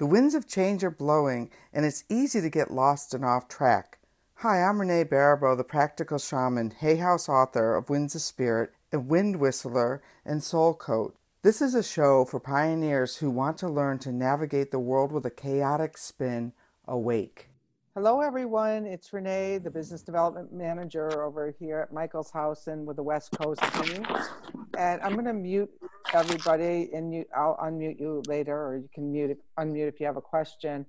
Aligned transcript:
The 0.00 0.06
winds 0.06 0.34
of 0.34 0.48
change 0.48 0.82
are 0.82 0.90
blowing, 0.90 1.50
and 1.74 1.84
it's 1.84 2.04
easy 2.08 2.40
to 2.40 2.48
get 2.48 2.70
lost 2.70 3.12
and 3.12 3.22
off 3.22 3.48
track. 3.48 3.98
Hi, 4.36 4.62
I'm 4.62 4.80
Renee 4.80 5.04
Baribeau, 5.04 5.54
the 5.54 5.62
practical 5.62 6.16
shaman, 6.16 6.70
Hay 6.70 6.96
House 6.96 7.28
author 7.28 7.76
of 7.76 7.90
Winds 7.90 8.14
of 8.14 8.22
Spirit, 8.22 8.72
a 8.94 8.98
wind 8.98 9.36
whistler, 9.36 10.02
and 10.24 10.42
soul 10.42 10.72
coach. 10.72 11.12
This 11.42 11.60
is 11.60 11.74
a 11.74 11.82
show 11.82 12.24
for 12.24 12.40
pioneers 12.40 13.18
who 13.18 13.30
want 13.30 13.58
to 13.58 13.68
learn 13.68 13.98
to 13.98 14.10
navigate 14.10 14.70
the 14.70 14.78
world 14.78 15.12
with 15.12 15.26
a 15.26 15.30
chaotic 15.30 15.98
spin 15.98 16.54
awake. 16.88 17.50
Hello, 17.94 18.22
everyone. 18.22 18.86
It's 18.86 19.12
Renee, 19.12 19.58
the 19.58 19.70
business 19.70 20.00
development 20.00 20.50
manager 20.50 21.22
over 21.22 21.54
here 21.60 21.80
at 21.80 21.92
Michael's 21.92 22.30
House 22.30 22.68
and 22.68 22.86
with 22.86 22.96
the 22.96 23.02
West 23.02 23.32
Coast 23.32 23.60
team. 23.74 24.06
And 24.78 25.02
I'm 25.02 25.12
going 25.12 25.26
to 25.26 25.34
mute 25.34 25.70
everybody, 26.14 26.90
and 26.92 27.12
you, 27.12 27.24
I'll 27.36 27.56
unmute 27.56 28.00
you 28.00 28.22
later, 28.26 28.56
or 28.56 28.76
you 28.78 28.88
can 28.94 29.12
mute 29.12 29.38
unmute 29.58 29.88
if 29.88 30.00
you 30.00 30.06
have 30.06 30.16
a 30.16 30.22
question. 30.22 30.86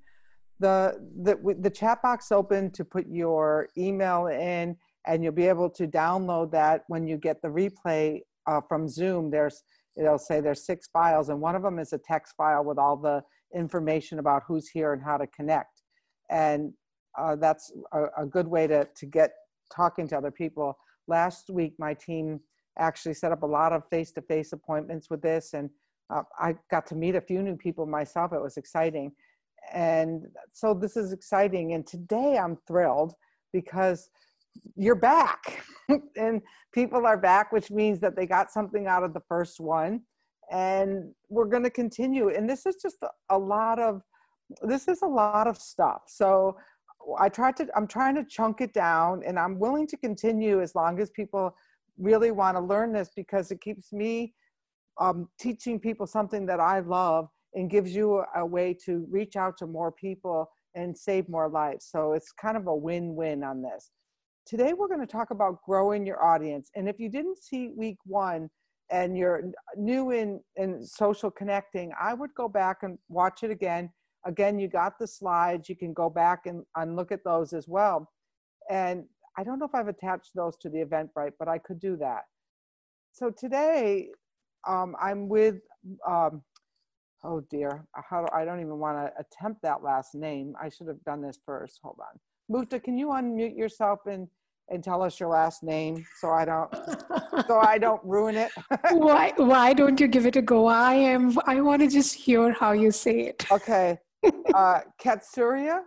The, 0.60 1.00
the 1.24 1.56
the 1.60 1.70
chat 1.70 2.02
box 2.02 2.32
open 2.32 2.72
to 2.72 2.86
put 2.86 3.08
your 3.08 3.70
email 3.78 4.28
in, 4.28 4.78
and 5.08 5.24
you'll 5.24 5.34
be 5.34 5.48
able 5.48 5.70
to 5.72 5.88
download 5.88 6.52
that 6.52 6.84
when 6.88 7.08
you 7.08 7.18
get 7.18 7.42
the 7.42 7.48
replay 7.48 8.22
uh, 8.48 8.62
from 8.68 8.88
Zoom. 8.88 9.32
There's 9.32 9.64
it'll 9.98 10.18
say 10.18 10.40
there's 10.40 10.66
six 10.66 10.88
files, 10.88 11.30
and 11.30 11.42
one 11.42 11.56
of 11.56 11.64
them 11.64 11.80
is 11.80 11.94
a 11.94 11.98
text 11.98 12.36
file 12.36 12.64
with 12.64 12.78
all 12.78 12.98
the 12.98 13.24
information 13.56 14.20
about 14.20 14.44
who's 14.48 14.70
here 14.70 14.94
and 14.94 15.04
how 15.04 15.18
to 15.18 15.28
connect. 15.28 15.82
And 16.30 16.74
uh, 17.18 17.36
that's 17.36 17.72
a, 17.92 18.06
a, 18.20 18.26
good 18.26 18.48
way 18.48 18.68
to, 18.68 18.88
to 18.96 19.06
get 19.06 19.32
talking 19.74 20.08
to 20.08 20.18
other 20.18 20.32
people. 20.32 20.78
Last 21.08 21.50
week, 21.50 21.74
my 21.78 21.94
team 21.94 22.40
actually 22.78 23.14
set 23.14 23.32
up 23.32 23.44
a 23.44 23.48
lot 23.48 23.74
of 23.74 23.88
face 23.90 24.12
to 24.14 24.22
face 24.22 24.54
appointments 24.54 25.10
with 25.10 25.22
this, 25.22 25.54
and 25.54 25.70
uh, 26.12 26.24
I 26.38 26.56
got 26.70 26.86
to 26.88 26.96
meet 26.96 27.16
a 27.16 27.22
few 27.22 27.42
new 27.42 27.56
people 27.56 27.86
myself. 27.86 28.34
It 28.34 28.42
was 28.42 28.58
exciting. 28.58 29.14
And 29.74 30.28
so 30.52 30.74
this 30.74 30.98
is 30.98 31.14
exciting. 31.14 31.74
And 31.74 31.86
today 31.86 32.38
I'm 32.38 32.58
thrilled 32.68 33.14
because 33.54 34.10
you're 34.76 34.96
back 34.96 35.64
and 36.18 36.42
people 36.74 37.06
are 37.06 37.18
back, 37.18 37.52
which 37.52 37.72
means 37.72 38.00
that 38.02 38.16
they 38.16 38.26
got 38.26 38.52
something 38.52 38.88
out 38.88 39.04
of 39.04 39.14
the 39.14 39.22
first 39.30 39.60
one. 39.60 40.02
And 40.52 41.14
we're 41.30 41.46
going 41.46 41.64
to 41.64 41.70
continue. 41.70 42.30
And 42.30 42.50
this 42.50 42.66
is 42.66 42.76
just 42.82 42.98
a 43.30 43.38
lot 43.38 43.80
of 43.80 44.02
this 44.62 44.90
is 44.90 45.02
a 45.02 45.08
lot 45.08 45.48
of 45.48 45.58
stuff. 45.58 46.02
So 46.08 46.58
I 47.18 47.30
tried 47.30 47.56
to, 47.58 47.68
I'm 47.74 47.88
trying 47.88 48.16
to 48.16 48.26
chunk 48.26 48.60
it 48.60 48.74
down 48.74 49.24
and 49.26 49.40
I'm 49.40 49.58
willing 49.58 49.88
to 49.88 49.98
continue 49.98 50.62
as 50.62 50.76
long 50.76 51.00
as 51.00 51.10
people 51.10 51.56
really 51.98 52.32
want 52.32 52.58
to 52.58 52.62
learn 52.62 52.94
this 52.94 53.10
because 53.16 53.52
it 53.52 53.62
keeps 53.62 53.92
me 53.92 54.34
um, 55.00 55.28
teaching 55.40 55.80
people 55.80 56.06
something 56.08 56.46
that 56.46 56.60
I 56.60 56.80
love 56.80 57.28
and 57.54 57.70
gives 57.70 57.94
you 57.94 58.24
a, 58.36 58.46
way 58.46 58.76
to 58.86 59.06
reach 59.10 59.36
out 59.36 59.58
to 59.58 59.68
more 59.68 59.92
people 59.92 60.50
and 60.76 60.98
save 60.98 61.28
more 61.28 61.50
lives. 61.50 61.88
So 61.90 62.14
it's 62.14 62.32
kind 62.32 62.56
of 62.56 62.68
a 62.68 62.76
win 62.76 63.16
win 63.16 63.44
on 63.44 63.62
this. 63.62 63.92
Today, 64.46 64.74
we're 64.74 64.88
going 64.88 65.02
to 65.02 65.08
talk 65.08 65.32
about 65.32 65.62
growing 65.64 66.06
your 66.06 66.24
audience. 66.24 66.70
And 66.76 66.88
if 66.90 67.00
you 67.00 67.10
didn't 67.10 67.38
see 67.38 67.72
week 67.76 67.98
one 68.06 68.50
and 68.90 69.18
you're 69.18 69.52
new 69.78 70.12
in, 70.12 70.40
in 70.56 70.86
social 70.86 71.30
connecting, 71.30 71.92
I 72.02 72.14
would 72.14 72.34
go 72.36 72.48
back 72.48 72.84
and 72.84 72.98
watch 73.10 73.44
it 73.44 73.52
again 73.52 73.90
Again, 74.26 74.60
you 74.60 74.68
got 74.68 75.00
the 75.00 75.08
slides. 75.08 75.68
You 75.68 75.76
can 75.76 75.94
go 75.94 76.10
back 76.10 76.46
and, 76.46 76.64
and 76.76 76.96
look 76.96 77.12
at 77.12 77.24
those 77.24 77.54
as 77.54 77.68
well. 77.68 78.10
And 78.70 79.06
I 79.38 79.44
don't 79.44 79.60
know 79.60 79.66
if 79.66 79.76
I've 79.76 79.88
attached 79.88 80.32
those 80.36 80.58
to 80.58 80.70
the 80.70 80.80
Eventbrite, 80.80 81.34
but 81.40 81.48
I 81.48 81.58
could 81.58 81.80
do 81.80 81.96
that. 81.98 82.24
So 83.14 83.30
today, 83.30 84.10
um, 84.68 84.96
I'm 85.02 85.28
with, 85.28 85.56
um, 86.08 86.42
oh 87.24 87.42
dear, 87.50 87.86
how 88.10 88.22
do, 88.22 88.28
I 88.34 88.46
don't 88.46 88.60
even 88.60 88.78
want 88.78 88.98
to 88.98 89.12
attempt 89.20 89.62
that 89.64 89.84
last 89.84 90.16
name. 90.16 90.54
I 90.62 90.70
should 90.70 90.88
have 90.88 91.04
done 91.04 91.22
this 91.22 91.40
first. 91.46 91.80
Hold 91.84 91.98
on. 92.00 92.20
Mukta, 92.50 92.84
can 92.84 92.98
you 92.98 93.08
unmute 93.08 93.58
yourself 93.58 94.00
and, 94.06 94.28
and 94.70 94.84
tell 94.84 95.02
us 95.02 95.20
your 95.20 95.30
last 95.30 95.64
name 95.64 96.06
so 96.20 96.30
I 96.30 96.46
don't 96.46 96.74
so 97.48 97.60
I 97.60 97.78
don't 97.86 98.02
ruin 98.04 98.36
it? 98.36 98.52
why 98.92 99.34
why 99.38 99.74
don't 99.74 100.00
you 100.00 100.08
give 100.08 100.26
it 100.26 100.36
a 100.36 100.42
go? 100.42 100.66
I 100.68 100.94
am 100.94 101.38
I 101.46 101.60
want 101.62 101.82
to 101.82 101.88
just 101.88 102.14
hear 102.16 102.54
how 102.54 102.72
you 102.72 102.92
say 102.92 103.22
it. 103.22 103.46
Okay 103.52 104.00
uh, 104.54 104.82
Kasturia? 105.02 105.82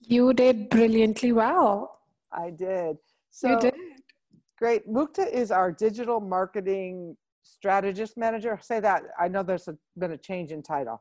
You 0.00 0.32
did 0.32 0.70
brilliantly 0.70 1.32
well. 1.32 1.99
I 2.32 2.50
did. 2.50 2.96
So, 3.30 3.50
you 3.50 3.58
did. 3.58 3.74
Great. 4.58 4.86
Mukta 4.88 5.30
is 5.30 5.50
our 5.50 5.72
digital 5.72 6.20
marketing 6.20 7.16
strategist 7.42 8.16
manager. 8.16 8.58
Say 8.62 8.80
that. 8.80 9.02
I 9.18 9.28
know 9.28 9.42
there's 9.42 9.68
a, 9.68 9.76
been 9.96 10.12
a 10.12 10.18
change 10.18 10.52
in 10.52 10.62
title. 10.62 11.00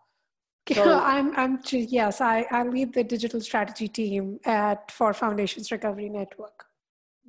So, 0.74 1.00
I'm, 1.04 1.36
I'm, 1.36 1.60
yes, 1.72 2.22
I, 2.22 2.46
I 2.52 2.64
lead 2.64 2.94
the 2.94 3.04
digital 3.04 3.42
strategy 3.42 3.88
team 3.88 4.40
at 4.46 4.92
for 4.92 5.14
Foundations 5.14 5.72
Recovery 5.72 6.10
Network. 6.10 6.66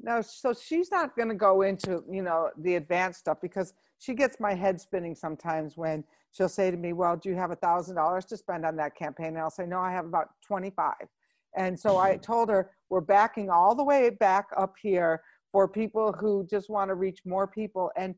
No, 0.03 0.22
so 0.22 0.55
she's 0.55 0.91
not 0.91 1.15
going 1.15 1.28
to 1.28 1.34
go 1.34 1.62
into, 1.62 2.03
you 2.11 2.22
know, 2.22 2.50
the 2.59 2.77
advanced 2.77 3.21
stuff 3.21 3.38
because 3.43 3.75
she 3.99 4.15
gets 4.15 4.41
my 4.41 4.55
head 4.55 4.81
spinning 4.81 5.15
sometimes 5.15 5.77
when 5.77 6.05
she'll 6.32 6.49
say 6.49 6.71
to 6.71 6.77
me, 6.77 6.93
Well, 6.94 7.17
do 7.17 7.28
you 7.28 7.34
have 7.37 7.50
a 7.50 7.56
thousand 7.56 7.97
dollars 7.97 8.25
to 8.27 8.37
spend 8.37 8.65
on 8.65 8.77
that 8.77 8.97
campaign? 8.97 9.28
And 9.28 9.38
I'll 9.38 9.50
say, 9.50 9.67
No, 9.67 9.78
I 9.78 9.91
have 9.93 10.06
about 10.06 10.28
25. 10.47 10.94
And 11.56 11.78
so 11.78 11.99
I 11.99 12.16
told 12.16 12.49
her, 12.49 12.71
We're 12.88 13.00
backing 13.00 13.50
all 13.50 13.75
the 13.75 13.84
way 13.84 14.11
back 14.11 14.47
up 14.56 14.75
here 14.81 15.22
for 15.53 15.69
people 15.69 16.12
who 16.12 16.47
just 16.49 16.71
want 16.71 16.91
to 16.91 16.94
reach 16.94 17.21
more 17.25 17.47
people. 17.47 17.91
And 17.97 18.15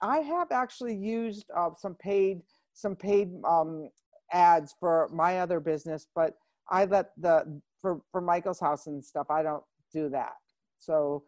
I 0.00 0.18
have 0.18 0.52
actually 0.52 0.96
used 0.96 1.46
uh, 1.56 1.70
some 1.76 1.94
paid 1.94 2.40
some 2.72 2.94
paid 2.94 3.30
um, 3.46 3.90
ads 4.32 4.74
for 4.78 5.08
my 5.12 5.40
other 5.40 5.58
business, 5.58 6.06
but 6.14 6.34
I 6.70 6.84
let 6.84 7.10
the 7.18 7.60
for 7.80 8.00
for 8.10 8.20
Michael's 8.20 8.60
house 8.60 8.86
and 8.86 9.04
stuff. 9.04 9.26
I 9.30 9.42
don't 9.42 9.64
do 9.92 10.08
that. 10.10 10.34
So 10.78 11.24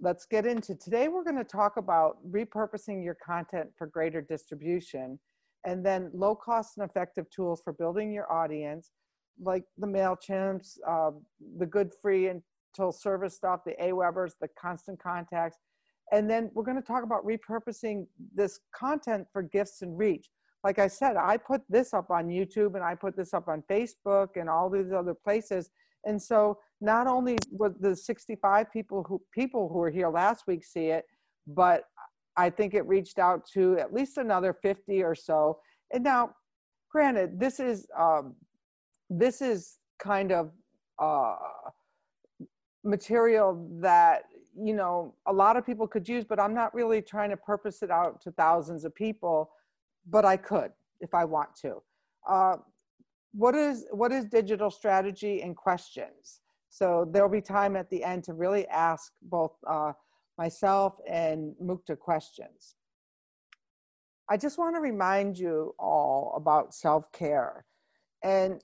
let's 0.00 0.24
get 0.24 0.46
into 0.46 0.74
today 0.74 1.08
we're 1.08 1.24
going 1.24 1.36
to 1.36 1.44
talk 1.44 1.76
about 1.76 2.18
repurposing 2.30 3.02
your 3.04 3.16
content 3.24 3.68
for 3.76 3.86
greater 3.86 4.20
distribution 4.20 5.18
and 5.64 5.84
then 5.84 6.10
low 6.12 6.34
cost 6.34 6.78
and 6.78 6.88
effective 6.88 7.28
tools 7.30 7.60
for 7.62 7.72
building 7.72 8.12
your 8.12 8.30
audience 8.32 8.90
like 9.40 9.64
the 9.78 9.86
mailchimps 9.86 10.78
uh, 10.88 11.10
the 11.58 11.66
good 11.66 11.92
free 12.00 12.28
until 12.28 12.92
service 12.92 13.34
stuff 13.34 13.60
the 13.64 13.74
awebers 13.82 14.34
the 14.40 14.48
constant 14.60 15.02
contacts. 15.02 15.58
And 16.12 16.28
then 16.28 16.50
we're 16.54 16.64
going 16.64 16.80
to 16.80 16.86
talk 16.86 17.02
about 17.02 17.26
repurposing 17.26 18.06
this 18.34 18.60
content 18.74 19.26
for 19.32 19.42
gifts 19.42 19.82
and 19.82 19.98
reach. 19.98 20.28
Like 20.62 20.78
i 20.78 20.88
said 20.88 21.16
i 21.16 21.36
put 21.36 21.62
this 21.68 21.92
up 21.92 22.10
on 22.10 22.28
youtube 22.28 22.74
and 22.74 22.82
i 22.82 22.94
put 22.94 23.16
this 23.16 23.34
up 23.34 23.48
on 23.48 23.62
facebook 23.70 24.28
and 24.36 24.48
all 24.48 24.70
these 24.70 24.92
other 24.92 25.14
places. 25.14 25.70
And 26.06 26.20
so 26.20 26.58
not 26.80 27.06
only 27.06 27.38
would 27.50 27.74
the 27.80 27.96
65 27.96 28.70
people 28.72 29.04
who 29.08 29.20
people 29.32 29.68
who 29.68 29.78
were 29.78 29.90
here 29.90 30.08
last 30.08 30.46
week 30.46 30.64
see 30.64 30.86
it, 30.86 31.04
but 31.46 31.84
I 32.36 32.50
think 32.50 32.74
it 32.74 32.86
reached 32.86 33.18
out 33.18 33.46
to 33.54 33.78
at 33.78 33.92
least 33.92 34.18
another 34.18 34.52
50 34.52 35.02
or 35.02 35.14
so. 35.14 35.58
And 35.92 36.02
now, 36.02 36.30
granted, 36.90 37.38
this 37.38 37.60
is 37.60 37.86
um, 37.98 38.34
this 39.10 39.40
is 39.40 39.78
kind 39.98 40.32
of 40.32 40.50
uh, 40.98 41.36
material 42.84 43.68
that 43.80 44.24
you 44.56 44.74
know 44.74 45.14
a 45.26 45.32
lot 45.32 45.56
of 45.56 45.66
people 45.66 45.86
could 45.86 46.08
use, 46.08 46.24
but 46.24 46.40
I'm 46.40 46.54
not 46.54 46.74
really 46.74 47.02
trying 47.02 47.30
to 47.30 47.36
purpose 47.36 47.82
it 47.82 47.90
out 47.90 48.20
to 48.22 48.32
thousands 48.32 48.84
of 48.84 48.94
people. 48.94 49.50
But 50.08 50.24
I 50.24 50.36
could 50.36 50.72
if 51.00 51.14
I 51.14 51.24
want 51.24 51.56
to. 51.62 51.82
Uh, 52.28 52.56
what 53.32 53.54
is 53.54 53.86
what 53.90 54.12
is 54.12 54.26
digital 54.26 54.70
strategy 54.70 55.42
and 55.42 55.56
questions? 55.56 56.40
So 56.70 57.08
there'll 57.10 57.28
be 57.28 57.40
time 57.40 57.76
at 57.76 57.88
the 57.90 58.02
end 58.02 58.24
to 58.24 58.34
really 58.34 58.66
ask 58.68 59.12
both 59.22 59.52
uh, 59.68 59.92
myself 60.38 60.94
and 61.08 61.54
Mukta 61.62 61.98
questions. 61.98 62.76
I 64.28 64.36
just 64.36 64.58
want 64.58 64.74
to 64.74 64.80
remind 64.80 65.38
you 65.38 65.74
all 65.78 66.34
about 66.36 66.74
self 66.74 67.10
care. 67.12 67.64
And 68.22 68.62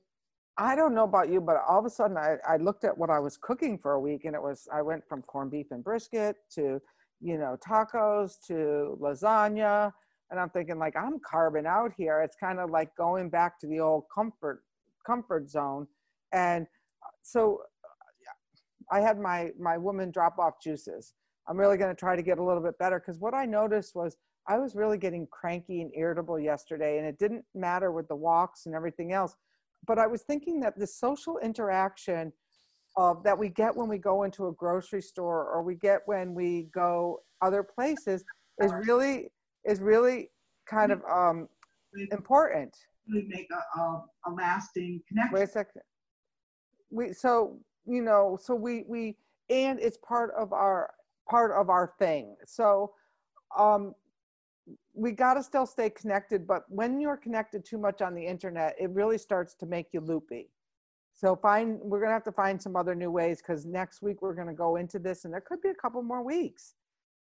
I 0.60 0.76
don't 0.76 0.94
know 0.94 1.04
about 1.04 1.30
you, 1.30 1.40
but 1.40 1.56
all 1.66 1.78
of 1.78 1.86
a 1.86 1.90
sudden 1.90 2.18
I, 2.18 2.36
I 2.46 2.58
looked 2.58 2.84
at 2.84 2.96
what 2.96 3.08
I 3.08 3.18
was 3.18 3.38
cooking 3.38 3.78
for 3.78 3.92
a 3.92 4.00
week 4.00 4.26
and 4.26 4.34
it 4.34 4.42
was, 4.42 4.68
I 4.70 4.82
went 4.82 5.02
from 5.08 5.22
corned 5.22 5.50
beef 5.50 5.68
and 5.70 5.82
brisket 5.82 6.36
to, 6.54 6.78
you 7.22 7.38
know, 7.38 7.56
tacos 7.66 8.34
to 8.48 8.98
lasagna. 9.00 9.90
And 10.30 10.38
I'm 10.38 10.50
thinking 10.50 10.78
like, 10.78 10.96
I'm 10.96 11.18
carbon 11.18 11.64
out 11.66 11.92
here. 11.96 12.20
It's 12.20 12.36
kind 12.36 12.60
of 12.60 12.68
like 12.68 12.94
going 12.94 13.30
back 13.30 13.58
to 13.60 13.66
the 13.66 13.80
old 13.80 14.04
comfort, 14.14 14.62
comfort 15.06 15.48
zone. 15.48 15.86
And 16.32 16.66
uh, 17.02 17.08
so 17.22 17.62
I 18.92 19.00
had 19.00 19.18
my 19.18 19.50
my 19.58 19.78
woman 19.78 20.10
drop 20.10 20.38
off 20.38 20.60
juices. 20.62 21.14
I'm 21.48 21.56
really 21.56 21.78
going 21.78 21.94
to 21.94 21.98
try 21.98 22.16
to 22.16 22.22
get 22.22 22.38
a 22.38 22.44
little 22.44 22.62
bit 22.62 22.78
better 22.78 23.00
because 23.00 23.18
what 23.18 23.34
I 23.34 23.46
noticed 23.46 23.96
was 23.96 24.16
I 24.46 24.58
was 24.58 24.76
really 24.76 24.98
getting 24.98 25.26
cranky 25.30 25.80
and 25.80 25.90
irritable 25.96 26.38
yesterday, 26.38 26.98
and 26.98 27.06
it 27.06 27.18
didn't 27.18 27.44
matter 27.54 27.92
with 27.92 28.08
the 28.08 28.16
walks 28.16 28.66
and 28.66 28.74
everything 28.74 29.12
else. 29.12 29.34
But 29.86 29.98
I 29.98 30.06
was 30.06 30.22
thinking 30.22 30.60
that 30.60 30.78
the 30.78 30.86
social 30.86 31.38
interaction 31.38 32.32
of 32.96 33.22
that 33.22 33.38
we 33.38 33.48
get 33.48 33.74
when 33.74 33.88
we 33.88 33.98
go 33.98 34.24
into 34.24 34.48
a 34.48 34.52
grocery 34.52 35.02
store 35.02 35.48
or 35.48 35.62
we 35.62 35.74
get 35.74 36.00
when 36.06 36.34
we 36.34 36.68
go 36.74 37.20
other 37.40 37.62
places 37.62 38.24
is 38.60 38.72
really 38.86 39.30
is 39.64 39.80
really 39.80 40.30
kind 40.66 40.92
of 40.92 41.02
um, 41.10 41.48
important. 42.12 42.76
really 43.08 43.26
make 43.28 43.48
a, 43.50 43.80
a, 43.80 44.04
a 44.26 44.30
lasting 44.32 45.00
connection. 45.08 45.34
Wait 45.34 45.42
a 45.44 45.46
second. 45.46 45.82
We 46.90 47.12
so 47.12 47.58
you 47.86 48.02
know 48.02 48.38
so 48.40 48.54
we 48.54 48.84
we 48.88 49.16
and 49.48 49.78
it's 49.80 49.98
part 49.98 50.32
of 50.36 50.52
our 50.52 50.92
part 51.28 51.52
of 51.52 51.70
our 51.70 51.94
thing. 51.98 52.36
So 52.44 52.92
um 53.58 53.94
we 54.94 55.12
got 55.12 55.34
to 55.34 55.42
still 55.42 55.66
stay 55.66 55.90
connected, 55.90 56.46
but 56.46 56.64
when 56.68 57.00
you're 57.00 57.16
connected 57.16 57.64
too 57.64 57.78
much 57.78 58.02
on 58.02 58.14
the 58.14 58.26
internet, 58.26 58.74
it 58.78 58.90
really 58.90 59.18
starts 59.18 59.54
to 59.54 59.66
make 59.66 59.88
you 59.92 60.00
loopy. 60.00 60.50
So 61.14 61.36
find 61.36 61.78
we're 61.82 62.00
gonna 62.00 62.12
have 62.12 62.24
to 62.24 62.32
find 62.32 62.60
some 62.60 62.76
other 62.76 62.94
new 62.94 63.10
ways 63.10 63.42
because 63.42 63.66
next 63.66 64.00
week 64.00 64.22
we're 64.22 64.34
gonna 64.34 64.54
go 64.54 64.76
into 64.76 64.98
this, 64.98 65.24
and 65.24 65.34
there 65.34 65.42
could 65.42 65.60
be 65.60 65.68
a 65.68 65.74
couple 65.74 66.02
more 66.02 66.22
weeks. 66.22 66.74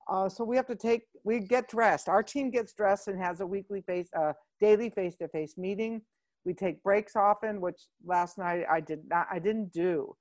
Uh, 0.08 0.29
so 0.29 0.44
we 0.44 0.56
have 0.56 0.67
to 0.67 0.76
take 0.76 1.02
we 1.25 1.40
get 1.40 1.69
dressed. 1.69 2.08
Our 2.08 2.23
team 2.23 2.50
gets 2.50 2.73
dressed 2.75 3.08
and 3.08 3.19
has 3.20 3.40
a 3.40 3.46
weekly 3.46 3.81
face, 3.82 4.08
uh, 4.14 4.32
daily 4.61 4.90
face-to-face 4.90 5.56
meeting. 5.56 6.02
We 6.44 6.55
take 6.55 6.82
breaks 6.82 7.17
often, 7.17 7.61
which 7.61 7.88
last 8.05 8.38
night 8.38 8.64
I 8.70 8.81
did 8.81 9.00
not. 9.08 9.26
I 9.31 9.38
didn't 9.38 9.73
do. 9.73 10.14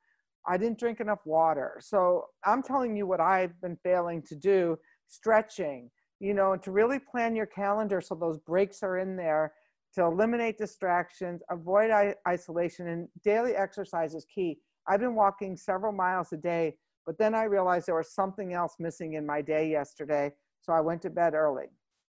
I 0.45 0.57
didn't 0.57 0.79
drink 0.79 1.01
enough 1.01 1.25
water. 1.25 1.77
So 1.81 2.27
I'm 2.45 2.63
telling 2.63 2.95
you 2.95 3.05
what 3.05 3.19
I've 3.19 3.59
been 3.61 3.77
failing 3.83 4.21
to 4.23 4.35
do: 4.35 4.77
stretching, 5.07 5.89
you 6.19 6.33
know, 6.33 6.53
and 6.53 6.61
to 6.63 6.71
really 6.71 6.99
plan 6.99 7.35
your 7.35 7.45
calendar 7.45 8.01
so 8.01 8.15
those 8.15 8.37
breaks 8.39 8.83
are 8.83 8.97
in 8.97 9.15
there 9.15 9.53
to 9.93 10.03
eliminate 10.03 10.57
distractions, 10.57 11.41
avoid 11.49 11.91
isolation, 12.27 12.87
and 12.87 13.07
daily 13.23 13.55
exercise 13.55 14.13
is 14.13 14.25
key. 14.25 14.59
I've 14.87 14.99
been 14.99 15.15
walking 15.15 15.57
several 15.57 15.91
miles 15.91 16.33
a 16.33 16.37
day, 16.37 16.75
but 17.05 17.17
then 17.17 17.33
I 17.33 17.43
realized 17.43 17.87
there 17.87 17.95
was 17.95 18.13
something 18.13 18.53
else 18.53 18.75
missing 18.79 19.13
in 19.13 19.25
my 19.25 19.41
day 19.41 19.69
yesterday. 19.69 20.31
So 20.61 20.73
I 20.73 20.81
went 20.81 21.01
to 21.03 21.09
bed 21.09 21.33
early, 21.33 21.65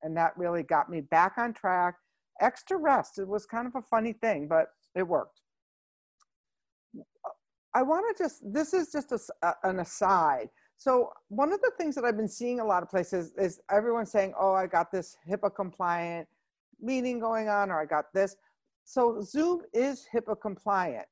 and 0.02 0.16
that 0.16 0.36
really 0.36 0.62
got 0.62 0.88
me 0.88 1.00
back 1.00 1.34
on 1.36 1.52
track. 1.52 1.96
Extra 2.40 2.76
rest, 2.76 3.18
it 3.18 3.28
was 3.28 3.46
kind 3.46 3.66
of 3.66 3.74
a 3.74 3.82
funny 3.82 4.12
thing, 4.12 4.48
but 4.48 4.68
it 4.94 5.02
worked. 5.02 5.40
I 7.74 7.82
want 7.82 8.16
to 8.16 8.22
just, 8.22 8.40
this 8.52 8.72
is 8.72 8.92
just 8.92 9.12
a, 9.12 9.54
an 9.64 9.80
aside. 9.80 10.48
So 10.76 11.12
one 11.29 11.53
of 11.53 11.61
the 11.61 11.73
things 11.79 11.94
that 11.94 12.05
I've 12.05 12.17
been 12.17 12.29
seeing 12.29 12.61
a 12.61 12.65
lot 12.65 12.82
of 12.82 12.91
places 12.91 13.32
is 13.38 13.61
everyone 13.71 14.06
saying, 14.06 14.35
"Oh, 14.38 14.53
I 14.53 14.67
got 14.67 14.91
this 14.91 15.17
HIPAA 15.29 15.55
compliant 15.55 16.29
meeting 16.81 17.19
going 17.19 17.49
on," 17.49 17.71
or 17.71 17.81
"I 17.81 17.87
got 17.87 18.12
this." 18.12 18.37
So 18.85 19.21
Zoom 19.23 19.62
is 19.73 20.06
HIPAA 20.12 20.41
compliant, 20.41 21.06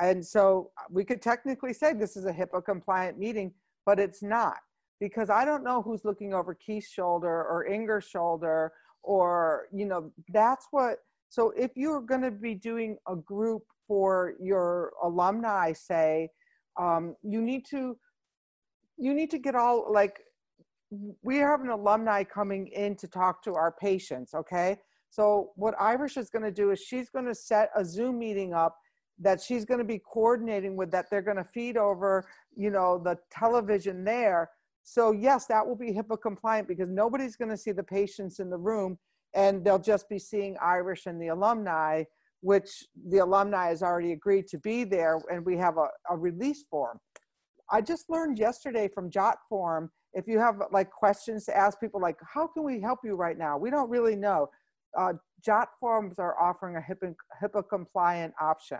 and 0.00 0.24
so 0.24 0.72
we 0.90 1.04
could 1.04 1.22
technically 1.22 1.72
say 1.72 1.92
this 1.92 2.16
is 2.16 2.24
a 2.24 2.32
HIPAA 2.32 2.64
compliant 2.64 3.18
meeting, 3.18 3.52
but 3.86 4.00
it's 4.00 4.22
not 4.22 4.58
because 5.00 5.30
I 5.30 5.44
don't 5.44 5.62
know 5.62 5.82
who's 5.82 6.04
looking 6.04 6.34
over 6.34 6.54
Keith's 6.54 6.88
shoulder 6.88 7.44
or 7.44 7.66
Inger's 7.66 8.04
shoulder, 8.04 8.72
or 9.02 9.68
you 9.72 9.86
know, 9.86 10.10
that's 10.32 10.66
what. 10.70 10.98
So 11.28 11.50
if 11.56 11.72
you're 11.76 12.00
going 12.00 12.22
to 12.22 12.30
be 12.30 12.54
doing 12.54 12.96
a 13.08 13.16
group 13.16 13.64
for 13.88 14.34
your 14.40 14.92
alumni, 15.02 15.72
say, 15.72 16.30
um, 16.80 17.16
you 17.22 17.42
need 17.42 17.66
to 17.70 17.96
you 18.96 19.14
need 19.14 19.30
to 19.30 19.38
get 19.38 19.54
all 19.54 19.92
like 19.92 20.20
we 21.22 21.36
have 21.38 21.60
an 21.60 21.70
alumni 21.70 22.22
coming 22.22 22.68
in 22.68 22.94
to 22.96 23.08
talk 23.08 23.42
to 23.42 23.54
our 23.54 23.72
patients 23.80 24.34
okay? 24.34 24.76
So 25.10 25.50
what 25.56 25.74
irish 25.80 26.16
is 26.16 26.30
going 26.30 26.44
to 26.44 26.52
do 26.52 26.70
is 26.70 26.80
she's 26.80 27.08
going 27.08 27.26
to 27.26 27.34
set 27.34 27.70
a 27.76 27.84
zoom 27.84 28.18
meeting 28.18 28.52
up 28.52 28.76
that 29.20 29.40
she's 29.40 29.64
going 29.64 29.78
to 29.78 29.84
be 29.84 30.00
coordinating 30.12 30.76
with 30.76 30.90
that 30.90 31.06
they're 31.10 31.22
going 31.22 31.36
to 31.36 31.44
feed 31.44 31.76
over 31.76 32.24
you 32.56 32.70
know 32.70 33.00
the 33.02 33.16
television 33.30 34.04
there. 34.04 34.50
So 34.82 35.12
yes 35.12 35.46
that 35.46 35.66
will 35.66 35.76
be 35.76 35.92
hipaa 35.92 36.20
compliant 36.20 36.68
because 36.68 36.90
nobody's 36.90 37.36
going 37.36 37.50
to 37.50 37.56
see 37.56 37.72
the 37.72 37.82
patients 37.82 38.38
in 38.38 38.50
the 38.50 38.58
room 38.58 38.98
and 39.34 39.64
they'll 39.64 39.78
just 39.78 40.08
be 40.08 40.18
seeing 40.18 40.56
irish 40.62 41.06
and 41.06 41.20
the 41.20 41.28
alumni 41.28 42.04
which 42.40 42.84
the 43.08 43.18
alumni 43.18 43.68
has 43.68 43.82
already 43.82 44.12
agreed 44.12 44.46
to 44.46 44.58
be 44.58 44.84
there 44.84 45.18
and 45.32 45.44
we 45.46 45.56
have 45.56 45.78
a, 45.78 45.88
a 46.10 46.16
release 46.16 46.62
form 46.70 47.00
I 47.70 47.80
just 47.80 48.10
learned 48.10 48.38
yesterday 48.38 48.88
from 48.88 49.10
JotForm, 49.10 49.88
if 50.12 50.26
you 50.28 50.38
have 50.38 50.56
like 50.72 50.90
questions 50.90 51.44
to 51.46 51.56
ask 51.56 51.80
people 51.80 52.00
like, 52.00 52.16
how 52.32 52.46
can 52.46 52.62
we 52.62 52.80
help 52.80 53.00
you 53.04 53.16
right 53.16 53.36
now? 53.36 53.58
We 53.58 53.70
don't 53.70 53.90
really 53.90 54.16
know. 54.16 54.48
Uh, 54.96 55.14
JotForms 55.46 56.18
are 56.18 56.38
offering 56.38 56.76
a 56.76 56.80
HIPAA, 56.80 57.14
HIPAA 57.42 57.68
compliant 57.68 58.32
option. 58.40 58.78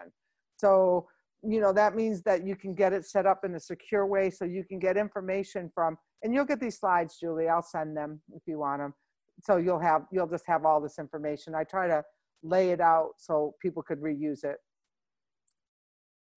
So, 0.57 1.09
you 1.43 1.61
know, 1.61 1.73
that 1.73 1.97
means 1.97 2.23
that 2.23 2.47
you 2.47 2.57
can 2.57 2.75
get 2.75 2.93
it 2.93 3.05
set 3.05 3.27
up 3.27 3.45
in 3.45 3.55
a 3.55 3.61
secure 3.61 4.07
way 4.07 4.31
so 4.31 4.45
you 4.45 4.65
can 4.65 4.79
get 4.79 4.97
information 4.97 5.71
from, 5.75 5.99
and 6.23 6.33
you'll 6.33 6.45
get 6.45 6.61
these 6.61 6.79
slides, 6.79 7.19
Julie, 7.19 7.49
I'll 7.49 7.63
send 7.63 7.97
them 7.97 8.21
if 8.33 8.43
you 8.47 8.59
want 8.61 8.81
them. 8.81 8.95
So 9.43 9.57
you'll 9.57 9.81
have, 9.81 10.03
you'll 10.13 10.29
just 10.29 10.45
have 10.47 10.65
all 10.65 10.81
this 10.81 10.99
information. 10.99 11.55
I 11.55 11.65
try 11.65 11.89
to 11.89 12.05
lay 12.43 12.71
it 12.71 12.81
out 12.81 13.11
so 13.19 13.55
people 13.61 13.83
could 13.83 14.01
reuse 14.01 14.45
it. 14.45 14.57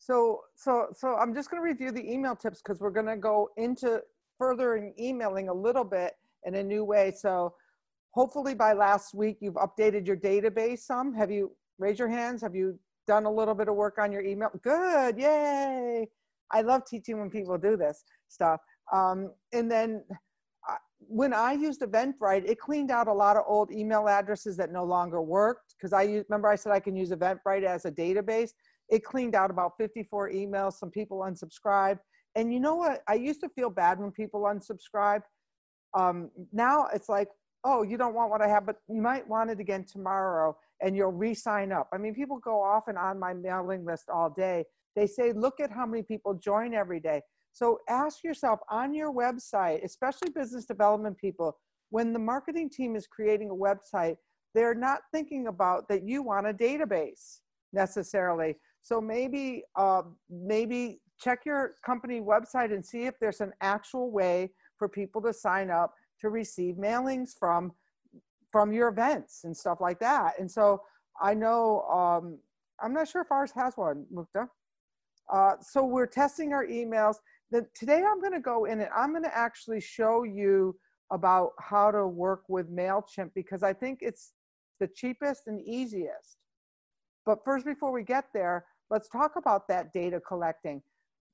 So, 0.07 0.39
so, 0.55 0.87
so 0.95 1.15
I'm 1.17 1.35
just 1.35 1.51
going 1.51 1.61
to 1.61 1.67
review 1.67 1.91
the 1.91 2.09
email 2.09 2.33
tips 2.33 2.61
because 2.61 2.79
we're 2.79 2.91
going 2.91 3.07
to 3.07 3.17
go 3.17 3.49
into 3.57 4.01
furthering 4.37 4.93
emailing 4.97 5.49
a 5.49 5.53
little 5.53 5.83
bit 5.83 6.13
in 6.45 6.55
a 6.55 6.63
new 6.63 6.85
way. 6.85 7.11
So, 7.11 7.53
hopefully 8.11 8.55
by 8.55 8.71
last 8.71 9.13
week 9.13 9.35
you've 9.41 9.55
updated 9.55 10.07
your 10.07 10.15
database 10.15 10.79
some. 10.79 11.13
Have 11.13 11.29
you 11.29 11.51
raised 11.77 11.99
your 11.99 12.07
hands? 12.07 12.41
Have 12.41 12.55
you 12.55 12.79
done 13.05 13.25
a 13.25 13.29
little 13.29 13.53
bit 13.53 13.67
of 13.67 13.75
work 13.75 13.97
on 13.99 14.13
your 14.13 14.21
email? 14.21 14.49
Good, 14.63 15.17
yay! 15.17 16.07
I 16.53 16.61
love 16.61 16.83
teaching 16.89 17.19
when 17.19 17.29
people 17.29 17.57
do 17.57 17.75
this 17.75 18.05
stuff. 18.29 18.61
Um, 18.93 19.33
and 19.51 19.69
then 19.69 20.05
uh, 20.69 20.75
when 20.99 21.33
I 21.33 21.51
used 21.51 21.81
Eventbrite, 21.81 22.49
it 22.49 22.61
cleaned 22.61 22.91
out 22.91 23.09
a 23.09 23.13
lot 23.13 23.35
of 23.35 23.43
old 23.45 23.73
email 23.73 24.07
addresses 24.07 24.55
that 24.55 24.71
no 24.71 24.85
longer 24.85 25.21
worked 25.21 25.75
because 25.77 25.91
I 25.91 26.03
use, 26.03 26.23
remember 26.29 26.47
I 26.47 26.55
said 26.55 26.71
I 26.71 26.79
can 26.79 26.95
use 26.95 27.09
Eventbrite 27.09 27.65
as 27.65 27.83
a 27.83 27.91
database. 27.91 28.51
It 28.89 29.03
cleaned 29.03 29.35
out 29.35 29.51
about 29.51 29.73
54 29.77 30.31
emails. 30.31 30.73
Some 30.73 30.89
people 30.89 31.19
unsubscribed. 31.19 31.99
And 32.35 32.53
you 32.53 32.59
know 32.59 32.75
what? 32.75 33.01
I 33.07 33.15
used 33.15 33.41
to 33.41 33.49
feel 33.49 33.69
bad 33.69 33.99
when 33.99 34.11
people 34.11 34.41
unsubscribed. 34.43 35.23
Um, 35.93 36.29
now 36.53 36.87
it's 36.93 37.09
like, 37.09 37.29
oh, 37.63 37.83
you 37.83 37.97
don't 37.97 38.13
want 38.13 38.29
what 38.29 38.41
I 38.41 38.47
have, 38.47 38.65
but 38.65 38.77
you 38.87 39.01
might 39.01 39.27
want 39.27 39.49
it 39.49 39.59
again 39.59 39.85
tomorrow 39.91 40.55
and 40.81 40.95
you'll 40.95 41.11
re 41.11 41.33
sign 41.33 41.71
up. 41.71 41.89
I 41.93 41.97
mean, 41.97 42.13
people 42.13 42.37
go 42.37 42.61
off 42.61 42.83
and 42.87 42.97
on 42.97 43.19
my 43.19 43.33
mailing 43.33 43.83
list 43.85 44.05
all 44.13 44.29
day. 44.29 44.65
They 44.95 45.07
say, 45.07 45.31
look 45.33 45.59
at 45.59 45.71
how 45.71 45.85
many 45.85 46.03
people 46.03 46.33
join 46.35 46.73
every 46.73 46.99
day. 46.99 47.21
So 47.53 47.79
ask 47.89 48.23
yourself 48.23 48.59
on 48.69 48.93
your 48.93 49.11
website, 49.11 49.83
especially 49.83 50.29
business 50.29 50.65
development 50.65 51.17
people, 51.17 51.57
when 51.89 52.13
the 52.13 52.19
marketing 52.19 52.69
team 52.69 52.95
is 52.95 53.07
creating 53.07 53.49
a 53.49 53.55
website, 53.55 54.17
they're 54.53 54.75
not 54.75 54.99
thinking 55.13 55.47
about 55.47 55.87
that 55.89 56.07
you 56.07 56.21
want 56.21 56.47
a 56.47 56.53
database 56.53 57.39
necessarily. 57.73 58.55
So 58.81 59.01
maybe 59.01 59.63
uh, 59.75 60.03
maybe 60.29 61.01
check 61.19 61.39
your 61.45 61.75
company 61.85 62.21
website 62.21 62.73
and 62.73 62.85
see 62.85 63.05
if 63.05 63.15
there's 63.19 63.41
an 63.41 63.53
actual 63.61 64.11
way 64.11 64.51
for 64.77 64.87
people 64.87 65.21
to 65.23 65.33
sign 65.33 65.69
up 65.69 65.93
to 66.21 66.29
receive 66.29 66.75
mailings 66.75 67.31
from 67.37 67.71
from 68.51 68.71
your 68.71 68.87
events 68.87 69.43
and 69.43 69.55
stuff 69.55 69.79
like 69.81 69.99
that. 69.99 70.33
And 70.39 70.49
so 70.49 70.81
I 71.21 71.33
know 71.33 71.81
um, 71.81 72.39
I'm 72.81 72.93
not 72.93 73.07
sure 73.07 73.21
if 73.21 73.31
ours 73.31 73.51
has 73.55 73.75
one, 73.75 74.05
Mukta. 74.13 74.47
Uh, 75.31 75.53
so 75.61 75.83
we're 75.83 76.07
testing 76.07 76.53
our 76.53 76.65
emails. 76.65 77.15
The, 77.51 77.65
today 77.75 78.03
I'm 78.07 78.21
going 78.21 78.33
to 78.33 78.39
go 78.39 78.65
in 78.65 78.79
and 78.79 78.89
I'm 78.95 79.11
going 79.11 79.23
to 79.23 79.37
actually 79.37 79.81
show 79.81 80.23
you 80.23 80.77
about 81.11 81.51
how 81.59 81.91
to 81.91 82.07
work 82.07 82.43
with 82.47 82.69
MailChimp 82.69 83.31
because 83.33 83.63
I 83.63 83.73
think 83.73 83.99
it's 84.01 84.33
the 84.79 84.87
cheapest 84.87 85.47
and 85.47 85.61
easiest. 85.61 86.37
But 87.27 87.43
first, 87.43 87.65
before 87.65 87.91
we 87.91 88.03
get 88.03 88.29
there, 88.33 88.65
let's 88.89 89.09
talk 89.09 89.35
about 89.35 89.67
that 89.67 89.91
data 89.91 90.21
collecting. 90.25 90.81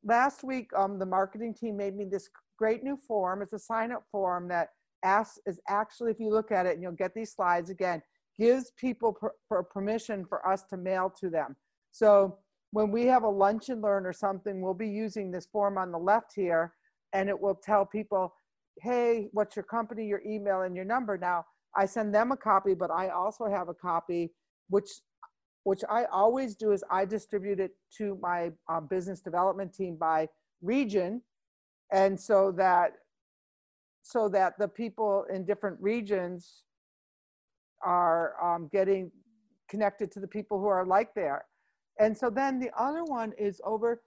Last 0.03 0.43
week, 0.43 0.71
um, 0.75 0.97
the 0.97 1.05
marketing 1.05 1.53
team 1.53 1.77
made 1.77 1.95
me 1.95 2.03
this 2.03 2.29
great 2.57 2.83
new 2.83 2.97
form. 2.97 3.43
It's 3.43 3.53
a 3.53 3.59
sign 3.59 3.91
up 3.91 4.03
form 4.12 4.47
that 4.47 4.69
asks, 5.05 5.38
is 5.45 5.59
actually, 5.69 6.09
if 6.09 6.19
you 6.19 6.31
look 6.31 6.51
at 6.51 6.65
it 6.65 6.73
and 6.73 6.81
you'll 6.81 6.93
get 6.93 7.13
these 7.13 7.31
slides 7.31 7.69
again, 7.69 8.01
gives 8.39 8.71
people 8.71 9.13
per, 9.13 9.33
per 9.47 9.62
permission 9.62 10.25
for 10.25 10.45
us 10.47 10.63
to 10.71 10.77
mail 10.77 11.13
to 11.19 11.29
them. 11.29 11.55
So 11.91 12.39
when 12.71 12.89
we 12.89 13.05
have 13.05 13.21
a 13.21 13.29
lunch 13.29 13.69
and 13.69 13.83
learn 13.83 14.07
or 14.07 14.13
something, 14.13 14.62
we'll 14.62 14.73
be 14.73 14.89
using 14.89 15.29
this 15.29 15.45
form 15.45 15.77
on 15.77 15.91
the 15.91 16.00
left 16.00 16.31
here 16.35 16.73
and 17.13 17.29
it 17.29 17.39
will 17.39 17.53
tell 17.53 17.85
people, 17.85 18.33
hey, 18.81 19.27
what's 19.31 19.55
your 19.55 19.63
company, 19.63 20.07
your 20.07 20.23
email, 20.25 20.63
and 20.63 20.75
your 20.75 20.85
number. 20.85 21.19
Now, 21.19 21.45
I 21.77 21.85
send 21.85 22.15
them 22.15 22.31
a 22.31 22.38
copy, 22.38 22.73
but 22.73 22.89
I 22.89 23.09
also 23.09 23.45
have 23.45 23.69
a 23.69 23.75
copy 23.75 24.31
which 24.69 24.89
which 25.63 25.82
I 25.89 26.05
always 26.05 26.55
do 26.55 26.72
is 26.72 26.84
I 26.89 27.05
distribute 27.05 27.60
it 27.60 27.72
to 27.98 28.17
my 28.22 28.51
um, 28.67 28.88
business 28.88 29.22
development 29.22 29.74
team 29.74 29.96
by 29.96 30.27
region. 30.62 31.22
And 31.91 32.20
so 32.20 32.51
that, 32.58 32.93
so 34.01 34.27
that 34.29 34.58
the 34.60 34.67
people 34.67 35.25
in 35.34 35.46
different 35.46 35.77
regions 35.79 36.63
are 37.82 38.34
um, 38.43 38.70
getting 38.72 39.12
connected 39.70 40.12
to 40.12 40.20
the 40.20 40.27
people 40.27 40.60
who 40.60 40.67
are 40.67 40.86
like 40.86 41.13
there. 41.13 41.46
And 42.00 42.17
so 42.17 42.29
then 42.29 42.60
the 42.60 42.72
other 42.77 43.03
one 43.03 43.34
is 43.38 43.62
over 43.63 44.01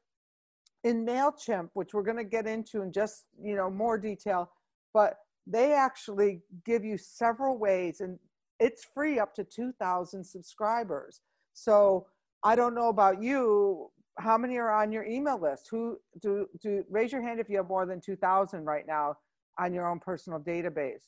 in 0.84 1.06
MailChimp, 1.06 1.70
which 1.74 1.94
we're 1.94 2.02
going 2.02 2.16
to 2.16 2.24
get 2.24 2.46
into 2.46 2.82
in 2.82 2.92
just, 2.92 3.24
you 3.40 3.56
know, 3.56 3.70
more 3.70 3.98
detail, 3.98 4.50
but 4.92 5.18
they 5.46 5.72
actually 5.72 6.42
give 6.64 6.84
you 6.84 6.98
several 6.98 7.56
ways 7.58 8.00
and 8.00 8.18
it's 8.58 8.84
free 8.94 9.18
up 9.18 9.34
to 9.34 9.44
2,000 9.44 10.24
subscribers. 10.24 11.20
So 11.56 12.06
I 12.44 12.54
don't 12.54 12.74
know 12.74 12.88
about 12.88 13.22
you. 13.22 13.90
How 14.18 14.38
many 14.38 14.56
are 14.58 14.70
on 14.70 14.92
your 14.92 15.04
email 15.04 15.40
list? 15.40 15.68
Who 15.70 15.98
do 16.20 16.46
do 16.60 16.84
raise 16.90 17.10
your 17.12 17.22
hand 17.22 17.40
if 17.40 17.48
you 17.48 17.56
have 17.56 17.68
more 17.68 17.86
than 17.86 18.00
2,000 18.00 18.64
right 18.64 18.86
now 18.86 19.16
on 19.58 19.72
your 19.72 19.88
own 19.90 19.98
personal 19.98 20.38
database? 20.38 21.02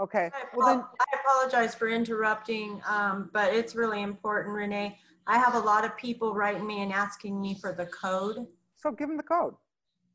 Okay. 0.00 0.30
I 0.34 0.44
Well 0.56 0.66
then, 0.66 0.84
I 0.98 1.18
apologize 1.20 1.74
for 1.74 1.88
interrupting, 1.88 2.80
um, 2.88 3.30
but 3.34 3.52
it's 3.52 3.74
really 3.74 4.02
important, 4.02 4.54
Renee. 4.56 4.98
I 5.26 5.38
have 5.38 5.54
a 5.54 5.58
lot 5.58 5.84
of 5.84 5.96
people 5.96 6.34
writing 6.34 6.66
me 6.66 6.82
and 6.82 6.92
asking 6.92 7.40
me 7.40 7.54
for 7.54 7.72
the 7.72 7.86
code. 7.86 8.46
so 8.76 8.90
give 8.90 9.08
them 9.08 9.18
the 9.18 9.22
code. 9.22 9.54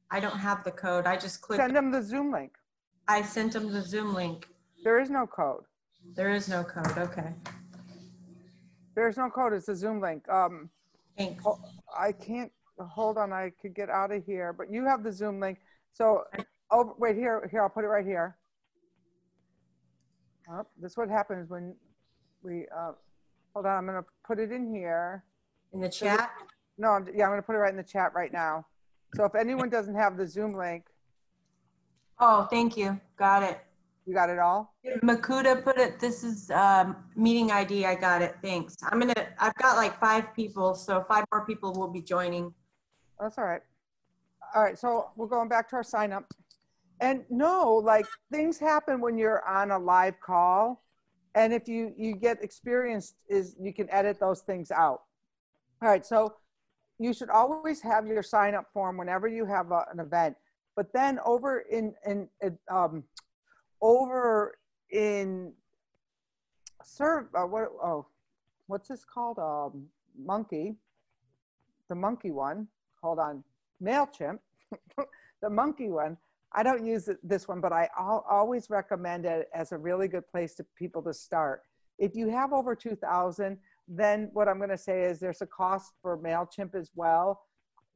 I 0.10 0.20
don't 0.20 0.38
have 0.38 0.64
the 0.64 0.72
code. 0.72 1.06
I 1.06 1.18
just 1.18 1.42
clicked, 1.42 1.62
Send 1.62 1.75
them 1.75 1.92
the 1.92 2.02
Zoom 2.02 2.32
link. 2.32 2.54
I 3.08 3.22
sent 3.22 3.54
them 3.54 3.72
the 3.72 3.82
Zoom 3.82 4.14
link. 4.14 4.48
There 4.84 5.00
is 5.00 5.10
no 5.10 5.28
code. 5.28 5.64
There 6.16 6.32
is 6.32 6.50
no 6.50 6.64
code. 6.64 6.98
Okay. 6.98 7.34
There's 8.96 9.18
no 9.18 9.30
code. 9.30 9.54
It's 9.54 9.68
a 9.68 9.75
Zoom 9.75 10.00
link. 10.02 10.28
Um, 10.30 10.70
Thanks. 11.18 11.46
I 11.98 12.12
can't, 12.12 12.52
hold 12.80 13.18
on, 13.18 13.32
I 13.32 13.52
could 13.62 13.74
get 13.74 13.90
out 13.90 14.12
of 14.12 14.25
here, 14.25 14.54
but 14.54 14.72
you 14.72 14.86
have 14.86 15.04
the 15.04 15.12
Zoom 15.12 15.40
link. 15.40 15.60
So, 15.94 16.24
oh, 16.72 16.96
wait, 16.98 17.16
here, 17.16 17.48
here, 17.52 17.62
I'll 17.62 17.70
put 17.70 17.84
it 17.84 17.88
right 17.88 18.06
here. 18.06 18.38
Oh, 20.50 20.66
this 20.80 20.92
is 20.92 20.98
what 20.98 21.10
happens 21.10 21.50
when 21.50 21.75
we, 22.44 22.66
uh, 22.75 22.92
hold 23.54 23.66
on, 23.66 23.78
I'm 23.78 23.86
gonna 23.86 24.06
put 24.25 24.40
it 24.40 24.52
in 24.52 24.74
here. 24.74 25.24
In 25.74 25.80
the 25.80 25.90
chat? 25.90 26.32
No, 26.78 26.90
I'm, 26.90 27.08
yeah, 27.14 27.25
I'm 27.25 27.32
gonna 27.32 27.42
put 27.42 27.56
it 27.56 27.60
right 27.60 27.72
in 27.72 27.78
the 27.78 27.84
chat 27.84 28.14
right 28.14 28.32
now. 28.32 28.66
So 29.16 29.24
if 29.24 29.36
anyone 29.36 29.70
doesn't 29.70 29.96
have 29.96 30.18
the 30.18 30.28
Zoom 30.28 30.54
link, 30.54 30.86
Oh, 32.18 32.48
thank 32.50 32.78
you. 32.78 33.00
Got 33.18 33.44
it. 33.44 33.60
You 34.06 34.14
got 34.14 34.30
it 34.30 34.38
all? 34.38 34.76
Mukta 35.04 35.64
put 35.64 35.78
it, 35.78 36.00
this 36.00 36.24
is, 36.24 36.52
um, 36.52 36.96
meeting 37.16 37.52
ID. 37.52 37.86
I 37.86 37.96
got 37.96 38.22
it. 38.22 38.36
Thanks. 38.44 38.76
I'm 38.92 39.00
gonna, 39.00 39.28
I've 39.40 39.56
got 39.56 39.78
like 39.78 40.00
five 40.00 40.34
people, 40.36 40.76
so 40.76 41.04
five 41.08 41.26
more 41.32 41.46
people 41.46 41.74
will 41.74 41.88
be 41.88 42.02
joining. 42.02 42.54
That's 43.20 43.38
all 43.38 43.46
right. 43.46 43.62
All 44.54 44.62
right, 44.64 44.78
so 44.78 45.10
we're 45.16 45.28
going 45.28 45.50
back 45.50 45.70
to 45.70 45.76
our 45.78 45.84
sign 45.84 46.14
up. 46.14 46.26
And 47.02 47.26
no, 47.30 47.74
like 47.84 48.06
things 48.32 48.58
happen 48.60 49.02
when 49.02 49.18
you're 49.18 49.46
on 49.48 49.72
a 49.72 49.80
live 49.80 50.20
call. 50.22 50.84
And 51.34 51.54
if 51.54 51.68
you 51.68 51.94
you 51.98 52.16
get 52.16 52.42
experienced 52.42 53.16
is 53.28 53.56
you 53.60 53.74
can 53.74 53.90
edit 53.92 54.20
those 54.20 54.42
things 54.42 54.72
out. 54.72 55.02
All 55.82 55.90
right, 55.90 56.06
so 56.06 56.36
you 56.98 57.14
should 57.14 57.30
always 57.30 57.82
have 57.82 58.08
your 58.08 58.24
sign 58.24 58.56
up 58.56 58.68
form 58.74 58.98
whenever 58.98 59.28
you 59.28 59.46
have 59.46 59.72
a, 59.72 59.86
an 59.92 60.00
event. 60.00 60.38
But 60.76 60.94
then 60.94 61.20
over 61.26 61.60
in 61.70 61.94
in 62.06 62.30
in, 62.42 62.58
um 62.72 63.04
over 63.86 64.58
in 64.89 65.54
serve 66.84 67.27
uh, 67.36 67.44
what 67.44 67.70
oh 67.84 68.08
what's 68.68 68.88
this 68.88 69.06
called? 69.06 69.38
Um 69.38 69.86
monkey 70.18 70.75
the 71.89 71.96
monkey 71.96 72.32
one. 72.32 72.68
Hold 73.04 73.20
on. 73.20 73.44
Mailchimp 73.84 74.39
the 75.42 75.50
monkey 75.50 75.89
one. 75.89 76.18
I 76.51 76.63
don't 76.63 76.84
use 76.84 77.10
this 77.22 77.48
one 77.48 77.62
but 77.62 77.74
i 77.74 77.88
al- 77.98 78.25
always 78.30 78.70
recommend 78.70 79.25
it 79.25 79.50
as 79.54 79.72
a 79.72 79.77
really 79.77 80.08
good 80.08 80.27
place 80.27 80.56
to 80.56 80.65
people 80.75 81.04
to 81.04 81.13
start. 81.13 81.62
If 82.00 82.15
you 82.15 82.27
have 82.30 82.54
over 82.54 82.75
2000 82.75 83.58
then 83.88 84.32
what 84.34 84.48
i'm 84.48 84.58
going 84.58 84.72
to 84.72 84.77
say 84.77 85.04
is 85.04 85.20
there's 85.20 85.44
a 85.44 85.46
cost 85.46 85.94
for 86.01 86.18
mailchimp 86.18 86.74
as 86.74 86.89
well. 86.96 87.42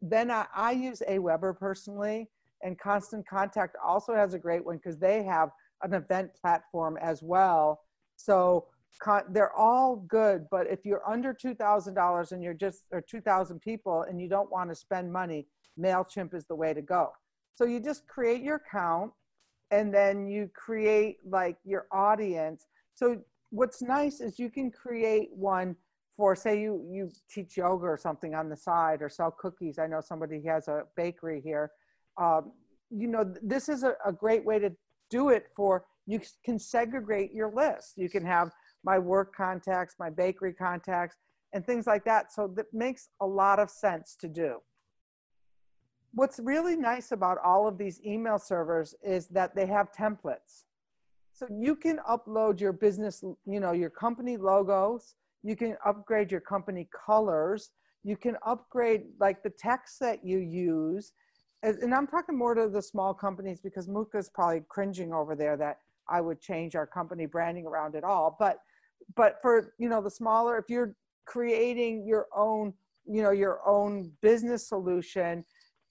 Then 0.03 0.29
i, 0.29 0.45
I 0.53 0.71
use 0.71 1.01
aweber 1.09 1.57
personally 1.57 2.29
and 2.63 2.77
constant 2.77 3.27
contact 3.27 3.75
also 3.83 4.13
has 4.13 4.33
a 4.33 4.39
great 4.39 4.65
one 4.65 4.77
because 4.77 4.97
they 4.97 5.23
have 5.23 5.49
an 5.83 5.93
event 5.93 6.31
platform 6.39 6.97
as 7.01 7.21
well. 7.21 7.81
So 8.15 8.67
con- 9.01 9.25
they're 9.29 9.55
all 9.55 9.97
good 10.07 10.45
but 10.51 10.67
if 10.67 10.85
you're 10.85 11.07
under 11.09 11.33
$2000 11.33 12.31
and 12.31 12.43
you're 12.43 12.53
just 12.53 12.83
or 12.91 13.01
2000 13.01 13.59
people 13.61 14.05
and 14.09 14.19
you 14.19 14.27
don't 14.27 14.51
want 14.51 14.69
to 14.69 14.75
spend 14.75 15.11
money 15.11 15.47
mailchimp 15.79 16.33
is 16.33 16.45
the 16.45 16.55
way 16.55 16.73
to 16.73 16.81
go. 16.81 17.11
So 17.55 17.65
you 17.65 17.79
just 17.79 18.07
create 18.07 18.41
your 18.41 18.55
account 18.55 19.11
and 19.71 19.93
then 19.93 20.27
you 20.27 20.49
create 20.53 21.17
like 21.25 21.57
your 21.63 21.87
audience. 21.91 22.67
So 22.95 23.21
what's 23.51 23.81
nice 23.81 24.21
is 24.21 24.39
you 24.39 24.49
can 24.49 24.71
create 24.71 25.29
one 25.33 25.75
for 26.15 26.35
say 26.35 26.59
you 26.59 26.85
you 26.91 27.09
teach 27.29 27.57
yoga 27.57 27.85
or 27.85 27.97
something 27.97 28.35
on 28.35 28.49
the 28.49 28.57
side 28.57 29.01
or 29.01 29.09
sell 29.09 29.31
cookies. 29.31 29.79
I 29.79 29.87
know 29.87 30.01
somebody 30.01 30.41
has 30.45 30.67
a 30.67 30.83
bakery 30.95 31.41
here. 31.41 31.71
Um, 32.17 32.51
you 32.89 33.07
know 33.07 33.23
th- 33.23 33.37
this 33.41 33.69
is 33.69 33.83
a, 33.83 33.93
a 34.05 34.11
great 34.11 34.43
way 34.43 34.59
to 34.59 34.71
do 35.09 35.29
it 35.29 35.47
for 35.55 35.85
you 36.05 36.19
can 36.43 36.57
segregate 36.57 37.33
your 37.33 37.51
list. 37.53 37.93
You 37.95 38.09
can 38.09 38.25
have 38.25 38.51
my 38.83 38.97
work 38.97 39.35
contacts 39.35 39.95
my 39.99 40.09
bakery 40.09 40.53
contacts 40.53 41.17
and 41.53 41.65
things 41.65 41.85
like 41.85 42.03
that. 42.05 42.31
So 42.31 42.47
that 42.55 42.67
makes 42.73 43.09
a 43.21 43.27
lot 43.27 43.59
of 43.59 43.69
sense 43.69 44.15
to 44.21 44.27
do. 44.27 44.57
What's 46.13 46.39
really 46.39 46.75
nice 46.75 47.11
about 47.11 47.37
all 47.43 47.67
of 47.67 47.77
these 47.77 48.01
email 48.03 48.39
servers 48.39 48.95
is 49.03 49.27
that 49.27 49.55
they 49.55 49.67
have 49.67 49.91
templates. 49.91 50.63
So 51.33 51.47
you 51.49 51.75
can 51.75 51.99
upload 52.09 52.59
your 52.59 52.73
business 52.73 53.23
you 53.45 53.59
know 53.59 53.71
your 53.71 53.91
company 53.91 54.35
logos. 54.35 55.15
You 55.43 55.55
can 55.55 55.77
upgrade 55.85 56.31
your 56.31 56.41
company 56.41 56.89
colors. 57.05 57.69
You 58.03 58.17
can 58.17 58.35
upgrade 58.45 59.03
like 59.19 59.43
the 59.43 59.51
text 59.51 59.99
that 59.99 60.25
you 60.25 60.39
use 60.39 61.13
and 61.63 61.93
i'm 61.93 62.07
talking 62.07 62.37
more 62.37 62.53
to 62.53 62.69
the 62.69 62.81
small 62.81 63.13
companies 63.13 63.59
because 63.61 63.87
Mukta's 63.87 64.29
probably 64.29 64.63
cringing 64.69 65.13
over 65.13 65.35
there 65.35 65.57
that 65.57 65.79
i 66.09 66.21
would 66.21 66.41
change 66.41 66.75
our 66.75 66.87
company 66.87 67.25
branding 67.25 67.65
around 67.65 67.95
at 67.95 68.03
all. 68.03 68.35
But 68.39 68.59
but 69.15 69.37
for 69.41 69.73
you 69.77 69.89
know 69.89 70.01
the 70.01 70.11
smaller 70.11 70.57
if 70.57 70.65
you're 70.69 70.95
creating 71.25 72.05
your 72.07 72.27
own 72.35 72.73
you 73.05 73.21
know 73.21 73.31
your 73.31 73.59
own 73.67 74.11
business 74.21 74.67
solution 74.67 75.43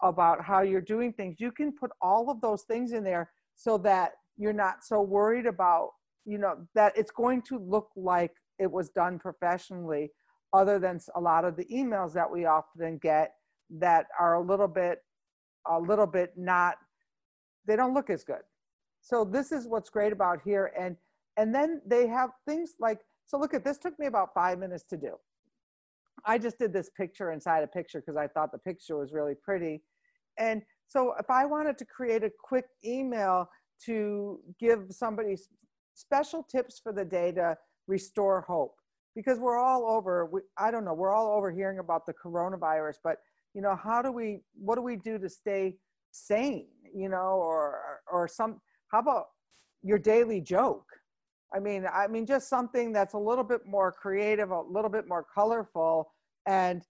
about 0.03 0.43
how 0.43 0.63
you're 0.63 0.81
doing 0.81 1.13
things 1.13 1.37
you 1.39 1.51
can 1.51 1.73
put 1.73 1.91
all 2.01 2.31
of 2.31 2.41
those 2.41 2.63
things 2.63 2.93
in 2.93 3.03
there 3.03 3.31
so 3.57 3.79
that 3.79 4.13
you're 4.37 4.53
not 4.53 4.85
so 4.85 5.01
worried 5.01 5.47
about 5.47 5.91
you 6.25 6.39
know 6.39 6.57
that 6.75 6.97
it's 6.97 7.11
going 7.11 7.43
to 7.43 7.59
look 7.59 7.89
like 7.97 8.33
it 8.59 8.71
was 8.71 8.91
done 8.91 9.19
professionally 9.19 10.11
other 10.53 10.79
than 10.79 10.99
a 11.15 11.21
lot 11.21 11.45
of 11.45 11.57
the 11.57 11.65
emails 11.67 12.13
that 12.13 12.31
we 12.31 12.45
often 12.47 12.99
get 12.99 13.35
that 13.71 14.07
are 14.19 14.35
a 14.35 14.41
little 14.41 14.69
bit 14.69 15.03
a 15.69 15.79
little 15.79 16.07
bit 16.07 16.33
not 16.37 16.77
they 17.67 17.77
don't 17.77 17.95
look 17.95 18.09
as 18.09 18.25
good. 18.25 18.43
So 19.03 19.25
this 19.25 19.53
is 19.53 19.67
what's 19.67 19.91
great 19.91 20.13
about 20.13 20.41
here. 20.45 20.73
And 20.79 20.97
and 21.37 21.55
then 21.55 21.81
they 21.87 22.07
have 22.09 22.31
things 22.47 22.75
like 22.81 23.01
so 23.27 23.39
look 23.39 23.55
at 23.55 23.65
this 23.65 23.79
took 23.79 23.99
me 23.99 24.07
about 24.07 24.31
five 24.35 24.59
minutes 24.59 24.85
to 24.91 24.97
do. 24.97 25.15
I 26.25 26.39
just 26.39 26.59
did 26.59 26.73
this 26.73 26.91
picture 26.97 27.31
inside 27.31 27.63
a 27.63 27.67
picture 27.67 28.01
because 28.01 28.17
i 28.17 28.27
thought 28.27 28.51
the 28.53 28.59
picture 28.59 28.97
was 28.97 29.13
really 29.13 29.35
pretty. 29.35 29.83
And 30.39 30.63
so 30.87 31.15
if 31.19 31.31
i 31.31 31.45
wanted 31.45 31.79
to 31.79 31.85
create 31.85 32.25
a 32.25 32.31
quick 32.43 32.67
email 32.85 33.49
to 33.87 34.41
give 34.59 34.87
somebody 34.91 35.37
special 35.95 36.43
tips 36.43 36.81
for 36.83 36.93
the 36.93 37.05
day 37.05 37.33
to 37.33 37.57
restore 37.87 38.43
hope 38.43 38.75
because 39.15 39.39
we're 39.39 39.59
all 39.59 39.85
over 39.89 40.27
we, 40.27 40.41
i 40.59 40.71
don't 40.71 40.85
know 40.85 40.95
we're 40.95 41.13
all 41.13 41.37
over 41.37 41.51
hearing 41.51 41.79
about 41.79 42.07
the 42.07 42.13
coronavirus 42.13 42.97
but 43.03 43.17
you 43.55 43.63
know 43.63 43.77
how 43.77 44.03
do 44.03 44.13
we 44.13 44.41
what 44.55 44.77
do 44.77 44.83
we 44.83 44.97
do 44.97 45.19
to 45.19 45.29
stay 45.29 45.75
sane 46.11 46.69
you 46.95 47.09
know 47.09 47.41
or 47.41 48.01
or 48.11 48.29
some 48.29 48.61
how 48.91 49.01
about 49.01 49.27
your 49.83 49.99
daily 49.99 50.41
joke? 50.41 50.87
I 51.55 51.61
mean 51.61 51.87
i 51.93 52.07
mean 52.07 52.27
just 52.27 52.49
something 52.49 52.93
that's 52.93 53.15
a 53.15 53.19
little 53.19 53.45
bit 53.45 53.67
more 53.67 53.91
creative 53.93 54.51
a 54.51 54.61
little 54.61 54.91
bit 54.91 55.09
more 55.09 55.25
colorful 55.35 56.13
and 56.47 56.83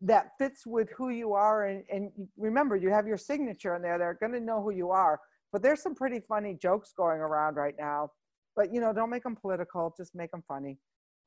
that 0.00 0.30
fits 0.38 0.66
with 0.66 0.88
who 0.96 1.10
you 1.10 1.32
are. 1.32 1.66
And, 1.66 1.84
and 1.90 2.10
remember 2.36 2.76
you 2.76 2.90
have 2.90 3.06
your 3.06 3.16
signature 3.16 3.74
in 3.74 3.82
there. 3.82 3.98
They're 3.98 4.18
going 4.20 4.32
to 4.32 4.40
know 4.40 4.62
who 4.62 4.70
you 4.70 4.90
are. 4.90 5.20
But 5.52 5.62
there's 5.62 5.82
some 5.82 5.94
pretty 5.94 6.20
funny 6.20 6.56
jokes 6.60 6.92
going 6.96 7.20
around 7.20 7.56
right 7.56 7.74
now. 7.78 8.10
But 8.56 8.72
you 8.72 8.80
know 8.80 8.92
don't 8.92 9.10
make 9.10 9.24
them 9.24 9.36
political. 9.36 9.92
Just 9.96 10.14
make 10.14 10.30
them 10.30 10.44
funny. 10.46 10.78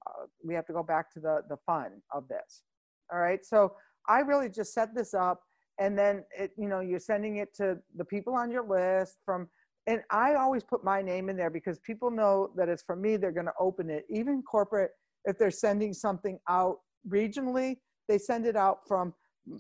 Uh, 0.05 0.25
we 0.43 0.53
have 0.53 0.65
to 0.67 0.73
go 0.73 0.83
back 0.83 1.11
to 1.13 1.19
the 1.19 1.41
the 1.49 1.57
fun 1.65 2.01
of 2.13 2.27
this. 2.29 2.63
All 3.11 3.19
right? 3.19 3.45
So 3.45 3.73
i 4.07 4.19
really 4.19 4.49
just 4.49 4.73
set 4.73 4.93
this 4.95 5.13
up 5.13 5.41
and 5.79 5.97
then 5.97 6.23
it 6.37 6.51
you 6.57 6.67
know 6.67 6.79
you're 6.79 6.99
sending 6.99 7.37
it 7.37 7.53
to 7.55 7.77
the 7.95 8.05
people 8.05 8.33
on 8.33 8.51
your 8.51 8.67
list 8.67 9.17
from 9.25 9.47
and 9.87 10.01
i 10.11 10.33
always 10.35 10.63
put 10.63 10.83
my 10.83 11.01
name 11.01 11.29
in 11.29 11.37
there 11.37 11.49
because 11.49 11.79
people 11.79 12.11
know 12.11 12.49
that 12.55 12.69
it's 12.69 12.83
from 12.83 13.01
me 13.01 13.17
they're 13.17 13.31
going 13.31 13.45
to 13.45 13.53
open 13.59 13.89
it. 13.89 14.05
Even 14.09 14.41
corporate 14.41 14.91
if 15.25 15.37
they're 15.37 15.51
sending 15.51 15.93
something 15.93 16.39
out 16.49 16.77
regionally 17.09 17.77
they 18.07 18.17
send 18.17 18.45
it 18.45 18.55
out 18.55 18.79
from 18.87 19.13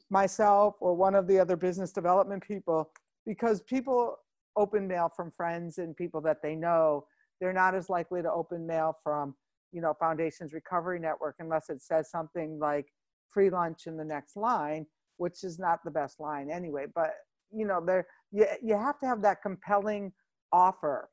myself 0.09 0.75
or 0.79 0.93
one 0.95 1.15
of 1.15 1.27
the 1.27 1.39
other 1.39 1.55
business 1.55 1.91
development 1.91 2.43
people 2.45 2.89
because 3.25 3.61
people 3.61 4.17
open 4.55 4.87
mail 4.87 5.11
from 5.15 5.31
friends 5.31 5.77
and 5.77 5.95
people 5.95 6.19
that 6.21 6.41
they 6.41 6.55
know. 6.55 7.05
They're 7.39 7.53
not 7.53 7.75
as 7.75 7.89
likely 7.89 8.21
to 8.21 8.31
open 8.31 8.65
mail 8.65 8.97
from 9.03 9.35
you 9.71 9.81
know 9.81 9.93
foundations 9.99 10.53
recovery 10.53 10.99
network 10.99 11.35
unless 11.39 11.69
it 11.69 11.81
says 11.81 12.09
something 12.09 12.57
like 12.57 12.87
free 13.29 13.49
lunch 13.49 13.87
in 13.87 13.97
the 13.97 14.05
next 14.05 14.35
line 14.35 14.85
which 15.17 15.43
is 15.43 15.59
not 15.59 15.83
the 15.83 15.91
best 15.91 16.19
line 16.19 16.49
anyway 16.49 16.85
but 16.93 17.11
you 17.51 17.65
know 17.65 17.83
there 17.85 18.07
you, 18.31 18.45
you 18.61 18.77
have 18.77 18.99
to 18.99 19.05
have 19.05 19.21
that 19.21 19.41
compelling 19.41 20.11
offer 20.51 21.09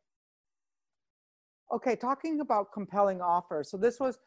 Okay, 1.72 1.96
talking 1.96 2.40
about 2.40 2.72
compelling 2.72 3.20
offers. 3.20 3.70
So 3.70 3.76
this 3.76 3.98
was 3.98 4.18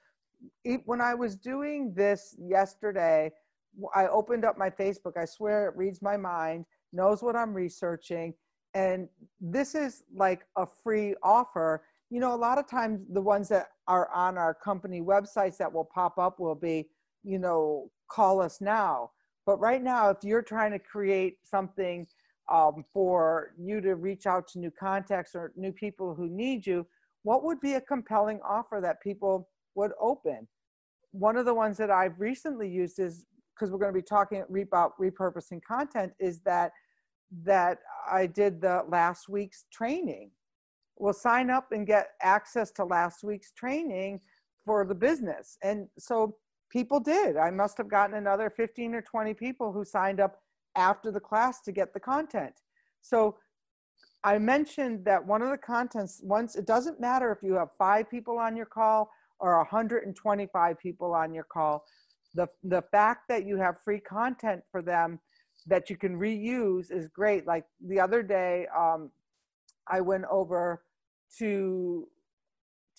when 0.85 1.01
I 1.01 1.13
was 1.13 1.35
doing 1.35 1.93
this 1.95 2.35
yesterday. 2.39 3.31
I 3.95 4.07
opened 4.07 4.43
up 4.43 4.57
my 4.57 4.69
Facebook. 4.69 5.17
I 5.17 5.25
swear 5.25 5.69
it 5.69 5.77
reads 5.77 6.01
my 6.01 6.17
mind, 6.17 6.65
knows 6.91 7.21
what 7.21 7.35
I'm 7.35 7.53
researching, 7.53 8.33
and 8.73 9.07
this 9.39 9.75
is 9.75 10.03
like 10.13 10.45
a 10.57 10.65
free 10.65 11.15
offer. 11.23 11.83
You 12.09 12.19
know, 12.19 12.33
a 12.33 12.35
lot 12.35 12.57
of 12.57 12.67
times 12.67 13.01
the 13.11 13.21
ones 13.21 13.47
that 13.49 13.67
are 13.87 14.11
on 14.11 14.37
our 14.37 14.53
company 14.53 15.01
websites 15.01 15.57
that 15.57 15.71
will 15.71 15.85
pop 15.85 16.17
up 16.17 16.39
will 16.39 16.55
be, 16.55 16.87
you 17.23 17.39
know, 17.39 17.89
call 18.09 18.41
us 18.41 18.61
now. 18.61 19.11
But 19.45 19.59
right 19.59 19.81
now, 19.81 20.09
if 20.09 20.17
you're 20.23 20.41
trying 20.41 20.71
to 20.71 20.79
create 20.79 21.37
something 21.43 22.05
um, 22.51 22.83
for 22.93 23.53
you 23.57 23.81
to 23.81 23.95
reach 23.95 24.25
out 24.25 24.47
to 24.49 24.59
new 24.59 24.71
contacts 24.71 25.35
or 25.35 25.51
new 25.55 25.71
people 25.71 26.13
who 26.15 26.27
need 26.27 26.65
you, 26.65 26.85
what 27.23 27.43
would 27.43 27.59
be 27.59 27.73
a 27.73 27.81
compelling 27.81 28.39
offer 28.47 28.79
that 28.81 29.01
people 29.01 29.49
would 29.75 29.91
open? 29.99 30.47
One 31.11 31.37
of 31.37 31.45
the 31.45 31.53
ones 31.53 31.77
that 31.77 31.91
I've 31.91 32.19
recently 32.19 32.69
used 32.69 32.99
is 32.99 33.25
because 33.55 33.71
we're 33.71 33.79
going 33.79 33.93
to 33.93 33.99
be 33.99 34.03
talking 34.03 34.43
about 34.61 34.93
repurposing 34.99 35.61
content 35.63 36.13
is 36.19 36.41
that 36.41 36.71
that 37.43 37.79
I 38.09 38.27
did 38.27 38.61
the 38.61 38.83
last 38.87 39.27
week's 39.27 39.65
training. 39.71 40.31
Well, 40.95 41.13
sign 41.13 41.49
up 41.49 41.71
and 41.71 41.85
get 41.85 42.11
access 42.21 42.71
to 42.71 42.85
last 42.85 43.23
week's 43.23 43.51
training 43.51 44.21
for 44.65 44.85
the 44.85 44.95
business. 44.95 45.57
And 45.63 45.87
so 45.97 46.37
people 46.69 46.99
did. 46.99 47.37
I 47.37 47.51
must 47.51 47.77
have 47.77 47.89
gotten 47.89 48.15
another 48.15 48.49
15 48.49 48.93
or 48.95 49.01
20 49.01 49.33
people 49.33 49.71
who 49.71 49.83
signed 49.85 50.19
up 50.19 50.41
after 50.75 51.11
the 51.11 51.19
class 51.19 51.61
to 51.61 51.71
get 51.71 51.93
the 51.93 51.99
content. 51.99 52.53
So 53.01 53.37
I 54.23 54.37
mentioned 54.37 55.05
that 55.05 55.25
one 55.25 55.41
of 55.41 55.49
the 55.49 55.57
contents, 55.57 56.21
once 56.23 56.55
it 56.55 56.65
doesn't 56.65 56.99
matter 56.99 57.31
if 57.31 57.39
you 57.41 57.53
have 57.53 57.69
five 57.77 58.09
people 58.09 58.37
on 58.37 58.55
your 58.55 58.65
call 58.65 59.09
or 59.39 59.57
125 59.57 60.79
people 60.79 61.13
on 61.13 61.33
your 61.33 61.45
call, 61.45 61.85
the, 62.33 62.47
the 62.63 62.81
fact 62.91 63.27
that 63.29 63.45
you 63.45 63.57
have 63.57 63.81
free 63.83 63.99
content 63.99 64.61
for 64.71 64.81
them 64.81 65.19
that 65.65 65.89
you 65.89 65.97
can 65.97 66.17
reuse 66.17 66.91
is 66.91 67.07
great. 67.07 67.45
Like 67.45 67.65
the 67.85 67.99
other 67.99 68.21
day, 68.21 68.67
um, 68.77 69.11
I 69.87 70.01
went 70.01 70.25
over 70.29 70.83
to 71.39 72.07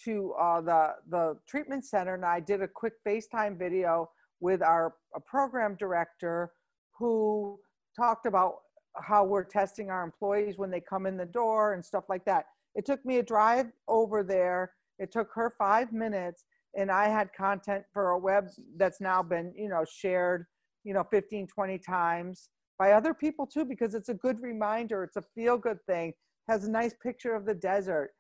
to 0.05 0.33
uh, 0.38 0.61
the 0.61 0.95
the 1.09 1.37
treatment 1.49 1.85
center 1.85 2.14
and 2.14 2.25
I 2.25 2.40
did 2.40 2.62
a 2.62 2.69
quick 2.69 2.95
FaceTime 3.07 3.59
video 3.59 4.11
with 4.40 4.62
our 4.62 4.95
program 5.26 5.76
director 5.78 6.52
who 6.97 7.59
talked 7.97 8.26
about 8.26 8.57
how 8.97 9.25
we're 9.25 9.45
testing 9.45 9.90
our 9.90 10.05
employees 10.05 10.59
when 10.59 10.71
they 10.71 10.81
come 10.81 11.07
in 11.07 11.17
the 11.17 11.26
door 11.26 11.75
and 11.75 11.85
stuff 11.85 12.05
like 12.09 12.25
that. 12.25 12.47
It 12.75 12.85
took 12.87 13.05
me 13.05 13.19
a 13.19 13.23
drive 13.23 13.67
over 13.87 14.23
there. 14.23 14.73
It 14.99 15.12
took 15.12 15.31
her 15.35 15.55
five 15.59 15.93
minutes 15.93 16.45
and 16.76 16.90
I 16.90 17.09
had 17.09 17.33
content 17.33 17.85
for 17.93 18.11
a 18.11 18.19
web 18.19 18.49
that's 18.76 19.00
now 19.00 19.23
been, 19.23 19.52
you 19.57 19.69
know, 19.69 19.85
shared, 19.85 20.47
you 20.85 20.95
know, 20.95 21.05
15, 21.11 21.47
20 21.47 21.78
times 21.78 22.50
by 22.78 22.93
other 22.93 23.14
people 23.14 23.47
too, 23.47 23.64
because 23.64 23.95
it's 23.95 24.09
a 24.09 24.14
good 24.14 24.40
reminder. 24.40 25.02
It's 25.02 25.17
a 25.17 25.25
feel 25.35 25.59
good 25.59 25.78
thing, 25.87 26.12
has 26.49 26.64
a 26.64 26.71
nice 26.71 26.95
picture 27.02 27.35
of 27.35 27.47
the 27.47 27.55
desert. 27.55 28.11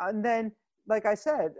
And 0.00 0.24
then, 0.24 0.52
like 0.86 1.06
I 1.06 1.14
said, 1.14 1.52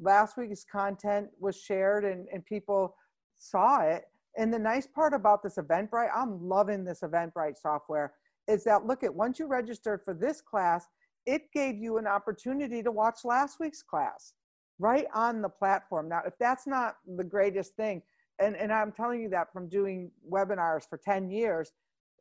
last 0.00 0.36
week's 0.36 0.64
content 0.64 1.28
was 1.38 1.60
shared 1.60 2.04
and, 2.04 2.26
and 2.32 2.44
people 2.44 2.94
saw 3.38 3.80
it. 3.80 4.04
And 4.36 4.52
the 4.52 4.58
nice 4.58 4.86
part 4.86 5.14
about 5.14 5.42
this 5.42 5.56
Eventbrite, 5.56 6.10
I'm 6.14 6.46
loving 6.46 6.84
this 6.84 7.00
Eventbrite 7.00 7.58
software, 7.58 8.12
is 8.46 8.64
that 8.64 8.86
look 8.86 9.02
at 9.02 9.14
once 9.14 9.38
you 9.38 9.46
registered 9.46 10.02
for 10.04 10.14
this 10.14 10.40
class, 10.40 10.86
it 11.26 11.50
gave 11.52 11.76
you 11.76 11.98
an 11.98 12.06
opportunity 12.06 12.82
to 12.82 12.90
watch 12.90 13.20
last 13.24 13.58
week's 13.60 13.82
class 13.82 14.34
right 14.78 15.06
on 15.14 15.42
the 15.42 15.48
platform. 15.48 16.08
Now, 16.08 16.22
if 16.24 16.34
that's 16.38 16.66
not 16.66 16.96
the 17.16 17.24
greatest 17.24 17.74
thing, 17.74 18.02
and, 18.38 18.56
and 18.56 18.72
I'm 18.72 18.92
telling 18.92 19.20
you 19.20 19.28
that 19.30 19.52
from 19.52 19.68
doing 19.68 20.10
webinars 20.30 20.88
for 20.88 20.96
10 20.96 21.30
years, 21.30 21.72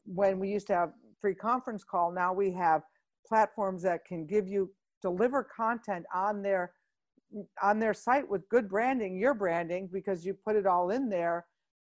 when 0.06 0.40
we 0.40 0.50
used 0.50 0.68
to 0.68 0.74
have 0.74 0.92
free 1.22 1.36
conference 1.36 1.84
call, 1.84 2.12
now 2.12 2.34
we 2.34 2.52
have 2.52 2.82
platforms 3.28 3.84
that 3.84 4.06
can 4.06 4.26
give 4.26 4.48
you 4.48 4.72
deliver 5.02 5.44
content 5.44 6.06
on 6.14 6.42
their 6.42 6.72
on 7.62 7.80
their 7.80 7.94
site 7.94 8.28
with 8.28 8.48
good 8.50 8.70
branding, 8.70 9.18
your 9.18 9.34
branding, 9.34 9.90
because 9.92 10.26
you 10.26 10.34
put 10.34 10.56
it 10.56 10.66
all 10.66 10.92
in 10.92 11.10
there, 11.10 11.46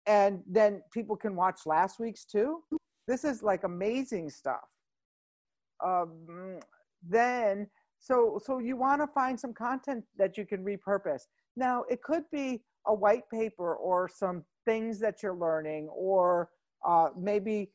and 0.07 0.41
then 0.49 0.81
people 0.91 1.15
can 1.15 1.35
watch 1.35 1.61
last 1.65 1.99
week's 1.99 2.25
too. 2.25 2.63
This 3.07 3.23
is 3.23 3.43
like 3.43 3.63
amazing 3.63 4.29
stuff. 4.29 4.67
Um, 5.83 6.59
then 7.07 7.67
so 7.99 8.39
so 8.43 8.59
you 8.59 8.75
want 8.75 9.01
to 9.01 9.07
find 9.07 9.39
some 9.39 9.53
content 9.53 10.03
that 10.17 10.37
you 10.37 10.45
can 10.45 10.63
repurpose. 10.63 11.23
Now 11.55 11.83
it 11.89 12.01
could 12.01 12.23
be 12.31 12.63
a 12.87 12.93
white 12.93 13.29
paper 13.31 13.75
or 13.75 14.09
some 14.09 14.43
things 14.65 14.99
that 14.99 15.21
you're 15.21 15.35
learning, 15.35 15.87
or 15.89 16.49
uh, 16.85 17.09
maybe 17.17 17.71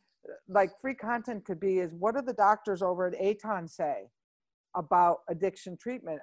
like 0.48 0.70
free 0.80 0.94
content 0.94 1.44
could 1.44 1.60
be 1.60 1.78
is 1.78 1.92
what 1.98 2.14
do 2.14 2.22
the 2.22 2.32
doctors 2.32 2.82
over 2.82 3.08
at 3.08 3.20
Aton 3.20 3.66
say 3.66 4.08
about 4.74 5.18
addiction 5.28 5.76
treatment? 5.76 6.20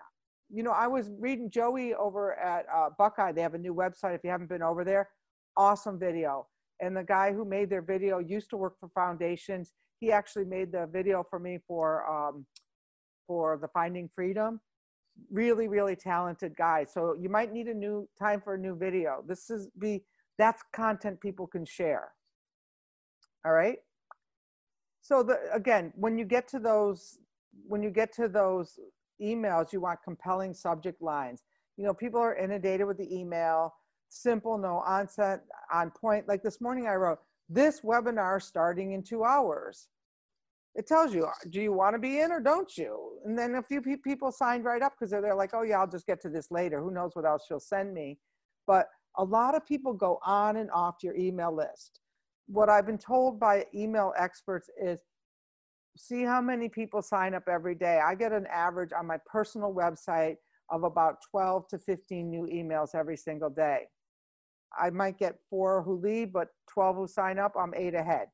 You 0.52 0.64
know, 0.64 0.72
I 0.72 0.88
was 0.88 1.12
reading 1.20 1.50
Joey 1.50 1.94
over 1.94 2.34
at 2.40 2.66
uh, 2.74 2.90
Buckeye. 2.98 3.32
They 3.32 3.42
have 3.42 3.54
a 3.54 3.60
new 3.60 3.74
website. 3.74 4.16
If 4.16 4.22
you 4.24 4.30
haven't 4.32 4.50
been 4.50 4.64
over 4.64 4.84
there, 4.84 5.10
awesome 5.56 6.00
video. 6.00 6.48
And 6.82 6.96
the 6.96 7.04
guy 7.04 7.34
who 7.34 7.46
made 7.46 7.70
their 7.70 7.82
video 7.82 8.20
used 8.20 8.50
to 8.52 8.58
work 8.58 8.80
for 8.80 8.90
foundations. 8.90 9.74
He 10.00 10.12
actually 10.12 10.46
made 10.46 10.72
the 10.72 10.88
video 10.92 11.24
for 11.30 11.40
me 11.40 11.60
for 11.68 12.10
um, 12.10 12.46
for 13.28 13.58
the 13.62 13.68
Finding 13.68 14.10
Freedom. 14.16 14.60
Really, 15.30 15.68
really 15.68 15.96
talented 15.96 16.56
guy. 16.58 16.86
So 16.86 17.16
you 17.20 17.30
might 17.30 17.52
need 17.52 17.68
a 17.68 17.74
new 17.74 18.08
time 18.18 18.42
for 18.42 18.56
a 18.56 18.58
new 18.58 18.76
video. 18.76 19.24
This 19.28 19.50
is 19.50 19.70
be 19.78 20.04
that's 20.38 20.64
content 20.74 21.20
people 21.20 21.46
can 21.46 21.66
share. 21.66 22.10
All 23.46 23.52
right. 23.52 23.78
So 25.02 25.22
the 25.22 25.38
again, 25.54 25.92
when 25.96 26.18
you 26.18 26.26
get 26.26 26.48
to 26.50 26.60
those 26.60 27.20
when 27.68 27.84
you 27.84 27.90
get 27.90 28.14
to 28.14 28.28
those 28.28 28.80
emails, 29.22 29.74
you 29.74 29.82
want 29.82 30.00
compelling 30.04 30.54
subject 30.54 31.02
lines. 31.02 31.44
You 31.78 31.86
know, 31.86 31.94
people 31.94 32.20
are 32.20 32.36
inundated 32.36 32.88
with 32.88 32.98
the 32.98 33.14
email, 33.14 33.74
simple, 34.10 34.58
no 34.58 34.84
onset, 34.86 35.42
on 35.74 35.92
point. 35.92 36.28
Like 36.28 36.44
this 36.44 36.62
morning 36.62 36.88
I 36.88 36.96
wrote, 36.96 37.20
this 37.50 37.82
webinar 37.82 38.42
starting 38.42 38.92
in 38.92 39.04
two 39.04 39.24
hours 39.24 39.88
it 40.76 40.88
tells 40.88 41.14
you, 41.14 41.28
do 41.50 41.62
you 41.62 41.74
want 41.74 41.96
to 41.96 42.00
be 42.00 42.22
in 42.22 42.32
or 42.32 42.40
don't 42.40 42.78
you? 42.78 43.20
And 43.26 43.38
then 43.38 43.56
a 43.56 43.64
few 43.64 43.82
people 43.82 44.32
signed 44.32 44.64
right 44.64 44.82
up 44.82 44.94
because 44.94 45.12
they're, 45.12 45.22
they're 45.22 45.36
like, 45.36 45.54
oh 45.54 45.64
yeah, 45.64 45.80
I'll 45.80 45.88
just 45.88 46.06
get 46.06 46.22
to 46.22 46.30
this 46.30 46.52
later. 46.52 46.82
Who 46.82 46.92
knows 46.92 47.12
what 47.16 47.26
else 47.26 47.44
she'll 47.48 47.60
send 47.60 47.94
me? 47.94 48.18
But 48.68 48.88
a 49.18 49.24
lot 49.24 49.56
of 49.56 49.66
people 49.66 49.94
go 49.94 50.20
on 50.26 50.58
and 50.58 50.70
off 50.72 50.98
your 51.04 51.16
email 51.16 51.54
list. 51.54 52.00
What 52.48 52.70
I've 52.70 52.86
been 52.86 52.98
told 52.98 53.40
by 53.40 53.66
email 53.74 54.14
experts 54.18 54.70
is 54.82 55.02
see 56.02 56.24
how 56.24 56.42
many 56.42 56.70
people 56.70 57.02
sign 57.02 57.34
up 57.34 57.44
every 57.50 57.76
day. 57.76 58.00
I 58.04 58.16
get 58.16 58.32
an 58.32 58.48
average 58.48 58.92
on 58.98 59.06
my 59.06 59.18
personal 59.26 59.74
website 59.74 60.36
of 60.70 60.84
about 60.84 61.18
12 61.32 61.68
to 61.70 61.78
15 61.80 62.30
new 62.30 62.48
emails 62.48 62.96
every 62.96 63.18
single 63.18 63.50
day. 63.50 63.88
I 64.80 64.92
might 64.92 65.18
get 65.18 65.36
four 65.50 65.82
who 65.82 66.00
leave, 66.00 66.32
but 66.32 66.50
12 66.72 66.96
who 66.96 67.08
sign 67.08 67.40
up, 67.40 67.54
I'm 67.60 67.74
eight 67.76 67.96
ahead 67.96 68.28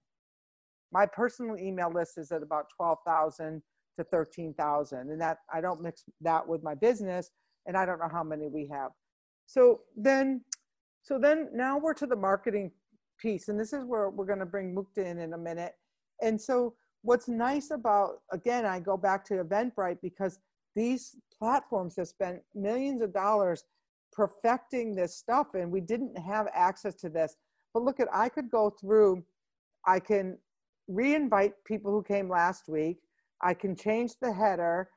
my 0.96 1.06
personal 1.06 1.58
email 1.58 1.92
list 1.92 2.18
is 2.18 2.32
at 2.32 2.42
about 2.42 2.68
12,000 2.78 3.62
to 3.98 4.04
13,000 4.06 5.00
and 5.00 5.20
that 5.20 5.40
I 5.54 5.60
don't 5.60 5.82
mix 5.82 6.06
that 6.22 6.48
with 6.48 6.64
my 6.64 6.74
business 6.74 7.32
and 7.66 7.76
I 7.76 7.86
don't 7.86 8.00
know 8.00 8.10
how 8.10 8.24
many 8.24 8.48
we 8.48 8.70
have. 8.72 8.92
So 9.46 9.82
then 9.98 10.42
so 11.02 11.20
then 11.20 11.50
now 11.54 11.78
we're 11.78 11.94
to 11.96 12.08
the 12.08 12.16
marketing 12.16 12.72
piece 13.20 13.50
and 13.50 13.60
this 13.60 13.74
is 13.74 13.84
where 13.84 14.10
we're 14.10 14.26
going 14.26 14.40
to 14.40 14.46
bring 14.46 14.74
Mukta 14.74 15.06
in 15.06 15.20
in 15.20 15.34
a 15.34 15.38
minute. 15.38 15.74
And 16.22 16.42
so 16.42 16.76
what's 17.06 17.28
nice 17.28 17.70
about 17.72 18.22
again 18.32 18.66
I 18.66 18.80
go 18.80 18.98
back 18.98 19.24
to 19.26 19.36
Eventbrite 19.36 20.00
because 20.02 20.40
these 20.76 21.16
platforms 21.38 21.96
have 21.98 22.08
spent 22.08 22.42
millions 22.54 23.02
of 23.02 23.14
dollars 23.14 23.64
perfecting 24.12 24.96
this 24.96 25.16
stuff 25.16 25.48
and 25.54 25.72
we 25.72 25.82
didn't 25.82 26.18
have 26.18 26.48
access 26.54 26.96
to 26.96 27.10
this. 27.10 27.36
But 27.74 27.84
look 27.84 28.00
at 28.00 28.08
I 28.14 28.30
could 28.30 28.50
go 28.50 28.70
through 28.70 29.24
I 29.86 30.00
can 30.00 30.38
re-invite 30.88 31.54
people 31.66 31.92
who 31.92 32.04
came 32.04 32.30
last 32.30 32.68
week. 32.68 32.98
I 33.42 33.54
can 33.54 33.76
change 33.76 34.14
the 34.20 34.34
header. 34.34 34.90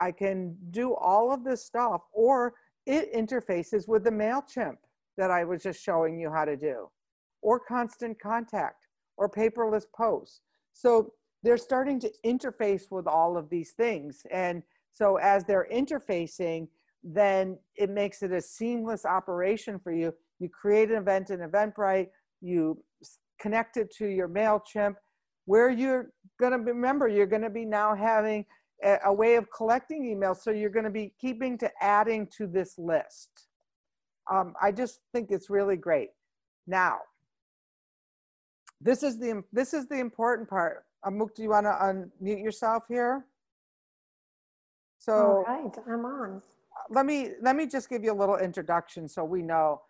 I 0.00 0.12
can 0.12 0.56
do 0.70 0.94
all 0.94 1.32
of 1.32 1.42
this 1.42 1.64
stuff, 1.64 2.02
or 2.12 2.54
it 2.86 3.12
interfaces 3.14 3.88
with 3.88 4.04
the 4.04 4.10
MailChimp 4.10 4.76
that 5.16 5.30
I 5.30 5.44
was 5.44 5.62
just 5.62 5.82
showing 5.82 6.20
you 6.20 6.30
how 6.30 6.44
to 6.44 6.56
do, 6.56 6.88
or 7.42 7.58
constant 7.58 8.20
contact, 8.20 8.86
or 9.16 9.28
paperless 9.28 9.86
posts. 9.96 10.42
So 10.74 11.12
they're 11.46 11.56
starting 11.56 12.00
to 12.00 12.10
interface 12.24 12.90
with 12.90 13.06
all 13.06 13.36
of 13.36 13.48
these 13.48 13.70
things. 13.70 14.26
And 14.32 14.64
so 14.92 15.16
as 15.16 15.44
they're 15.44 15.68
interfacing, 15.72 16.66
then 17.04 17.56
it 17.76 17.88
makes 17.88 18.22
it 18.24 18.32
a 18.32 18.40
seamless 18.40 19.04
operation 19.04 19.78
for 19.78 19.92
you. 19.92 20.12
You 20.40 20.48
create 20.48 20.90
an 20.90 20.96
event 20.96 21.30
in 21.30 21.38
Eventbrite, 21.38 22.08
you 22.40 22.82
connect 23.40 23.76
it 23.76 23.94
to 23.98 24.06
your 24.06 24.28
MailChimp, 24.28 24.96
where 25.44 25.70
you're 25.70 26.10
going 26.40 26.50
to 26.50 26.58
remember 26.58 27.06
you're 27.06 27.26
going 27.26 27.42
to 27.42 27.50
be 27.50 27.64
now 27.64 27.94
having 27.94 28.44
a, 28.82 28.98
a 29.04 29.12
way 29.12 29.36
of 29.36 29.46
collecting 29.56 30.02
emails. 30.02 30.38
So 30.38 30.50
you're 30.50 30.68
going 30.70 30.84
to 30.84 30.90
be 30.90 31.14
keeping 31.20 31.56
to 31.58 31.70
adding 31.80 32.26
to 32.38 32.48
this 32.48 32.76
list. 32.76 33.28
Um, 34.28 34.54
I 34.60 34.72
just 34.72 34.98
think 35.12 35.30
it's 35.30 35.48
really 35.48 35.76
great. 35.76 36.08
Now, 36.66 36.98
this 38.80 39.04
is 39.04 39.18
the 39.18 39.44
this 39.52 39.72
is 39.72 39.86
the 39.86 39.98
important 39.98 40.50
part. 40.50 40.84
Uh, 41.06 41.10
Amuk, 41.10 41.34
do 41.34 41.42
you 41.42 41.50
want 41.50 41.66
to 41.66 41.70
unmute 41.70 42.42
yourself 42.42 42.84
here? 42.88 43.26
So 44.98 45.12
All 45.12 45.44
right, 45.46 45.72
I'm 45.88 46.04
on. 46.04 46.36
Uh, 46.36 46.40
let 46.90 47.06
me 47.06 47.30
let 47.42 47.56
me 47.56 47.66
just 47.66 47.88
give 47.88 48.02
you 48.02 48.12
a 48.12 48.14
little 48.14 48.36
introduction 48.36 49.08
so 49.08 49.24
we 49.24 49.42
know. 49.42 49.82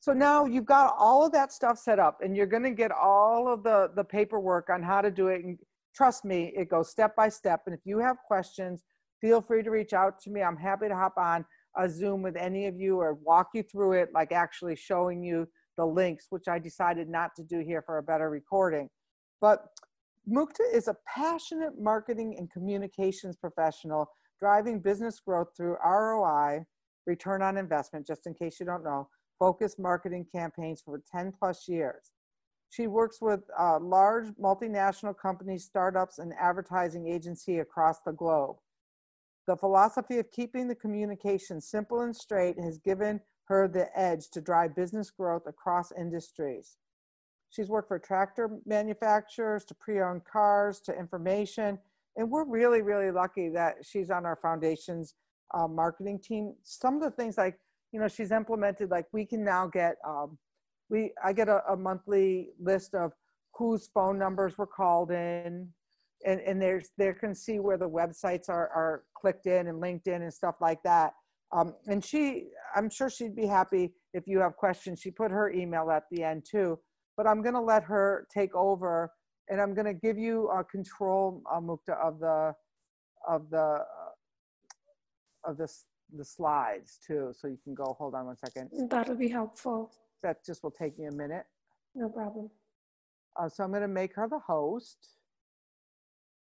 So 0.00 0.12
now 0.12 0.44
you've 0.44 0.66
got 0.66 0.94
all 0.98 1.26
of 1.26 1.32
that 1.32 1.52
stuff 1.52 1.78
set 1.78 1.98
up 1.98 2.20
and 2.22 2.36
you're 2.36 2.46
going 2.46 2.62
to 2.62 2.70
get 2.70 2.92
all 2.92 3.52
of 3.52 3.62
the 3.62 3.90
the 3.94 4.04
paperwork 4.04 4.68
on 4.70 4.82
how 4.82 5.00
to 5.00 5.10
do 5.10 5.28
it 5.28 5.44
and 5.44 5.58
trust 5.94 6.24
me, 6.24 6.52
it 6.56 6.68
goes 6.68 6.90
step 6.90 7.16
by 7.16 7.28
step 7.28 7.62
and 7.66 7.74
if 7.74 7.80
you 7.84 7.98
have 7.98 8.18
questions, 8.26 8.84
feel 9.20 9.40
free 9.40 9.62
to 9.62 9.70
reach 9.70 9.92
out 9.92 10.20
to 10.20 10.30
me. 10.30 10.42
I'm 10.42 10.56
happy 10.56 10.88
to 10.88 10.94
hop 10.94 11.16
on 11.16 11.44
a 11.76 11.88
Zoom 11.88 12.22
with 12.22 12.36
any 12.36 12.66
of 12.66 12.78
you 12.78 12.98
or 13.00 13.14
walk 13.14 13.48
you 13.54 13.62
through 13.62 13.92
it 13.92 14.10
like 14.12 14.32
actually 14.32 14.76
showing 14.76 15.22
you 15.22 15.48
the 15.76 15.84
links, 15.86 16.26
which 16.30 16.48
I 16.48 16.58
decided 16.58 17.08
not 17.08 17.34
to 17.36 17.42
do 17.42 17.60
here 17.60 17.82
for 17.82 17.98
a 17.98 18.02
better 18.02 18.28
recording. 18.30 18.88
But 19.40 19.64
Mukta 20.28 20.60
is 20.74 20.88
a 20.88 20.96
passionate 21.06 21.80
marketing 21.80 22.36
and 22.36 22.50
communications 22.50 23.36
professional 23.36 24.10
driving 24.38 24.78
business 24.78 25.20
growth 25.20 25.48
through 25.56 25.76
ROI, 25.84 26.64
return 27.06 27.40
on 27.40 27.56
investment, 27.56 28.06
just 28.06 28.26
in 28.26 28.34
case 28.34 28.60
you 28.60 28.66
don't 28.66 28.84
know, 28.84 29.08
focused 29.38 29.78
marketing 29.78 30.26
campaigns 30.30 30.82
for 30.82 31.00
10 31.10 31.32
plus 31.38 31.66
years. 31.66 32.12
She 32.68 32.86
works 32.86 33.22
with 33.22 33.40
uh, 33.58 33.78
large 33.80 34.28
multinational 34.40 35.16
companies, 35.16 35.64
startups, 35.64 36.18
and 36.18 36.34
advertising 36.38 37.08
agency 37.08 37.60
across 37.60 38.00
the 38.04 38.12
globe. 38.12 38.56
The 39.46 39.56
philosophy 39.56 40.18
of 40.18 40.30
keeping 40.30 40.68
the 40.68 40.74
communication 40.74 41.60
simple 41.62 42.02
and 42.02 42.14
straight 42.14 42.60
has 42.60 42.76
given 42.76 43.20
her 43.44 43.66
the 43.66 43.88
edge 43.98 44.28
to 44.32 44.42
drive 44.42 44.76
business 44.76 45.10
growth 45.10 45.46
across 45.46 45.90
industries. 45.98 46.76
She's 47.50 47.68
worked 47.68 47.88
for 47.88 47.98
tractor 47.98 48.50
manufacturers 48.66 49.64
to 49.66 49.74
pre-owned 49.74 50.24
cars 50.24 50.80
to 50.82 50.98
information. 50.98 51.78
And 52.16 52.30
we're 52.30 52.44
really, 52.44 52.82
really 52.82 53.10
lucky 53.10 53.48
that 53.50 53.76
she's 53.82 54.10
on 54.10 54.26
our 54.26 54.36
foundation's 54.36 55.14
uh, 55.54 55.68
marketing 55.68 56.20
team. 56.20 56.54
Some 56.62 56.96
of 56.96 57.02
the 57.02 57.10
things 57.10 57.38
like, 57.38 57.58
you 57.92 58.00
know, 58.00 58.08
she's 58.08 58.32
implemented, 58.32 58.90
like 58.90 59.06
we 59.12 59.24
can 59.24 59.44
now 59.44 59.66
get, 59.66 59.96
um, 60.06 60.36
we, 60.90 61.12
I 61.24 61.32
get 61.32 61.48
a, 61.48 61.62
a 61.70 61.76
monthly 61.76 62.50
list 62.60 62.94
of 62.94 63.12
whose 63.54 63.88
phone 63.94 64.18
numbers 64.18 64.58
were 64.58 64.66
called 64.66 65.10
in 65.10 65.68
and, 66.24 66.40
and 66.40 66.60
there's, 66.60 66.90
there 66.98 67.14
can 67.14 67.34
see 67.34 67.60
where 67.60 67.78
the 67.78 67.88
websites 67.88 68.48
are, 68.48 68.68
are 68.68 69.04
clicked 69.16 69.46
in 69.46 69.68
and 69.68 69.80
linked 69.80 70.06
in 70.08 70.22
and 70.22 70.32
stuff 70.32 70.56
like 70.60 70.82
that. 70.82 71.12
Um, 71.52 71.74
and 71.86 72.04
she, 72.04 72.48
I'm 72.74 72.90
sure 72.90 73.08
she'd 73.08 73.36
be 73.36 73.46
happy 73.46 73.94
if 74.12 74.26
you 74.26 74.40
have 74.40 74.56
questions. 74.56 75.00
She 75.00 75.10
put 75.10 75.30
her 75.30 75.50
email 75.50 75.90
at 75.90 76.04
the 76.10 76.24
end 76.24 76.44
too, 76.50 76.78
but 77.18 77.26
I'm 77.26 77.42
going 77.42 77.54
to 77.54 77.60
let 77.60 77.82
her 77.82 78.28
take 78.32 78.54
over 78.54 79.12
and 79.50 79.60
I'm 79.60 79.74
going 79.74 79.86
to 79.86 79.92
give 79.92 80.16
you 80.16 80.48
a 80.50 80.62
control, 80.62 81.42
uh, 81.50 81.58
Mukta, 81.58 81.98
of 82.00 82.20
the, 82.20 82.54
of 83.26 83.50
the, 83.50 83.58
uh, 83.58 85.44
of 85.44 85.58
this, 85.58 85.86
the 86.16 86.24
slides 86.24 86.98
too. 87.04 87.34
So 87.36 87.48
you 87.48 87.58
can 87.64 87.74
go, 87.74 87.96
hold 87.98 88.14
on 88.14 88.26
one 88.26 88.36
second. 88.36 88.70
That'll 88.88 89.16
be 89.16 89.28
helpful. 89.28 89.90
That 90.22 90.46
just 90.46 90.62
will 90.62 90.70
take 90.70 90.96
me 90.96 91.06
a 91.06 91.10
minute. 91.10 91.44
No 91.94 92.08
problem. 92.08 92.50
Uh, 93.36 93.48
so 93.48 93.64
I'm 93.64 93.70
going 93.70 93.82
to 93.82 93.88
make 93.88 94.14
her 94.14 94.28
the 94.28 94.38
host. 94.38 95.08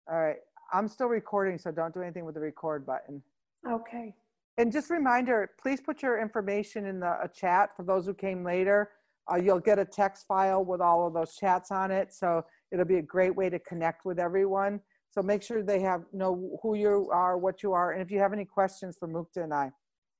All 0.09 0.19
right. 0.19 0.37
I'm 0.71 0.87
still 0.87 1.07
recording, 1.07 1.57
so 1.57 1.71
don't 1.71 1.93
do 1.93 2.03
anything 2.03 2.25
with 2.25 2.35
the 2.35 2.41
record 2.41 2.85
button. 2.85 3.23
Okay. 3.67 4.13
And 4.59 4.71
just 4.71 4.91
reminder, 4.91 5.49
please 5.59 5.81
put 5.81 6.03
your 6.03 6.21
information 6.21 6.85
in 6.85 6.99
the 6.99 7.17
a 7.23 7.27
chat 7.27 7.75
for 7.75 7.81
those 7.81 8.05
who 8.05 8.13
came 8.13 8.43
later. 8.43 8.91
Uh, 9.31 9.35
you'll 9.35 9.59
get 9.59 9.79
a 9.79 9.85
text 9.85 10.25
file 10.27 10.63
with 10.63 10.81
all 10.81 11.05
of 11.07 11.13
those 11.13 11.35
chats 11.35 11.71
on 11.71 11.91
it. 11.91 12.13
So 12.13 12.43
it'll 12.71 12.85
be 12.85 12.97
a 12.97 13.01
great 13.01 13.35
way 13.35 13.49
to 13.49 13.59
connect 13.59 14.05
with 14.05 14.19
everyone. 14.19 14.81
So 15.11 15.21
make 15.21 15.41
sure 15.41 15.63
they 15.63 15.79
have 15.81 16.03
know 16.13 16.59
who 16.61 16.75
you 16.75 17.09
are, 17.11 17.37
what 17.37 17.63
you 17.63 17.73
are, 17.73 17.93
and 17.93 18.01
if 18.01 18.11
you 18.11 18.19
have 18.19 18.31
any 18.31 18.45
questions 18.45 18.95
for 18.99 19.07
Mukta 19.07 19.43
and 19.43 19.53
I, 19.53 19.71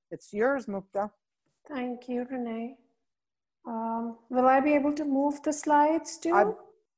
it's 0.10 0.34
yours, 0.34 0.66
Mukta. 0.66 1.12
Thank 1.68 2.10
you, 2.10 2.26
Renee. 2.30 2.76
Um, 3.68 4.18
will 4.30 4.48
I 4.48 4.60
be 4.62 4.74
able 4.74 4.94
to 4.94 5.06
move 5.06 5.44
the 5.44 5.54
slides 5.54 6.18
too? 6.18 6.34
I 6.34 6.46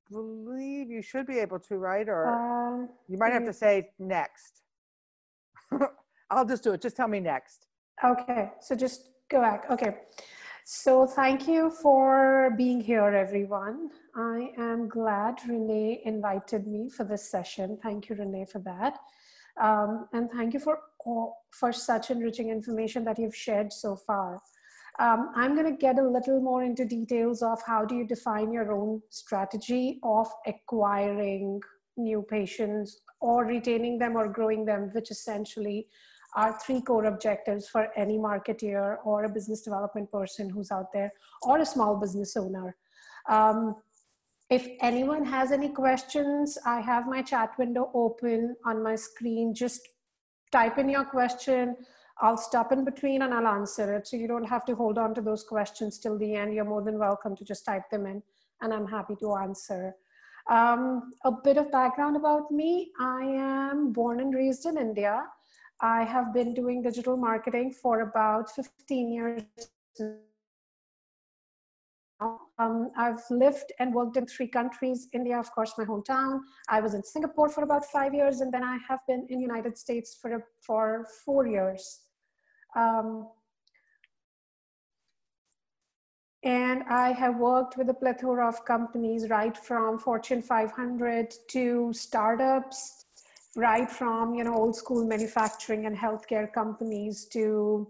believe 0.09 0.89
you 0.89 1.01
should 1.01 1.27
be 1.27 1.39
able 1.39 1.59
to, 1.59 1.77
right? 1.77 2.07
Or 2.07 2.27
Um, 2.27 2.89
you 3.09 3.17
might 3.17 3.33
have 3.33 3.45
to 3.45 3.53
say 3.53 3.89
next. 3.99 4.61
I'll 6.29 6.45
just 6.45 6.63
do 6.63 6.71
it. 6.71 6.81
Just 6.81 6.95
tell 6.95 7.09
me 7.09 7.19
next. 7.19 7.67
Okay, 8.03 8.51
so 8.61 8.73
just 8.73 9.09
go 9.29 9.41
back. 9.41 9.65
Okay. 9.69 9.97
So 10.65 11.07
thank 11.07 11.47
you 11.47 11.71
for 11.71 12.53
being 12.55 12.81
here, 12.81 13.07
everyone. 13.07 13.89
I 14.15 14.51
am 14.57 14.87
glad 14.87 15.39
Renee 15.47 16.01
invited 16.05 16.67
me 16.67 16.89
for 16.89 17.03
this 17.03 17.29
session. 17.29 17.79
Thank 17.81 18.09
you, 18.09 18.15
Renee, 18.15 18.45
for 18.45 18.59
that. 18.59 18.99
Um, 19.59 20.07
and 20.13 20.29
thank 20.31 20.53
you 20.53 20.59
for 20.59 20.79
for 21.51 21.73
such 21.73 22.11
enriching 22.11 22.49
information 22.49 23.03
that 23.05 23.17
you've 23.17 23.35
shared 23.35 23.73
so 23.73 23.95
far. 23.95 24.39
Um, 24.99 25.31
I'm 25.35 25.55
going 25.55 25.65
to 25.65 25.77
get 25.77 25.97
a 25.97 26.07
little 26.07 26.39
more 26.39 26.63
into 26.63 26.85
details 26.85 27.41
of 27.41 27.59
how 27.65 27.83
do 27.83 27.95
you 27.95 28.05
define 28.05 28.51
your 28.51 28.71
own 28.71 29.01
strategy 29.09 29.99
of 30.03 30.27
acquiring 30.45 31.59
new 31.97 32.21
patients 32.29 33.01
or 33.19 33.45
retaining 33.45 33.97
them 33.97 34.15
or 34.15 34.27
growing 34.27 34.63
them, 34.63 34.91
which 34.93 35.09
essentially 35.09 35.87
are 36.35 36.57
three 36.59 36.81
core 36.81 37.05
objectives 37.05 37.67
for 37.67 37.89
any 37.95 38.17
marketeer 38.17 38.97
or 39.03 39.25
a 39.25 39.29
business 39.29 39.61
development 39.61 40.11
person 40.11 40.49
who's 40.49 40.71
out 40.71 40.91
there 40.93 41.11
or 41.41 41.59
a 41.59 41.65
small 41.65 41.95
business 41.97 42.37
owner. 42.37 42.75
Um, 43.29 43.75
if 44.49 44.67
anyone 44.81 45.25
has 45.25 45.51
any 45.51 45.69
questions, 45.69 46.57
I 46.65 46.81
have 46.81 47.07
my 47.07 47.21
chat 47.21 47.57
window 47.57 47.89
open 47.93 48.55
on 48.65 48.83
my 48.83 48.95
screen. 48.95 49.53
Just 49.53 49.81
type 50.51 50.77
in 50.77 50.89
your 50.89 51.05
question. 51.05 51.77
I'll 52.19 52.37
stop 52.37 52.71
in 52.71 52.83
between 52.83 53.21
and 53.21 53.33
I'll 53.33 53.47
answer 53.47 53.95
it. 53.95 54.07
So 54.07 54.17
you 54.17 54.27
don't 54.27 54.43
have 54.43 54.65
to 54.65 54.75
hold 54.75 54.97
on 54.97 55.15
to 55.15 55.21
those 55.21 55.43
questions 55.43 55.99
till 55.99 56.17
the 56.17 56.35
end. 56.35 56.53
You're 56.53 56.65
more 56.65 56.81
than 56.81 56.99
welcome 56.99 57.35
to 57.37 57.45
just 57.45 57.65
type 57.65 57.89
them 57.89 58.05
in 58.05 58.21
and 58.61 58.73
I'm 58.73 58.87
happy 58.87 59.15
to 59.21 59.35
answer. 59.35 59.95
Um, 60.49 61.13
a 61.23 61.31
bit 61.31 61.57
of 61.57 61.71
background 61.71 62.15
about 62.15 62.51
me. 62.51 62.91
I 62.99 63.21
am 63.23 63.91
born 63.91 64.19
and 64.19 64.33
raised 64.33 64.65
in 64.65 64.77
India. 64.77 65.23
I 65.81 66.03
have 66.03 66.31
been 66.33 66.53
doing 66.53 66.83
digital 66.83 67.17
marketing 67.17 67.71
for 67.71 68.01
about 68.01 68.51
15 68.51 69.11
years. 69.11 69.43
Um, 72.59 72.91
I've 72.95 73.23
lived 73.31 73.71
and 73.79 73.91
worked 73.93 74.15
in 74.15 74.27
three 74.27 74.47
countries. 74.47 75.07
India, 75.11 75.39
of 75.39 75.51
course, 75.51 75.73
my 75.77 75.85
hometown. 75.85 76.41
I 76.69 76.79
was 76.79 76.93
in 76.93 77.03
Singapore 77.03 77.49
for 77.49 77.63
about 77.63 77.83
five 77.85 78.13
years, 78.13 78.41
and 78.41 78.53
then 78.53 78.63
I 78.63 78.77
have 78.87 78.99
been 79.07 79.25
in 79.29 79.41
United 79.41 79.75
States 79.75 80.15
for 80.21 80.45
for 80.59 81.07
four 81.25 81.47
years. 81.47 82.01
Um, 82.75 83.27
and 86.43 86.83
I 86.83 87.11
have 87.11 87.37
worked 87.37 87.77
with 87.77 87.89
a 87.89 87.93
plethora 87.93 88.47
of 88.47 88.65
companies, 88.65 89.29
right 89.29 89.55
from 89.57 89.97
Fortune 89.97 90.41
500 90.41 91.33
to 91.49 91.91
startups, 91.93 93.00
right 93.55 93.89
from 93.89 94.33
you 94.33 94.43
know 94.43 94.55
old 94.55 94.75
school 94.75 95.05
manufacturing 95.05 95.85
and 95.85 95.97
healthcare 95.97 96.51
companies 96.51 97.25
to 97.25 97.87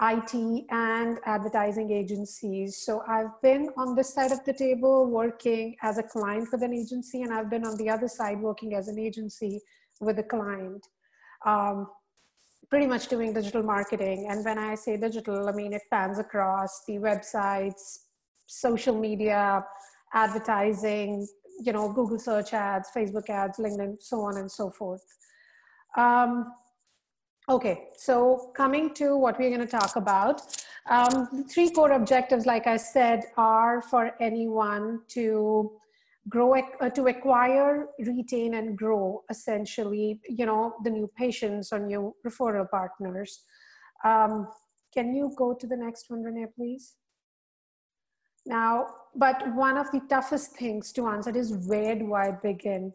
IT 0.00 0.64
and 0.70 1.18
advertising 1.24 1.90
agencies. 1.90 2.76
So 2.76 3.02
I've 3.08 3.40
been 3.42 3.70
on 3.76 3.96
this 3.96 4.14
side 4.14 4.30
of 4.30 4.44
the 4.44 4.52
table 4.52 5.06
working 5.06 5.76
as 5.82 5.98
a 5.98 6.04
client 6.04 6.48
with 6.52 6.62
an 6.62 6.72
agency, 6.72 7.22
and 7.22 7.32
I've 7.32 7.50
been 7.50 7.66
on 7.66 7.76
the 7.76 7.90
other 7.90 8.06
side 8.06 8.40
working 8.40 8.74
as 8.74 8.86
an 8.86 8.98
agency 8.98 9.60
with 10.00 10.18
a 10.20 10.22
client. 10.22 10.86
Um, 11.44 11.88
pretty 12.70 12.86
much 12.86 13.08
doing 13.08 13.32
digital 13.32 13.62
marketing. 13.62 14.28
And 14.30 14.44
when 14.44 14.58
I 14.58 14.74
say 14.74 14.96
digital, 14.96 15.48
I 15.48 15.52
mean 15.52 15.72
it 15.72 15.82
spans 15.86 16.18
across 16.18 16.84
the 16.86 16.98
websites, 16.98 17.98
social 18.46 18.98
media, 18.98 19.64
advertising, 20.12 21.26
you 21.60 21.72
know, 21.72 21.92
Google 21.92 22.18
search 22.18 22.52
ads, 22.52 22.90
Facebook 22.94 23.28
ads, 23.28 23.58
LinkedIn, 23.58 23.96
so 24.00 24.20
on 24.20 24.38
and 24.38 24.50
so 24.50 24.70
forth. 24.70 25.04
Um, 25.96 26.52
okay, 27.48 27.88
so 27.96 28.52
coming 28.56 28.94
to 28.94 29.16
what 29.16 29.38
we're 29.38 29.50
going 29.50 29.66
to 29.66 29.78
talk 29.78 29.96
about. 29.96 30.42
Um, 30.88 31.44
three 31.50 31.70
core 31.70 31.92
objectives, 31.92 32.46
like 32.46 32.66
I 32.66 32.76
said, 32.76 33.24
are 33.36 33.82
for 33.82 34.12
anyone 34.20 35.00
to 35.08 35.72
grow 36.28 36.54
uh, 36.54 36.90
to 36.90 37.06
acquire 37.06 37.86
retain 37.98 38.54
and 38.54 38.76
grow 38.76 39.22
essentially 39.30 40.20
you 40.28 40.44
know 40.44 40.74
the 40.84 40.90
new 40.90 41.10
patients 41.16 41.72
or 41.72 41.78
new 41.78 42.14
referral 42.26 42.68
partners 42.70 43.44
um, 44.04 44.48
can 44.92 45.14
you 45.14 45.32
go 45.36 45.54
to 45.54 45.66
the 45.66 45.76
next 45.76 46.10
one 46.10 46.22
renee 46.22 46.46
please 46.54 46.96
now 48.48 48.86
but 49.14 49.42
one 49.54 49.76
of 49.76 49.90
the 49.92 50.00
toughest 50.08 50.52
things 50.52 50.92
to 50.92 51.06
answer 51.06 51.36
is 51.36 51.52
where 51.68 51.94
do 51.94 52.14
i 52.14 52.30
begin 52.30 52.92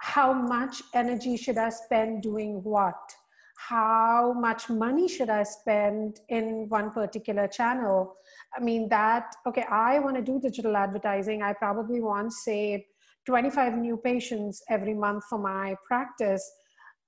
how 0.00 0.32
much 0.32 0.82
energy 0.94 1.36
should 1.36 1.58
I 1.58 1.68
spend 1.68 2.22
doing 2.22 2.62
what? 2.64 3.14
How 3.58 4.32
much 4.32 4.70
money 4.70 5.06
should 5.06 5.28
I 5.28 5.42
spend 5.42 6.20
in 6.30 6.70
one 6.70 6.90
particular 6.90 7.46
channel? 7.46 8.14
I 8.56 8.60
mean, 8.60 8.88
that, 8.88 9.36
okay, 9.46 9.66
I 9.70 9.98
want 9.98 10.16
to 10.16 10.22
do 10.22 10.40
digital 10.40 10.74
advertising. 10.74 11.42
I 11.42 11.52
probably 11.52 12.00
want, 12.00 12.32
say, 12.32 12.86
25 13.26 13.76
new 13.76 13.98
patients 13.98 14.62
every 14.70 14.94
month 14.94 15.24
for 15.28 15.38
my 15.38 15.76
practice. 15.86 16.50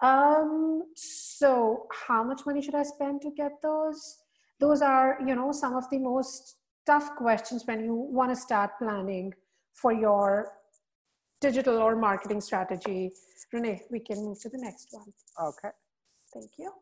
Um, 0.03 0.83
so, 0.95 1.87
how 2.07 2.23
much 2.23 2.45
money 2.45 2.61
should 2.61 2.75
I 2.75 2.83
spend 2.83 3.23
to 3.23 3.31
get 3.35 3.53
those? 3.63 4.19
Those 4.61 4.83
are, 4.83 5.19
you 5.27 5.35
know, 5.35 5.51
some 5.53 5.75
of 5.75 5.89
the 5.91 5.99
most 5.99 6.57
tough 6.87 7.14
questions 7.16 7.66
when 7.66 7.85
you 7.85 7.95
want 7.95 8.31
to 8.31 8.37
start 8.37 8.79
planning 8.79 9.33
for 9.75 9.92
your 9.92 10.53
digital 11.40 11.79
or 11.79 11.97
marketing 11.97 12.40
strategy. 12.40 13.12
Renee, 13.53 13.83
we 13.90 14.01
can 14.01 14.18
move 14.25 14.40
to 14.40 14.49
the 14.49 14.59
next 14.59 14.88
one. 14.92 15.12
Okay. 15.40 15.68
Thank 16.33 16.53
you. 16.59 16.73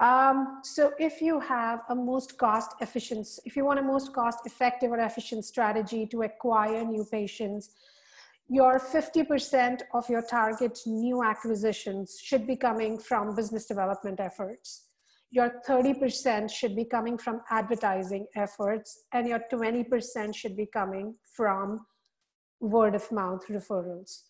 Um, 0.00 0.60
so 0.62 0.92
if 0.98 1.22
you 1.22 1.40
have 1.40 1.80
a 1.88 1.94
most 1.94 2.36
cost 2.36 2.72
efficient, 2.80 3.26
if 3.44 3.56
you 3.56 3.64
want 3.64 3.78
a 3.78 3.82
most 3.82 4.12
cost 4.12 4.40
effective 4.44 4.90
or 4.90 4.98
efficient 4.98 5.44
strategy 5.44 6.06
to 6.06 6.22
acquire 6.22 6.84
new 6.84 7.06
patients, 7.10 7.70
your 8.48 8.78
50% 8.78 9.80
of 9.94 10.08
your 10.08 10.22
target 10.22 10.78
new 10.86 11.22
acquisitions 11.24 12.18
should 12.22 12.46
be 12.46 12.56
coming 12.56 12.98
from 12.98 13.34
business 13.34 13.66
development 13.66 14.20
efforts. 14.20 14.85
Your 15.30 15.60
30% 15.68 16.50
should 16.50 16.76
be 16.76 16.84
coming 16.84 17.18
from 17.18 17.40
advertising 17.50 18.26
efforts, 18.36 19.04
and 19.12 19.26
your 19.26 19.40
20% 19.52 20.34
should 20.34 20.56
be 20.56 20.66
coming 20.66 21.14
from 21.36 21.84
word 22.60 22.94
of 22.94 23.10
mouth 23.10 23.42
referrals. 23.48 24.22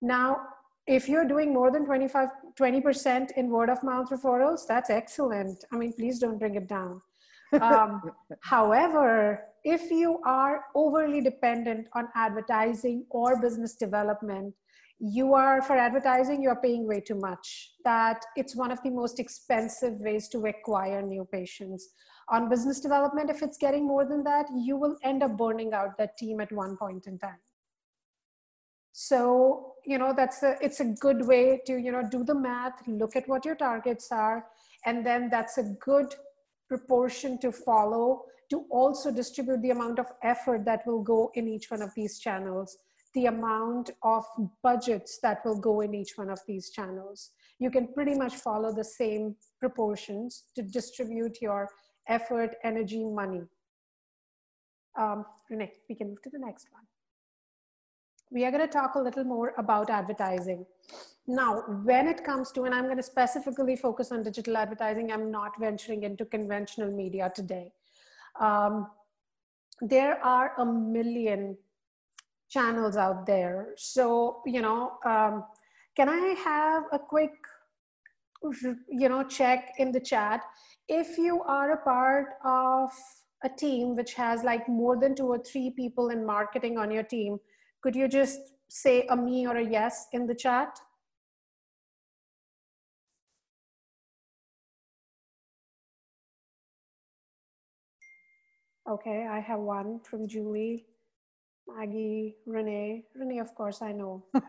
Now, 0.00 0.38
if 0.86 1.08
you're 1.08 1.24
doing 1.24 1.52
more 1.52 1.70
than 1.70 1.84
25 1.86 2.28
20% 2.58 3.30
in 3.36 3.48
word 3.48 3.70
of 3.70 3.82
mouth 3.82 4.08
referrals 4.10 4.66
that's 4.66 4.90
excellent 4.90 5.64
i 5.72 5.76
mean 5.76 5.92
please 5.92 6.18
don't 6.18 6.38
bring 6.38 6.56
it 6.56 6.68
down 6.68 7.00
um, 7.60 8.02
however 8.40 9.44
if 9.64 9.90
you 9.90 10.20
are 10.26 10.64
overly 10.74 11.20
dependent 11.20 11.88
on 11.94 12.08
advertising 12.14 13.04
or 13.10 13.40
business 13.40 13.74
development 13.74 14.54
you 15.06 15.34
are 15.34 15.60
for 15.60 15.76
advertising 15.76 16.42
you're 16.42 16.56
paying 16.56 16.86
way 16.86 17.00
too 17.00 17.16
much. 17.16 17.72
That 17.84 18.24
it's 18.36 18.56
one 18.56 18.70
of 18.70 18.82
the 18.82 18.90
most 18.90 19.20
expensive 19.20 19.94
ways 20.00 20.28
to 20.28 20.46
acquire 20.46 21.02
new 21.02 21.26
patients. 21.30 21.90
On 22.30 22.48
business 22.48 22.80
development 22.80 23.30
if 23.30 23.42
it's 23.42 23.58
getting 23.58 23.86
more 23.86 24.06
than 24.06 24.24
that 24.24 24.46
you 24.54 24.76
will 24.76 24.96
end 25.02 25.22
up 25.22 25.36
burning 25.36 25.74
out 25.74 25.98
that 25.98 26.16
team 26.16 26.40
at 26.40 26.50
one 26.52 26.76
point 26.76 27.06
in 27.06 27.18
time. 27.18 27.40
So 28.92 29.74
you 29.84 29.98
know 29.98 30.14
that's 30.16 30.42
a 30.42 30.56
it's 30.62 30.80
a 30.80 30.94
good 31.00 31.26
way 31.26 31.60
to 31.66 31.76
you 31.76 31.92
know 31.92 32.02
do 32.10 32.24
the 32.24 32.34
math 32.34 32.86
look 32.86 33.16
at 33.16 33.28
what 33.28 33.44
your 33.44 33.56
targets 33.56 34.10
are 34.10 34.46
and 34.86 35.04
then 35.04 35.28
that's 35.28 35.58
a 35.58 35.64
good 35.84 36.14
proportion 36.68 37.38
to 37.40 37.52
follow 37.52 38.22
to 38.50 38.64
also 38.70 39.10
distribute 39.10 39.60
the 39.62 39.70
amount 39.70 39.98
of 39.98 40.06
effort 40.22 40.64
that 40.64 40.86
will 40.86 41.02
go 41.02 41.30
in 41.34 41.48
each 41.48 41.70
one 41.70 41.82
of 41.82 41.90
these 41.94 42.18
channels 42.18 42.78
the 43.14 43.26
amount 43.26 43.90
of 44.02 44.24
budgets 44.62 45.18
that 45.22 45.44
will 45.44 45.58
go 45.58 45.80
in 45.80 45.94
each 45.94 46.12
one 46.16 46.30
of 46.30 46.40
these 46.46 46.70
channels 46.70 47.30
you 47.58 47.70
can 47.70 47.92
pretty 47.92 48.14
much 48.14 48.34
follow 48.34 48.72
the 48.72 48.84
same 48.84 49.34
proportions 49.60 50.44
to 50.54 50.62
distribute 50.62 51.40
your 51.40 51.68
effort 52.08 52.56
energy 52.64 53.04
money 53.04 53.42
um, 54.98 55.24
renee 55.50 55.72
we 55.88 55.94
can 55.94 56.08
move 56.08 56.22
to 56.22 56.30
the 56.30 56.38
next 56.38 56.68
one 56.72 56.84
we 58.34 58.44
are 58.44 58.50
going 58.50 58.66
to 58.66 58.72
talk 58.72 58.96
a 58.96 58.98
little 58.98 59.24
more 59.24 59.54
about 59.58 59.90
advertising. 59.90 60.66
Now, 61.26 61.62
when 61.84 62.08
it 62.08 62.24
comes 62.24 62.50
to, 62.52 62.64
and 62.64 62.74
I'm 62.74 62.84
going 62.84 62.96
to 62.96 63.02
specifically 63.02 63.76
focus 63.76 64.10
on 64.12 64.24
digital 64.24 64.56
advertising, 64.56 65.12
I'm 65.12 65.30
not 65.30 65.52
venturing 65.58 66.02
into 66.02 66.24
conventional 66.24 66.90
media 66.90 67.30
today. 67.34 67.72
Um, 68.40 68.88
there 69.80 70.22
are 70.24 70.52
a 70.58 70.66
million 70.66 71.56
channels 72.54 72.96
out 72.96 73.26
there. 73.26 73.74
So, 73.76 74.40
you 74.46 74.62
know, 74.62 74.92
um, 75.04 75.44
can 75.96 76.08
I 76.08 76.34
have 76.44 76.84
a 76.92 76.98
quick, 76.98 77.32
you 78.88 79.08
know, 79.08 79.24
check 79.24 79.74
in 79.78 79.90
the 79.90 80.00
chat? 80.00 80.40
If 80.88 81.18
you 81.18 81.42
are 81.42 81.72
a 81.72 81.82
part 81.84 82.26
of 82.44 82.90
a 83.42 83.48
team 83.48 83.96
which 83.96 84.14
has 84.14 84.44
like 84.44 84.68
more 84.68 84.96
than 84.96 85.14
two 85.14 85.26
or 85.26 85.38
three 85.38 85.70
people 85.70 86.10
in 86.10 86.24
marketing 86.24 86.78
on 86.78 86.90
your 86.90 87.02
team, 87.02 87.38
could 87.82 87.96
you 87.96 88.08
just 88.08 88.38
say 88.68 89.06
a 89.10 89.16
me 89.16 89.46
or 89.46 89.56
a 89.56 89.68
yes 89.78 90.06
in 90.12 90.26
the 90.26 90.34
chat? 90.34 90.78
Okay, 98.88 99.26
I 99.30 99.40
have 99.40 99.60
one 99.60 100.00
from 100.00 100.28
Julie, 100.28 100.84
Maggie, 101.68 102.36
Renee. 102.46 103.04
Renee, 103.14 103.38
of 103.38 103.54
course, 103.54 103.82
I 103.82 103.92
know. 103.92 104.24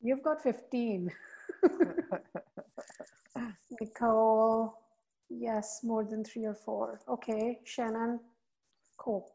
You've 0.00 0.22
got 0.22 0.42
15. 0.42 1.10
Nicole, 3.80 4.74
yes, 5.28 5.80
more 5.82 6.04
than 6.04 6.24
three 6.24 6.44
or 6.44 6.54
four. 6.54 7.00
Okay, 7.08 7.58
Shannon, 7.64 8.20
Cool. 8.98 9.26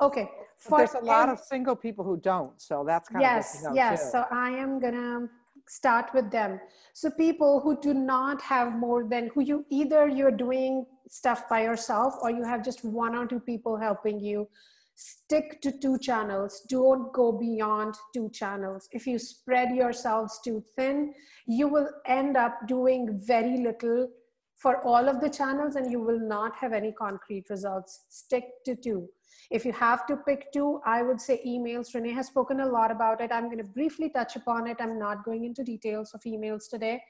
Okay. 0.00 0.28
There's 0.68 0.94
a 0.94 1.04
lot 1.04 1.28
of 1.28 1.38
single 1.38 1.76
people 1.76 2.04
who 2.04 2.16
don't, 2.16 2.60
so 2.60 2.84
that's 2.86 3.08
kind 3.08 3.22
yes, 3.22 3.64
of 3.68 3.76
yes. 3.76 4.04
Too. 4.04 4.10
So 4.12 4.24
I 4.30 4.50
am 4.50 4.80
gonna 4.80 5.28
start 5.68 6.10
with 6.14 6.30
them. 6.30 6.60
So 6.94 7.10
people 7.10 7.60
who 7.60 7.78
do 7.80 7.94
not 7.94 8.40
have 8.42 8.74
more 8.74 9.04
than 9.04 9.30
who 9.34 9.42
you 9.42 9.64
either 9.70 10.08
you're 10.08 10.36
doing 10.46 10.86
stuff 11.08 11.48
by 11.48 11.62
yourself 11.62 12.14
or 12.22 12.30
you 12.30 12.44
have 12.44 12.64
just 12.64 12.84
one 12.84 13.14
or 13.14 13.26
two 13.26 13.40
people 13.40 13.76
helping 13.76 14.20
you. 14.20 14.48
Stick 14.94 15.60
to 15.62 15.70
two 15.70 15.98
channels. 15.98 16.66
Don't 16.68 17.12
go 17.12 17.30
beyond 17.30 17.94
two 18.12 18.30
channels. 18.30 18.88
If 18.92 19.06
you 19.06 19.18
spread 19.18 19.74
yourselves 19.74 20.40
too 20.44 20.62
thin, 20.76 21.14
you 21.46 21.68
will 21.68 21.88
end 22.06 22.36
up 22.36 22.66
doing 22.66 23.20
very 23.24 23.58
little 23.58 24.08
for 24.56 24.84
all 24.84 25.08
of 25.08 25.20
the 25.20 25.30
channels 25.30 25.76
and 25.76 25.90
you 25.90 26.00
will 26.00 26.18
not 26.18 26.56
have 26.56 26.72
any 26.72 26.90
concrete 26.90 27.48
results. 27.48 28.06
Stick 28.08 28.44
to 28.64 28.74
two. 28.74 29.08
If 29.50 29.64
you 29.64 29.72
have 29.72 30.04
to 30.08 30.16
pick 30.16 30.52
two, 30.52 30.80
I 30.84 31.02
would 31.02 31.20
say 31.20 31.40
emails. 31.46 31.94
Renee 31.94 32.12
has 32.12 32.26
spoken 32.26 32.60
a 32.60 32.66
lot 32.66 32.90
about 32.90 33.20
it. 33.20 33.30
I'm 33.32 33.44
going 33.44 33.58
to 33.58 33.64
briefly 33.64 34.10
touch 34.10 34.34
upon 34.34 34.66
it. 34.66 34.76
I'm 34.80 34.98
not 34.98 35.24
going 35.24 35.44
into 35.44 35.62
details 35.62 36.12
of 36.12 36.20
emails 36.22 36.68
today. 36.68 37.00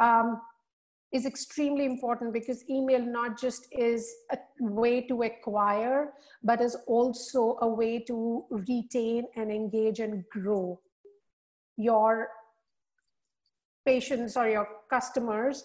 Um, 0.00 0.40
is 1.12 1.26
extremely 1.26 1.84
important 1.84 2.32
because 2.32 2.68
email 2.70 3.00
not 3.00 3.38
just 3.38 3.66
is 3.72 4.14
a 4.30 4.38
way 4.60 5.00
to 5.08 5.22
acquire, 5.22 6.12
but 6.42 6.60
is 6.60 6.76
also 6.86 7.58
a 7.62 7.68
way 7.68 7.98
to 7.98 8.44
retain 8.50 9.26
and 9.36 9.50
engage 9.50 9.98
and 9.98 10.24
grow 10.30 10.80
your 11.76 12.28
patients 13.84 14.36
or 14.36 14.48
your 14.48 14.68
customers 14.88 15.64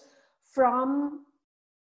from, 0.52 1.26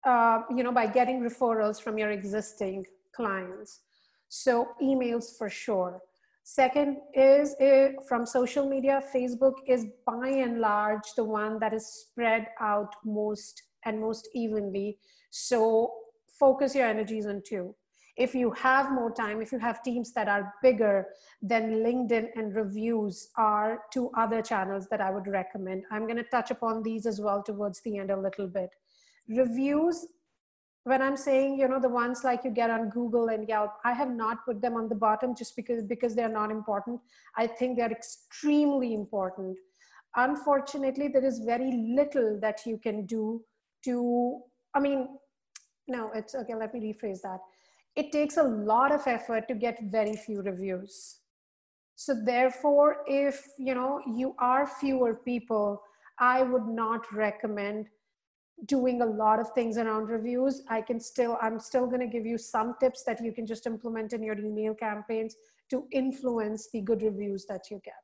uh, 0.04 0.42
you 0.54 0.62
know, 0.62 0.72
by 0.72 0.86
getting 0.86 1.20
referrals 1.20 1.80
from 1.80 1.96
your 1.96 2.10
existing 2.10 2.84
clients. 3.14 3.80
So 4.28 4.68
emails 4.82 5.36
for 5.38 5.48
sure. 5.48 6.02
Second 6.50 6.96
is 7.12 7.54
uh, 7.60 7.88
from 8.08 8.24
social 8.24 8.66
media, 8.66 9.02
Facebook 9.14 9.56
is 9.66 9.84
by 10.06 10.28
and 10.28 10.60
large 10.60 11.04
the 11.14 11.22
one 11.22 11.58
that 11.58 11.74
is 11.74 11.86
spread 11.86 12.46
out 12.58 12.94
most 13.04 13.64
and 13.84 14.00
most 14.00 14.26
evenly. 14.34 14.96
So 15.28 15.92
focus 16.40 16.74
your 16.74 16.86
energies 16.86 17.26
on 17.26 17.42
two. 17.46 17.74
If 18.16 18.34
you 18.34 18.50
have 18.52 18.92
more 18.92 19.12
time, 19.12 19.42
if 19.42 19.52
you 19.52 19.58
have 19.58 19.82
teams 19.82 20.14
that 20.14 20.26
are 20.26 20.54
bigger, 20.62 21.08
then 21.42 21.84
LinkedIn 21.84 22.28
and 22.34 22.56
reviews 22.56 23.28
are 23.36 23.82
two 23.92 24.10
other 24.16 24.40
channels 24.40 24.86
that 24.90 25.02
I 25.02 25.10
would 25.10 25.26
recommend. 25.26 25.84
I'm 25.90 26.04
going 26.04 26.16
to 26.16 26.30
touch 26.30 26.50
upon 26.50 26.82
these 26.82 27.04
as 27.04 27.20
well 27.20 27.42
towards 27.42 27.82
the 27.82 27.98
end 27.98 28.10
a 28.10 28.18
little 28.18 28.48
bit. 28.48 28.70
Reviews, 29.28 30.06
when 30.88 31.02
I'm 31.02 31.16
saying, 31.16 31.58
you 31.58 31.68
know, 31.68 31.80
the 31.80 31.88
ones 31.88 32.24
like 32.24 32.44
you 32.44 32.50
get 32.50 32.70
on 32.70 32.88
Google 32.88 33.28
and 33.28 33.48
Yelp, 33.48 33.72
I 33.84 33.92
have 33.92 34.10
not 34.10 34.44
put 34.44 34.60
them 34.60 34.74
on 34.74 34.88
the 34.88 34.94
bottom 34.94 35.34
just 35.34 35.54
because, 35.54 35.82
because 35.82 36.14
they're 36.14 36.28
not 36.28 36.50
important. 36.50 37.00
I 37.36 37.46
think 37.46 37.76
they're 37.76 37.92
extremely 37.92 38.94
important. 38.94 39.56
Unfortunately, 40.16 41.08
there 41.08 41.24
is 41.24 41.40
very 41.40 41.72
little 41.72 42.38
that 42.40 42.66
you 42.66 42.78
can 42.78 43.06
do 43.06 43.42
to, 43.84 44.40
I 44.74 44.80
mean, 44.80 45.08
no, 45.86 46.10
it's 46.14 46.34
okay, 46.34 46.54
let 46.54 46.74
me 46.74 46.80
rephrase 46.80 47.20
that 47.22 47.40
it 47.98 48.12
takes 48.12 48.36
a 48.36 48.42
lot 48.42 48.92
of 48.92 49.06
effort 49.06 49.48
to 49.48 49.54
get 49.54 49.76
very 49.90 50.14
few 50.14 50.40
reviews. 50.40 51.18
So 51.96 52.14
therefore, 52.24 52.98
if 53.08 53.44
you 53.58 53.74
know 53.74 54.00
you 54.06 54.36
are 54.38 54.68
fewer 54.68 55.14
people, 55.14 55.82
I 56.20 56.42
would 56.42 56.68
not 56.68 57.12
recommend 57.12 57.88
doing 58.66 59.02
a 59.02 59.06
lot 59.06 59.38
of 59.38 59.50
things 59.52 59.78
around 59.78 60.08
reviews 60.08 60.62
i 60.68 60.80
can 60.80 60.98
still 60.98 61.38
i'm 61.40 61.60
still 61.60 61.86
going 61.86 62.00
to 62.00 62.08
give 62.08 62.26
you 62.26 62.36
some 62.36 62.74
tips 62.80 63.04
that 63.04 63.22
you 63.24 63.32
can 63.32 63.46
just 63.46 63.66
implement 63.66 64.12
in 64.12 64.22
your 64.22 64.36
email 64.38 64.74
campaigns 64.74 65.36
to 65.70 65.86
influence 65.92 66.68
the 66.72 66.80
good 66.80 67.02
reviews 67.02 67.44
that 67.46 67.70
you 67.70 67.80
get. 67.84 67.94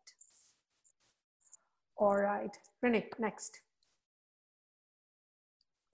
All 1.96 2.16
right 2.16 2.50
renee 2.82 3.08
next. 3.18 3.60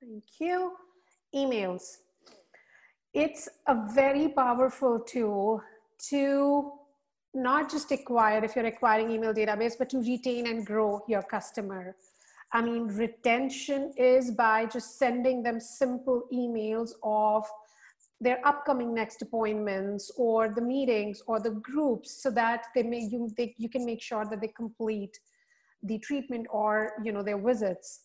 Thank 0.01 0.25
you. 0.41 0.73
Emails. 1.35 1.99
It's 3.13 3.49
a 3.67 3.77
very 3.93 4.29
powerful 4.29 5.01
tool 5.01 5.63
to 6.09 6.73
not 7.35 7.71
just 7.71 7.93
acquire 7.93 8.43
if 8.43 8.57
you're 8.57 8.67
acquiring 8.67 9.11
email 9.11 9.33
database 9.33 9.75
but 9.79 9.89
to 9.91 9.99
retain 9.99 10.49
and 10.49 10.67
grow 10.67 11.01
your 11.07 11.23
customer 11.23 11.95
I 12.53 12.63
mean, 12.63 12.89
retention 12.89 13.93
is 13.97 14.33
by 14.33 14.67
just 14.67 14.99
sending 14.99 15.43
them 15.43 15.61
simple 15.61 16.25
emails 16.33 16.91
of 17.03 17.47
their 18.21 18.47
upcoming 18.47 18.93
next 18.93 19.23
appointments 19.23 20.11
or 20.17 20.49
the 20.49 20.61
meetings 20.61 21.23
or 21.27 21.41
the 21.41 21.53
groups 21.53 22.23
so 22.23 22.31
that 22.31 22.67
they 22.75 22.83
may 22.83 23.01
you 23.01 23.31
they, 23.37 23.55
you 23.57 23.69
can 23.69 23.87
make 23.87 24.03
sure 24.03 24.27
that 24.27 24.41
they 24.41 24.49
complete 24.49 25.19
the 25.85 25.99
treatment 26.01 26.47
or 26.51 26.93
you 27.05 27.13
know 27.13 27.23
their 27.23 27.41
visits. 27.41 28.03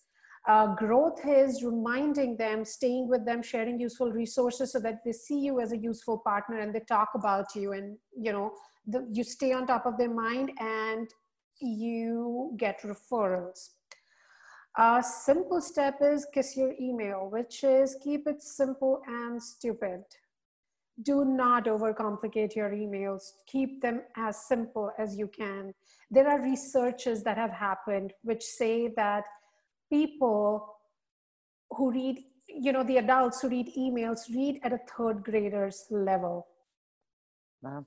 Uh, 0.48 0.76
growth 0.76 1.20
is 1.26 1.64
reminding 1.64 2.38
them 2.38 2.64
staying 2.64 3.08
with 3.10 3.26
them 3.26 3.42
sharing 3.42 3.80
useful 3.80 4.12
resources 4.12 4.72
so 4.72 4.80
that 4.80 5.04
they 5.04 5.12
see 5.12 5.40
you 5.40 5.60
as 5.60 5.72
a 5.72 5.78
useful 5.78 6.20
partner 6.20 6.60
and 6.60 6.74
they 6.74 6.82
talk 6.82 7.10
about 7.16 7.56
you 7.56 7.74
and 7.74 7.98
you 8.16 8.32
know 8.32 8.52
the, 8.88 9.06
you 9.12 9.24
stay 9.24 9.52
on 9.52 9.66
top 9.66 9.88
of 9.88 9.98
their 9.98 10.14
mind 10.14 10.52
and 10.60 11.10
you 11.60 12.54
get 12.58 12.80
referrals 12.84 13.72
a 14.78 15.04
simple 15.04 15.62
step 15.62 16.00
is 16.02 16.28
kiss 16.34 16.58
your 16.58 16.74
email, 16.80 17.30
which 17.30 17.64
is 17.64 17.98
keep 18.04 18.28
it 18.28 18.42
simple 18.42 19.02
and 19.08 19.42
stupid. 19.42 20.04
Do 21.02 21.26
not 21.26 21.66
overcomplicate 21.66 22.56
your 22.56 22.72
emails. 22.72 23.22
Keep 23.48 23.82
them 23.82 24.02
as 24.16 24.46
simple 24.48 24.92
as 24.98 25.18
you 25.18 25.28
can. 25.28 25.74
There 26.10 26.28
are 26.28 26.42
researches 26.42 27.24
that 27.24 27.38
have 27.38 27.52
happened 27.52 28.14
which 28.24 28.44
say 28.44 28.90
that 28.96 29.26
people 29.92 30.76
who 31.72 31.92
read, 31.92 32.24
you 32.48 32.72
know, 32.72 32.84
the 32.84 32.98
adults 32.98 33.42
who 33.42 33.50
read 33.50 33.74
emails 33.78 34.22
read 34.34 34.60
at 34.64 34.74
a 34.74 34.80
third 34.98 35.24
grader's 35.24 35.86
level. 35.90 36.48
Wow. 37.62 37.86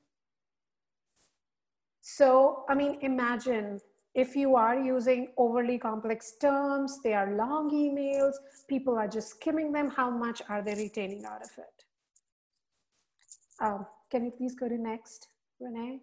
So, 2.00 2.64
I 2.68 2.74
mean, 2.74 2.98
imagine 3.02 3.80
if 4.14 4.34
you 4.34 4.56
are 4.56 4.78
using 4.78 5.28
overly 5.36 5.78
complex 5.78 6.32
terms, 6.40 6.98
they 7.04 7.14
are 7.14 7.36
long 7.36 7.70
emails, 7.70 8.32
people 8.68 8.96
are 8.96 9.08
just 9.08 9.30
skimming 9.30 9.72
them, 9.72 9.90
how 9.90 10.10
much 10.10 10.42
are 10.48 10.62
they 10.62 10.74
retaining 10.74 11.24
out 11.24 11.42
of 11.42 11.50
it? 11.58 11.84
Um, 13.60 13.86
can 14.10 14.24
you 14.24 14.30
please 14.30 14.54
go 14.54 14.68
to 14.68 14.78
next, 14.78 15.28
Renee? 15.60 16.00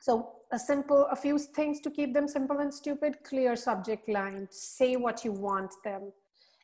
So 0.00 0.32
a 0.50 0.58
simple, 0.58 1.06
a 1.10 1.16
few 1.16 1.38
things 1.38 1.80
to 1.82 1.90
keep 1.90 2.14
them 2.14 2.26
simple 2.26 2.58
and 2.58 2.72
stupid, 2.72 3.22
clear 3.22 3.54
subject 3.54 4.08
line, 4.08 4.48
say 4.50 4.96
what 4.96 5.24
you 5.24 5.32
want 5.32 5.72
them, 5.84 6.12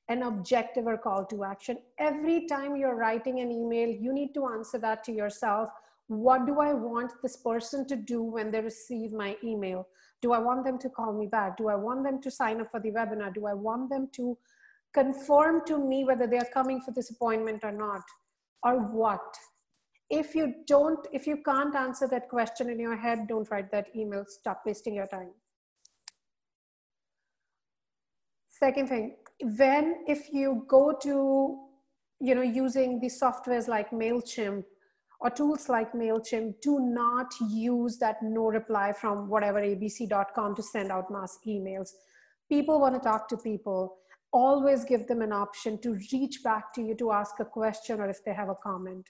an 0.09 0.23
objective 0.23 0.87
or 0.87 0.97
call 0.97 1.27
to 1.27 1.45
action. 1.45 1.79
Every 1.99 2.47
time 2.47 2.77
you're 2.77 2.97
writing 2.97 3.41
an 3.41 3.53
email, 3.53 3.89
you 3.89 4.13
need 4.13 4.33
to 4.35 4.47
answer 4.49 4.79
that 4.79 5.05
to 5.05 5.13
yourself. 5.13 5.69
What 6.09 6.47
do 6.47 6.61
I 6.61 6.73
want 6.73 7.13
this 7.23 7.37
person 7.37 7.87
to 7.89 7.97
do 7.97 8.23
when 8.23 8.51
they 8.51 8.61
receive 8.61 9.13
my 9.13 9.37
email? 9.45 9.87
Do 10.23 10.33
I 10.33 10.39
want 10.39 10.65
them 10.65 10.79
to 10.79 10.89
call 10.89 11.13
me 11.13 11.27
back? 11.27 11.57
Do 11.57 11.69
I 11.69 11.75
want 11.75 12.05
them 12.05 12.21
to 12.23 12.31
sign 12.31 12.61
up 12.61 12.71
for 12.71 12.81
the 12.81 12.91
webinar? 12.91 13.35
Do 13.35 13.47
I 13.47 13.55
want 13.55 13.91
them 13.91 14.09
to 14.13 14.37
confirm 14.95 15.63
to 15.67 15.79
me 15.79 16.05
whether 16.05 16.27
they 16.27 16.39
are 16.39 16.53
coming 16.53 16.81
for 16.81 16.93
this 16.93 17.11
appointment 17.11 17.65
or 17.65 17.73
not? 17.73 18.03
Or 18.63 18.79
what? 18.79 19.37
If 20.09 20.35
you 20.35 20.55
don't, 20.67 21.07
if 21.13 21.27
you 21.27 21.39
can't 21.45 21.75
answer 21.75 22.09
that 22.09 22.29
question 22.29 22.71
in 22.71 22.79
your 22.79 22.97
head, 22.97 23.27
don't 23.29 23.51
write 23.51 23.71
that 23.73 23.89
email. 23.95 24.25
Stop 24.27 24.63
wasting 24.65 24.95
your 24.95 25.07
time. 25.07 25.31
Second 28.49 28.89
thing, 28.89 29.17
when 29.59 30.05
if 30.07 30.33
you 30.33 30.65
go 30.69 30.97
to, 31.03 31.59
you 32.21 32.35
know, 32.35 32.43
using 32.43 33.01
the 33.01 33.09
softwares 33.09 33.69
like 33.69 33.91
MailChimp 33.91 34.65
or 35.21 35.31
tools 35.31 35.69
like 35.69 35.93
MailChimp 35.93 36.61
do 36.61 36.79
not 36.81 37.33
use 37.49 37.99
that 37.99 38.23
no 38.23 38.47
reply 38.47 38.93
from 38.93 39.29
whatever 39.29 39.61
abc.com 39.61 40.55
to 40.55 40.63
send 40.63 40.93
out 40.93 41.11
mass 41.11 41.39
emails. 41.47 41.91
People 42.49 42.81
want 42.81 42.95
to 42.95 43.01
talk 43.01 43.29
to 43.29 43.37
people. 43.37 43.97
Always 44.33 44.85
give 44.85 45.07
them 45.07 45.23
an 45.23 45.33
option 45.33 45.81
to 45.81 45.99
reach 46.13 46.43
back 46.43 46.73
to 46.75 46.83
you 46.83 46.95
to 46.97 47.13
ask 47.13 47.41
a 47.41 47.45
question 47.45 48.01
or 48.01 48.11
if 48.11 48.25
they 48.25 48.35
have 48.35 48.51
a 48.51 48.55
comment. 48.55 49.09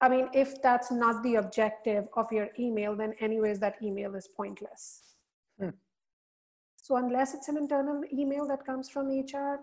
I 0.00 0.08
mean, 0.08 0.28
if 0.32 0.60
that's 0.62 0.90
not 0.90 1.22
the 1.22 1.36
objective 1.36 2.08
of 2.16 2.32
your 2.32 2.48
email, 2.58 2.96
then 2.96 3.14
anyways, 3.20 3.60
that 3.60 3.76
email 3.82 4.14
is 4.14 4.28
pointless. 4.34 5.02
Hmm. 5.60 5.70
So 6.76 6.96
unless 6.96 7.34
it's 7.34 7.48
an 7.48 7.58
internal 7.58 8.02
email 8.12 8.48
that 8.48 8.64
comes 8.64 8.88
from 8.88 9.08
HR, 9.08 9.60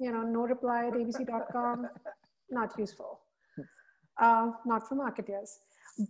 you 0.00 0.10
know, 0.10 0.22
no 0.22 0.40
reply 0.40 0.86
at 0.86 0.94
abc.com, 0.94 1.86
not 2.50 2.72
useful 2.78 3.20
uh, 4.18 4.50
not 4.64 4.88
for 4.88 4.94
marketers. 4.94 5.58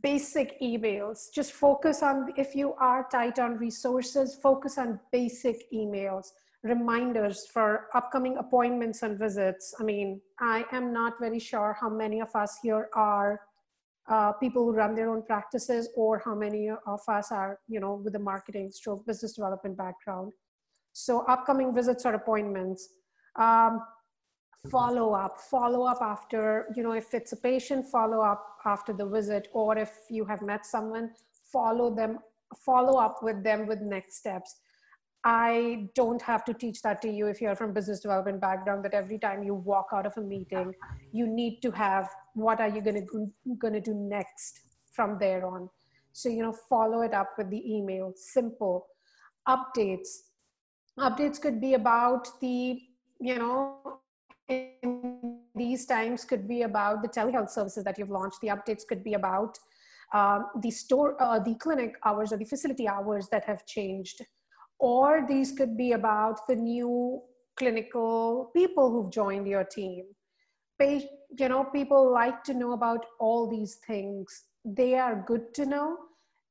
Basic 0.03 0.61
emails, 0.61 1.33
just 1.33 1.53
focus 1.53 2.03
on, 2.03 2.33
if 2.37 2.55
you 2.55 2.75
are 2.75 3.07
tight 3.11 3.39
on 3.39 3.57
resources, 3.57 4.37
focus 4.43 4.79
on 4.79 4.99
basic 5.13 5.71
emails, 5.73 6.27
reminders 6.65 7.47
for 7.47 7.87
upcoming 7.95 8.37
appointments 8.39 9.03
and 9.03 9.17
visits. 9.19 9.75
I 9.79 9.85
mean, 9.85 10.21
I 10.41 10.65
am 10.73 10.93
not 10.93 11.15
very 11.21 11.39
sure 11.39 11.77
how 11.81 11.89
many 11.89 12.21
of 12.21 12.35
us 12.35 12.59
here 12.63 12.89
are 12.95 13.41
uh, 14.09 14.33
people 14.33 14.65
who 14.65 14.73
run 14.73 14.95
their 14.95 15.11
own 15.11 15.23
practices 15.23 15.89
or 15.97 16.21
how 16.25 16.35
many 16.35 16.69
of 16.69 17.01
us 17.09 17.31
are, 17.31 17.61
you 17.69 17.81
know, 17.81 18.01
with 18.05 18.15
a 18.17 18.19
marketing 18.19 18.71
stroke 18.73 19.07
business 19.07 19.35
development 19.35 19.77
background. 19.77 20.33
So 20.93 21.21
upcoming 21.29 21.75
visits 21.75 22.07
or 22.07 22.15
appointments. 22.15 22.89
Um, 23.37 23.83
follow 24.71 25.13
up 25.13 25.41
follow 25.41 25.85
up 25.85 26.01
after 26.01 26.67
you 26.77 26.83
know 26.83 26.93
if 26.93 27.15
it's 27.15 27.33
a 27.33 27.37
patient 27.37 27.87
follow 27.87 28.21
up 28.21 28.45
after 28.65 28.93
the 28.93 29.07
visit 29.07 29.49
or 29.53 29.77
if 29.79 29.91
you 30.11 30.25
have 30.25 30.43
met 30.43 30.65
someone 30.65 31.11
follow 31.53 31.95
them 31.95 32.19
follow 32.55 32.99
up 32.99 33.23
with 33.23 33.43
them 33.43 33.67
with 33.67 33.81
next 33.81 34.17
steps. 34.17 34.57
I 35.25 35.89
don't 35.97 36.23
have 36.23 36.45
to 36.45 36.55
teach 36.55 36.83
that 36.83 37.03
to 37.03 37.11
you 37.11 37.27
if 37.27 37.41
you're 37.41 37.57
from 37.57 37.73
business 37.73 37.99
development 37.99 38.41
background 38.41 38.85
that 38.85 38.95
every 38.95 39.19
time 39.19 39.43
you 39.43 39.55
walk 39.55 39.89
out 39.93 40.07
of 40.07 40.13
a 40.17 40.21
meeting 40.21 40.73
you 41.13 41.27
need 41.27 41.61
to 41.63 41.73
have 41.73 42.09
what 42.35 42.61
are 42.61 42.69
you 42.69 42.81
going 42.81 43.05
to 43.07 43.57
going 43.59 43.75
to 43.75 43.81
do 43.81 43.95
next 43.95 44.61
from 44.93 45.19
there 45.19 45.47
on? 45.47 45.69
So 46.13 46.29
you 46.29 46.43
know 46.43 46.53
follow 46.53 47.03
it 47.03 47.13
up 47.13 47.31
with 47.37 47.51
the 47.51 47.63
email 47.75 48.13
simple. 48.15 48.87
Updates. 49.49 50.09
Updates 50.99 51.41
could 51.41 51.61
be 51.61 51.75
about 51.75 52.29
the 52.41 52.81
you 53.21 53.39
know 53.39 54.01
in 54.49 55.39
these 55.55 55.87
times 55.87 56.25
could 56.25 56.47
be 56.47 56.63
about 56.63 57.03
the 57.03 57.09
telehealth 57.09 57.51
services 57.51 57.85
that 57.85 57.99
you've 57.99 58.11
launched. 58.11 58.41
The 58.41 58.49
updates 58.49 58.87
could 58.87 59.03
be 59.03 59.15
about 59.15 59.59
um, 60.15 60.47
the 60.63 60.71
store, 60.71 61.21
uh, 61.21 61.39
the 61.39 61.55
clinic 61.57 61.95
hours 62.05 62.33
or 62.33 62.37
the 62.37 62.45
facility 62.45 62.89
hours 62.89 63.29
that 63.33 63.45
have 63.45 63.67
changed. 63.67 64.25
Or 64.79 65.25
these 65.27 65.53
could 65.53 65.77
be 65.77 65.93
about 65.93 66.47
the 66.47 66.55
new 66.55 67.23
clinical 67.57 68.51
people 68.55 68.91
who've 68.91 69.11
joined 69.11 69.47
your 69.47 69.65
team. 69.65 70.05
You 70.81 71.49
know, 71.49 71.65
people 71.65 72.13
like 72.13 72.45
to 72.45 72.55
know 72.55 72.73
about 72.73 73.07
all 73.19 73.49
these 73.49 73.77
things. 73.87 74.45
They 74.65 74.95
are 74.95 75.25
good 75.27 75.55
to 75.55 75.65
know. 75.65 75.97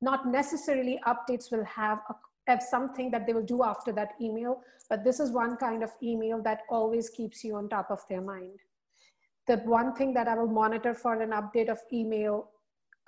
Not 0.02 0.26
necessarily 0.26 0.98
updates 1.06 1.50
will 1.50 1.64
have 1.64 1.98
a 2.10 2.14
have 2.46 2.62
something 2.62 3.10
that 3.10 3.26
they 3.26 3.32
will 3.32 3.42
do 3.42 3.62
after 3.62 3.92
that 3.92 4.12
email, 4.20 4.60
but 4.88 5.04
this 5.04 5.20
is 5.20 5.32
one 5.32 5.56
kind 5.56 5.82
of 5.82 5.90
email 6.02 6.40
that 6.42 6.62
always 6.70 7.10
keeps 7.10 7.42
you 7.42 7.56
on 7.56 7.68
top 7.68 7.90
of 7.90 8.00
their 8.08 8.20
mind. 8.20 8.58
The 9.46 9.56
one 9.58 9.94
thing 9.94 10.14
that 10.14 10.28
I 10.28 10.34
will 10.34 10.48
monitor 10.48 10.94
for 10.94 11.20
an 11.20 11.30
update 11.30 11.68
of 11.68 11.78
email, 11.92 12.50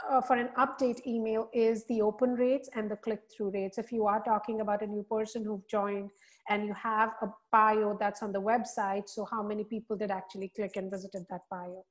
uh, 0.09 0.20
for 0.20 0.36
an 0.36 0.51
update 0.57 1.07
email 1.07 1.49
is 1.53 1.84
the 1.86 2.03
open 2.03 2.34
rates 2.34 2.68
and 2.74 2.91
the 2.91 2.97
click-through 2.97 3.51
rates. 3.51 3.78
If 3.78 3.91
you 3.93 4.07
are 4.07 4.22
talking 4.22 4.61
about 4.61 4.82
a 4.82 4.86
new 4.86 5.05
person 5.05 5.45
who've 5.45 5.66
joined 5.68 6.11
and 6.49 6.66
you 6.66 6.74
have 6.74 7.11
a 7.22 7.26
bio 7.51 7.97
that's 7.99 8.22
on 8.22 8.32
the 8.32 8.41
website, 8.41 9.09
so 9.09 9.24
how 9.24 9.43
many 9.43 9.64
people 9.64 9.97
did 9.97 10.11
actually 10.11 10.53
click 10.55 10.76
and 10.76 10.91
visited 10.91 11.24
that 11.30 11.43
bio? 11.51 11.84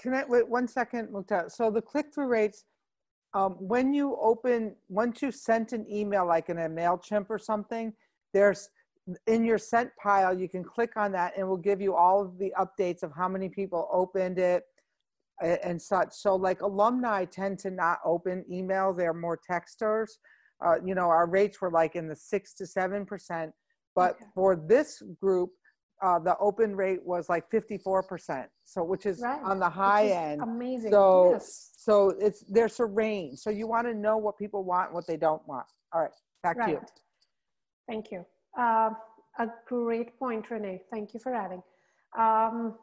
Can 0.00 0.14
I, 0.14 0.24
wait 0.26 0.48
one 0.48 0.66
second, 0.66 1.08
Mukta. 1.08 1.50
So 1.50 1.70
the 1.70 1.82
click-through 1.82 2.28
rates, 2.28 2.64
um, 3.34 3.52
when 3.58 3.94
you 3.94 4.16
open, 4.20 4.74
once 4.88 5.22
you 5.22 5.30
sent 5.30 5.72
an 5.72 5.86
email, 5.90 6.26
like 6.26 6.48
in 6.48 6.58
a 6.58 6.68
MailChimp 6.68 7.26
or 7.28 7.38
something, 7.38 7.92
there's 8.32 8.68
in 9.26 9.44
your 9.44 9.58
sent 9.58 9.90
pile, 10.00 10.38
you 10.38 10.48
can 10.48 10.62
click 10.62 10.96
on 10.96 11.12
that 11.12 11.32
and 11.34 11.42
it 11.42 11.44
will 11.44 11.56
give 11.56 11.80
you 11.80 11.94
all 11.94 12.22
of 12.22 12.38
the 12.38 12.52
updates 12.58 13.02
of 13.02 13.12
how 13.16 13.28
many 13.28 13.48
people 13.48 13.88
opened 13.92 14.38
it 14.38 14.64
and 15.40 15.80
such. 15.80 16.12
So 16.12 16.36
like 16.36 16.60
alumni 16.60 17.24
tend 17.24 17.58
to 17.60 17.70
not 17.70 17.98
open 18.04 18.44
email, 18.50 18.92
they're 18.92 19.14
more 19.14 19.38
texters. 19.50 20.08
Uh, 20.64 20.74
you 20.84 20.94
know, 20.94 21.08
our 21.08 21.26
rates 21.26 21.60
were 21.60 21.70
like 21.70 21.96
in 21.96 22.08
the 22.08 22.16
six 22.16 22.52
to 22.54 22.64
7%. 22.64 23.50
But 23.96 24.12
okay. 24.12 24.24
for 24.34 24.56
this 24.56 25.02
group, 25.20 25.50
uh, 26.02 26.18
the 26.18 26.36
open 26.38 26.76
rate 26.76 27.04
was 27.04 27.28
like 27.28 27.50
54%. 27.50 28.46
So, 28.64 28.84
which 28.84 29.06
is 29.06 29.20
Right. 29.20 29.42
on 29.42 29.58
the 29.58 29.68
high 29.68 30.02
is 30.02 30.12
end. 30.12 30.42
Amazing. 30.42 30.92
So, 30.92 31.32
yes. 31.32 31.69
So 31.80 32.10
it's 32.20 32.44
there's 32.46 32.78
a 32.78 32.84
range. 32.84 33.38
So 33.38 33.48
you 33.48 33.66
want 33.66 33.86
to 33.86 33.94
know 33.94 34.18
what 34.18 34.36
people 34.36 34.64
want, 34.64 34.92
what 34.92 35.06
they 35.06 35.16
don't 35.16 35.46
want. 35.48 35.64
All 35.94 36.02
right, 36.02 36.10
back 36.42 36.58
to 36.66 36.70
you. 36.72 36.80
Thank 37.88 38.10
you. 38.12 38.26
Uh, 38.58 38.90
a 39.38 39.46
great 39.66 40.18
point, 40.18 40.50
Renee. 40.50 40.82
Thank 40.90 41.14
you 41.14 41.20
for 41.20 41.34
adding. 41.34 41.62
Um, 42.18 42.74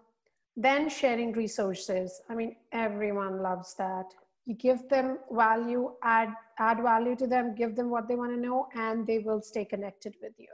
then 0.55 0.89
sharing 0.89 1.31
resources. 1.33 2.19
I 2.27 2.33
mean, 2.33 2.55
everyone 2.71 3.43
loves 3.43 3.75
that. 3.75 4.05
You 4.47 4.55
give 4.55 4.89
them 4.89 5.19
value, 5.31 5.91
add 6.03 6.29
add 6.57 6.81
value 6.81 7.15
to 7.17 7.27
them, 7.27 7.53
give 7.53 7.75
them 7.75 7.91
what 7.91 8.07
they 8.07 8.15
want 8.15 8.31
to 8.31 8.39
know, 8.39 8.67
and 8.73 9.05
they 9.05 9.19
will 9.19 9.43
stay 9.43 9.63
connected 9.63 10.15
with 10.23 10.33
you. 10.39 10.53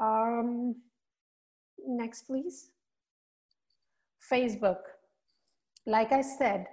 Um, 0.00 0.76
next, 1.86 2.22
please. 2.22 2.70
Facebook. 4.32 4.80
Like 5.84 6.12
I 6.12 6.22
said, 6.22 6.66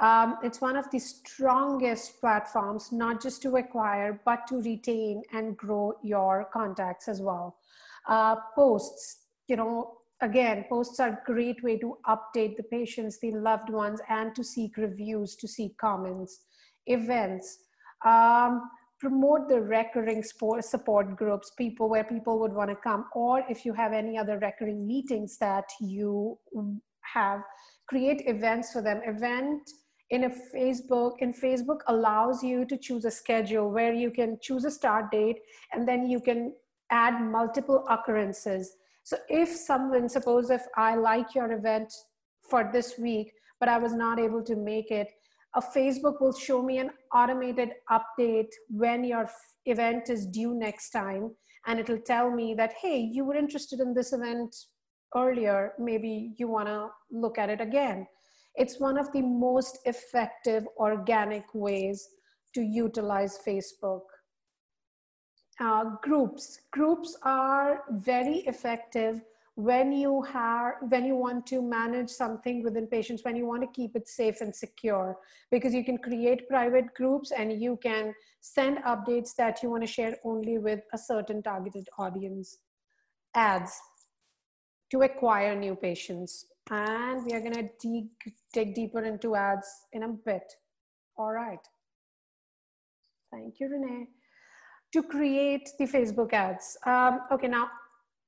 um, 0.00 0.38
it's 0.42 0.60
one 0.60 0.76
of 0.76 0.90
the 0.90 0.98
strongest 0.98 2.20
platforms, 2.20 2.90
not 2.92 3.22
just 3.22 3.42
to 3.42 3.56
acquire, 3.56 4.20
but 4.24 4.46
to 4.48 4.56
retain 4.62 5.22
and 5.32 5.56
grow 5.56 5.94
your 6.02 6.48
contacts 6.52 7.08
as 7.08 7.20
well. 7.20 7.56
Uh, 8.08 8.36
posts, 8.54 9.26
you 9.48 9.56
know, 9.56 9.98
again, 10.20 10.64
posts 10.68 10.98
are 10.98 11.10
a 11.10 11.18
great 11.24 11.62
way 11.62 11.76
to 11.78 11.98
update 12.06 12.56
the 12.56 12.64
patients, 12.70 13.18
the 13.20 13.32
loved 13.32 13.70
ones, 13.70 14.00
and 14.08 14.34
to 14.34 14.42
seek 14.42 14.76
reviews, 14.76 15.36
to 15.36 15.46
seek 15.46 15.76
comments. 15.76 16.40
Events, 16.86 17.58
um, 18.04 18.62
promote 18.98 19.48
the 19.48 19.60
recurring 19.60 20.22
support 20.22 21.16
groups, 21.16 21.52
people 21.58 21.88
where 21.88 22.04
people 22.04 22.38
would 22.40 22.52
want 22.52 22.70
to 22.70 22.76
come, 22.76 23.04
or 23.14 23.44
if 23.48 23.64
you 23.64 23.72
have 23.72 23.92
any 23.92 24.16
other 24.16 24.38
recurring 24.38 24.86
meetings 24.86 25.38
that 25.38 25.64
you 25.80 26.38
have, 27.00 27.40
create 27.88 28.22
events 28.26 28.72
for 28.72 28.80
them. 28.80 29.00
Event 29.04 29.68
in 30.12 30.24
a 30.24 30.30
Facebook, 30.54 31.14
in 31.20 31.32
Facebook 31.32 31.80
allows 31.88 32.42
you 32.44 32.66
to 32.66 32.76
choose 32.76 33.06
a 33.06 33.10
schedule 33.10 33.70
where 33.70 33.94
you 33.94 34.10
can 34.10 34.38
choose 34.42 34.66
a 34.66 34.70
start 34.70 35.10
date 35.10 35.38
and 35.72 35.88
then 35.88 36.06
you 36.06 36.20
can 36.20 36.52
add 36.90 37.18
multiple 37.18 37.86
occurrences. 37.88 38.76
So 39.04 39.16
if 39.30 39.48
someone, 39.48 40.10
suppose 40.10 40.50
if 40.50 40.62
I 40.76 40.96
like 40.96 41.34
your 41.34 41.50
event 41.52 41.90
for 42.48 42.68
this 42.70 42.98
week, 42.98 43.32
but 43.58 43.70
I 43.70 43.78
was 43.78 43.94
not 43.94 44.20
able 44.20 44.44
to 44.44 44.54
make 44.54 44.90
it, 44.90 45.08
a 45.56 45.62
Facebook 45.62 46.20
will 46.20 46.34
show 46.34 46.62
me 46.62 46.76
an 46.78 46.90
automated 47.14 47.70
update 47.90 48.50
when 48.68 49.04
your 49.04 49.30
event 49.64 50.10
is 50.10 50.26
due 50.26 50.54
next 50.54 50.90
time. 50.90 51.30
And 51.66 51.80
it'll 51.80 52.00
tell 52.00 52.30
me 52.30 52.54
that, 52.54 52.74
hey, 52.82 52.98
you 52.98 53.24
were 53.24 53.36
interested 53.36 53.80
in 53.80 53.94
this 53.94 54.12
event 54.12 54.54
earlier. 55.16 55.72
Maybe 55.78 56.34
you 56.36 56.48
want 56.48 56.68
to 56.68 56.88
look 57.10 57.38
at 57.38 57.48
it 57.48 57.62
again. 57.62 58.06
It's 58.54 58.78
one 58.78 58.98
of 58.98 59.10
the 59.12 59.22
most 59.22 59.78
effective 59.86 60.66
organic 60.76 61.44
ways 61.54 62.08
to 62.54 62.62
utilize 62.62 63.38
Facebook. 63.46 64.02
Uh, 65.60 65.84
groups. 66.02 66.60
Groups 66.70 67.16
are 67.22 67.84
very 67.90 68.38
effective 68.46 69.22
when 69.54 69.92
you 69.92 70.22
have 70.22 70.74
when 70.88 71.04
you 71.04 71.14
want 71.14 71.46
to 71.46 71.60
manage 71.60 72.08
something 72.08 72.62
within 72.62 72.86
patients 72.86 73.22
when 73.22 73.36
you 73.36 73.46
want 73.46 73.60
to 73.60 73.68
keep 73.74 73.94
it 73.94 74.08
safe 74.08 74.40
and 74.40 74.54
secure 74.54 75.18
because 75.50 75.74
you 75.74 75.84
can 75.84 75.98
create 75.98 76.48
private 76.48 76.86
groups 76.94 77.32
and 77.32 77.60
you 77.60 77.78
can 77.82 78.14
send 78.40 78.78
updates 78.78 79.34
that 79.36 79.62
you 79.62 79.68
want 79.68 79.82
to 79.82 79.86
share 79.86 80.16
only 80.24 80.56
with 80.56 80.80
a 80.94 80.98
certain 80.98 81.42
targeted 81.42 81.86
audience 81.98 82.58
ads 83.34 83.78
to 84.90 85.02
acquire 85.02 85.54
new 85.54 85.76
patients 85.76 86.46
and 86.70 87.24
we 87.24 87.32
are 87.32 87.40
going 87.40 87.54
to 87.54 87.68
dig, 87.80 88.06
dig 88.52 88.74
deeper 88.74 89.02
into 89.02 89.34
ads 89.34 89.68
in 89.92 90.04
a 90.04 90.08
bit 90.08 90.44
all 91.18 91.32
right 91.32 91.66
thank 93.32 93.60
you 93.60 93.68
renee 93.68 94.06
to 94.92 95.02
create 95.02 95.68
the 95.78 95.84
facebook 95.84 96.32
ads 96.32 96.76
um, 96.86 97.20
okay 97.32 97.48
now 97.48 97.68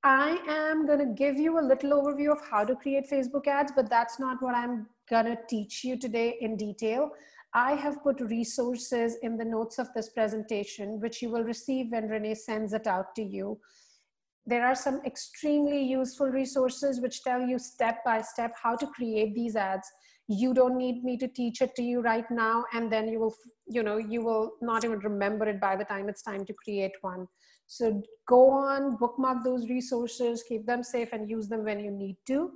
I 0.07 0.37
am 0.47 0.87
going 0.87 0.99
to 0.99 1.15
give 1.15 1.39
you 1.39 1.59
a 1.59 1.65
little 1.65 1.93
overview 1.93 2.31
of 2.31 2.39
how 2.51 2.63
to 2.63 2.77
create 2.77 3.11
Facebook 3.11 3.47
ads, 3.47 3.73
but 3.75 3.89
that's 3.89 4.21
not 4.21 4.43
what 4.43 4.55
I'm 4.55 4.87
going 5.09 5.25
to 5.25 5.39
teach 5.49 5.83
you 5.83 5.99
today 5.99 6.37
in 6.43 6.59
detail. 6.59 7.13
I 7.55 7.73
have 7.73 8.03
put 8.03 8.21
resources 8.21 9.17
in 9.23 9.39
the 9.39 9.47
notes 9.47 9.79
of 9.79 9.89
this 9.95 10.11
presentation, 10.11 11.01
which 11.01 11.23
you 11.23 11.31
will 11.31 11.43
receive 11.43 11.91
when 11.91 12.09
Renee 12.09 12.35
sends 12.35 12.75
it 12.75 12.87
out 12.87 13.15
to 13.15 13.23
you. 13.23 13.59
There 14.47 14.65
are 14.67 14.75
some 14.75 15.01
extremely 15.07 15.83
useful 15.83 16.27
resources 16.27 17.01
which 17.01 17.23
tell 17.23 17.41
you 17.41 17.59
step 17.59 18.05
by 18.05 18.21
step 18.21 18.53
how 18.63 18.77
to 18.77 18.87
create 18.89 19.35
these 19.35 19.57
ads. 19.57 19.91
You 20.29 20.55
don't 20.55 20.77
need 20.77 21.05
me 21.05 21.17
to 21.19 21.29
teach 21.29 21.61
it 21.63 21.75
to 21.77 21.83
you 21.83 22.01
right 22.01 22.31
now, 22.31 22.65
and 22.73 22.91
then 22.91 23.09
you 23.09 23.21
will, 23.21 23.35
you 23.67 23.83
know, 23.83 23.99
you 23.99 24.23
will 24.23 24.53
not 24.61 24.85
even 24.85 24.99
remember 25.01 25.47
it 25.47 25.61
by 25.61 25.77
the 25.77 25.85
time 25.85 26.09
it's 26.09 26.23
time 26.23 26.45
to 26.47 26.55
create 26.55 26.93
one. 27.01 27.27
So 27.67 28.03
go 28.27 28.51
on, 28.51 28.97
bookmark 28.97 29.45
those 29.45 29.69
resources, 29.69 30.45
keep 30.47 30.67
them 30.67 30.83
safe 30.83 31.11
and 31.13 31.29
use 31.29 31.49
them 31.49 31.65
when 31.65 31.81
you 31.81 31.91
need 31.91 32.17
to. 32.27 32.53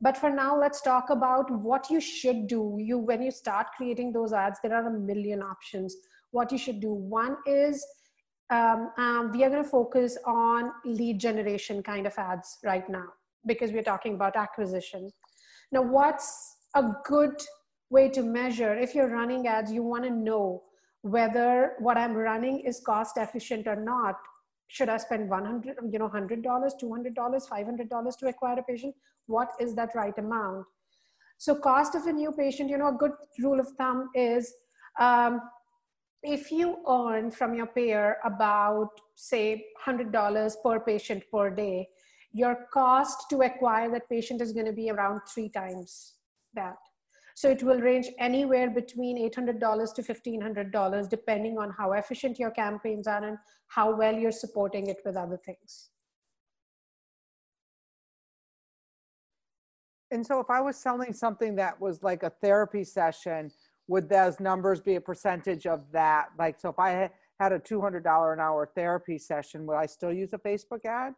But 0.00 0.16
for 0.16 0.30
now, 0.30 0.58
let's 0.58 0.82
talk 0.82 1.08
about 1.08 1.50
what 1.50 1.88
you 1.90 2.00
should 2.00 2.46
do. 2.48 2.76
You, 2.78 2.98
when 2.98 3.22
you 3.22 3.30
start 3.30 3.68
creating 3.76 4.12
those 4.12 4.32
ads, 4.32 4.58
there 4.62 4.74
are 4.74 4.86
a 4.86 4.98
million 4.98 5.42
options. 5.42 5.96
What 6.32 6.52
you 6.52 6.58
should 6.58 6.80
do. 6.80 6.92
One 6.92 7.36
is 7.46 7.84
um, 8.50 8.90
um, 8.96 9.32
we 9.32 9.44
are 9.44 9.50
going 9.50 9.62
to 9.62 9.68
focus 9.68 10.16
on 10.24 10.72
lead 10.84 11.18
generation 11.18 11.82
kind 11.82 12.06
of 12.06 12.14
ads 12.16 12.58
right 12.64 12.88
now 12.88 13.06
because 13.44 13.72
we're 13.72 13.82
talking 13.82 14.14
about 14.14 14.36
acquisition. 14.36 15.10
Now, 15.72 15.82
what's 15.82 16.56
a 16.74 16.92
good 17.04 17.40
way 17.90 18.08
to 18.10 18.22
measure? 18.22 18.76
If 18.76 18.94
you're 18.94 19.08
running 19.08 19.46
ads, 19.46 19.72
you 19.72 19.82
want 19.82 20.04
to 20.04 20.10
know 20.10 20.62
whether 21.02 21.74
what 21.78 21.96
I'm 21.96 22.14
running 22.14 22.60
is 22.60 22.80
cost 22.80 23.16
efficient 23.16 23.66
or 23.66 23.76
not 23.76 24.16
should 24.68 24.88
I 24.88 24.96
spend 24.96 25.28
100, 25.28 25.76
you 25.90 25.98
know, 25.98 26.08
$100, 26.08 26.42
$200, 26.42 27.14
$500 27.14 28.18
to 28.18 28.26
acquire 28.26 28.58
a 28.58 28.62
patient? 28.62 28.94
What 29.26 29.50
is 29.60 29.74
that 29.76 29.94
right 29.94 30.16
amount? 30.18 30.66
So 31.38 31.54
cost 31.54 31.94
of 31.94 32.06
a 32.06 32.12
new 32.12 32.32
patient, 32.32 32.70
you 32.70 32.78
know, 32.78 32.88
a 32.88 32.92
good 32.98 33.12
rule 33.38 33.60
of 33.60 33.68
thumb 33.78 34.10
is 34.14 34.52
um, 34.98 35.40
if 36.26 36.50
you 36.50 36.78
earn 36.88 37.30
from 37.30 37.54
your 37.54 37.66
payer 37.66 38.16
about 38.24 38.90
say 39.14 39.66
$100 39.86 40.54
per 40.62 40.80
patient 40.80 41.22
per 41.32 41.50
day, 41.50 41.88
your 42.32 42.66
cost 42.72 43.30
to 43.30 43.42
acquire 43.42 43.90
that 43.92 44.10
patient 44.10 44.42
is 44.42 44.52
going 44.52 44.66
to 44.66 44.72
be 44.72 44.90
around 44.90 45.20
three 45.32 45.48
times 45.48 46.14
that. 46.54 46.76
So 47.36 47.50
it 47.50 47.62
will 47.62 47.80
range 47.80 48.08
anywhere 48.18 48.70
between 48.70 49.18
$800 49.30 49.94
to 49.94 50.02
$1,500, 50.02 51.08
depending 51.08 51.58
on 51.58 51.70
how 51.70 51.92
efficient 51.92 52.38
your 52.38 52.50
campaigns 52.50 53.06
are 53.06 53.22
and 53.22 53.38
how 53.68 53.94
well 53.94 54.14
you're 54.14 54.32
supporting 54.32 54.88
it 54.88 54.98
with 55.04 55.16
other 55.16 55.36
things. 55.36 55.90
And 60.10 60.26
so 60.26 60.40
if 60.40 60.50
I 60.50 60.60
was 60.60 60.76
selling 60.76 61.12
something 61.12 61.56
that 61.56 61.80
was 61.80 62.02
like 62.02 62.22
a 62.22 62.30
therapy 62.30 62.84
session, 62.84 63.50
would 63.88 64.08
those 64.08 64.40
numbers 64.40 64.80
be 64.80 64.96
a 64.96 65.00
percentage 65.00 65.66
of 65.66 65.80
that? 65.92 66.28
Like, 66.38 66.58
so 66.58 66.68
if 66.68 66.78
I 66.78 67.10
had 67.38 67.52
a 67.52 67.58
$200 67.58 68.32
an 68.32 68.40
hour 68.40 68.70
therapy 68.74 69.18
session, 69.18 69.66
would 69.66 69.76
I 69.76 69.86
still 69.86 70.12
use 70.12 70.32
a 70.32 70.38
Facebook 70.38 70.84
ad? 70.84 71.14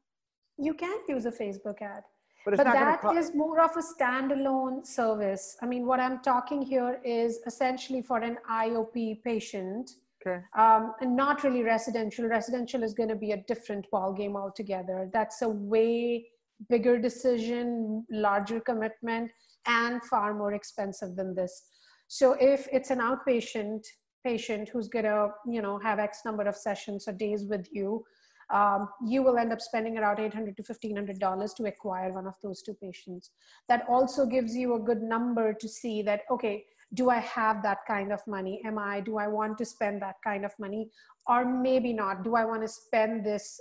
You 0.58 0.74
can 0.74 0.98
use 1.08 1.26
a 1.26 1.30
Facebook 1.30 1.80
ad. 1.80 2.02
But, 2.44 2.56
but 2.56 2.64
that 2.64 3.02
co- 3.02 3.16
is 3.16 3.34
more 3.34 3.60
of 3.60 3.72
a 3.76 3.82
standalone 3.82 4.86
service. 4.86 5.56
I 5.60 5.66
mean, 5.66 5.86
what 5.86 6.00
I'm 6.00 6.20
talking 6.20 6.62
here 6.62 7.00
is 7.04 7.40
essentially 7.46 8.00
for 8.00 8.18
an 8.18 8.38
IOP 8.50 9.22
patient, 9.22 9.90
okay. 10.26 10.40
um, 10.56 10.94
and 11.00 11.16
not 11.16 11.44
really 11.44 11.62
residential. 11.62 12.26
Residential 12.26 12.82
is 12.82 12.94
going 12.94 13.08
to 13.08 13.16
be 13.16 13.32
a 13.32 13.42
different 13.48 13.86
ball 13.90 14.12
game 14.12 14.36
altogether. 14.36 15.10
That's 15.12 15.42
a 15.42 15.48
way 15.48 16.26
bigger 16.68 16.98
decision, 16.98 18.04
larger 18.10 18.60
commitment, 18.60 19.30
and 19.66 20.02
far 20.04 20.34
more 20.34 20.54
expensive 20.54 21.16
than 21.16 21.34
this. 21.34 21.62
So 22.08 22.36
if 22.40 22.66
it's 22.72 22.90
an 22.90 22.98
outpatient 22.98 23.84
patient 24.24 24.70
who's 24.70 24.88
going 24.88 25.04
to, 25.04 25.28
you 25.46 25.62
know, 25.62 25.78
have 25.78 25.98
X 25.98 26.20
number 26.24 26.42
of 26.42 26.56
sessions 26.56 27.06
or 27.06 27.12
days 27.12 27.44
with 27.48 27.68
you, 27.70 28.04
um, 28.50 28.88
you 29.06 29.22
will 29.22 29.36
end 29.36 29.52
up 29.52 29.60
spending 29.60 29.98
around 29.98 30.18
800 30.18 30.56
to 30.56 30.62
1500 30.62 31.18
dollars 31.18 31.52
to 31.54 31.66
acquire 31.66 32.12
one 32.12 32.26
of 32.26 32.34
those 32.42 32.62
two 32.62 32.74
patients. 32.74 33.30
That 33.68 33.84
also 33.88 34.24
gives 34.24 34.56
you 34.56 34.74
a 34.74 34.80
good 34.80 35.02
number 35.02 35.52
to 35.52 35.68
see 35.68 36.02
that 36.02 36.22
okay 36.30 36.64
do 36.94 37.10
i 37.10 37.18
have 37.18 37.62
that 37.62 37.78
kind 37.86 38.12
of 38.12 38.20
money? 38.26 38.62
Am 38.64 38.78
i 38.78 39.00
do 39.00 39.18
i 39.18 39.28
want 39.28 39.58
to 39.58 39.64
spend 39.64 40.00
that 40.02 40.16
kind 40.24 40.44
of 40.44 40.52
money? 40.58 40.88
Or 41.26 41.44
maybe 41.44 41.92
not. 41.92 42.24
Do 42.24 42.34
i 42.34 42.44
want 42.44 42.62
to 42.62 42.68
spend 42.68 43.24
this 43.24 43.60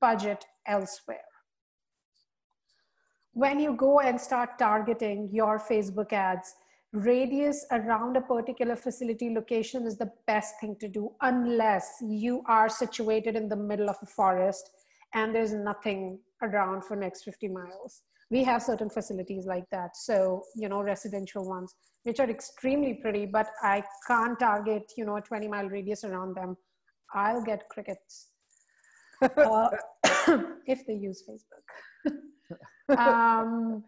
budget 0.00 0.44
elsewhere? 0.66 1.30
When 3.32 3.58
you 3.58 3.74
go 3.74 4.00
and 4.00 4.20
start 4.20 4.58
targeting 4.58 5.30
your 5.32 5.58
facebook 5.58 6.12
ads 6.12 6.54
radius 6.92 7.66
around 7.70 8.16
a 8.16 8.20
particular 8.20 8.74
facility 8.74 9.34
location 9.34 9.86
is 9.86 9.98
the 9.98 10.10
best 10.26 10.54
thing 10.60 10.74
to 10.80 10.88
do 10.88 11.10
unless 11.20 11.96
you 12.00 12.42
are 12.46 12.68
situated 12.68 13.36
in 13.36 13.48
the 13.48 13.56
middle 13.56 13.90
of 13.90 13.96
a 14.02 14.06
forest 14.06 14.70
and 15.14 15.34
there's 15.34 15.52
nothing 15.52 16.18
around 16.42 16.84
for 16.84 16.96
next 16.96 17.24
50 17.24 17.48
miles. 17.48 18.02
We 18.30 18.44
have 18.44 18.62
certain 18.62 18.90
facilities 18.90 19.46
like 19.46 19.64
that. 19.70 19.96
So, 19.96 20.42
you 20.54 20.68
know, 20.68 20.82
residential 20.82 21.48
ones, 21.48 21.74
which 22.02 22.20
are 22.20 22.28
extremely 22.28 22.94
pretty, 22.94 23.26
but 23.26 23.48
I 23.62 23.82
can't 24.06 24.38
target, 24.38 24.92
you 24.96 25.06
know, 25.06 25.16
a 25.16 25.22
20 25.22 25.48
mile 25.48 25.68
radius 25.68 26.04
around 26.04 26.36
them. 26.36 26.56
I'll 27.14 27.42
get 27.42 27.68
crickets 27.70 28.28
uh, 29.22 29.68
if 30.66 30.86
they 30.86 30.94
use 30.94 31.24
Facebook. 31.28 32.18
um, 32.98 33.82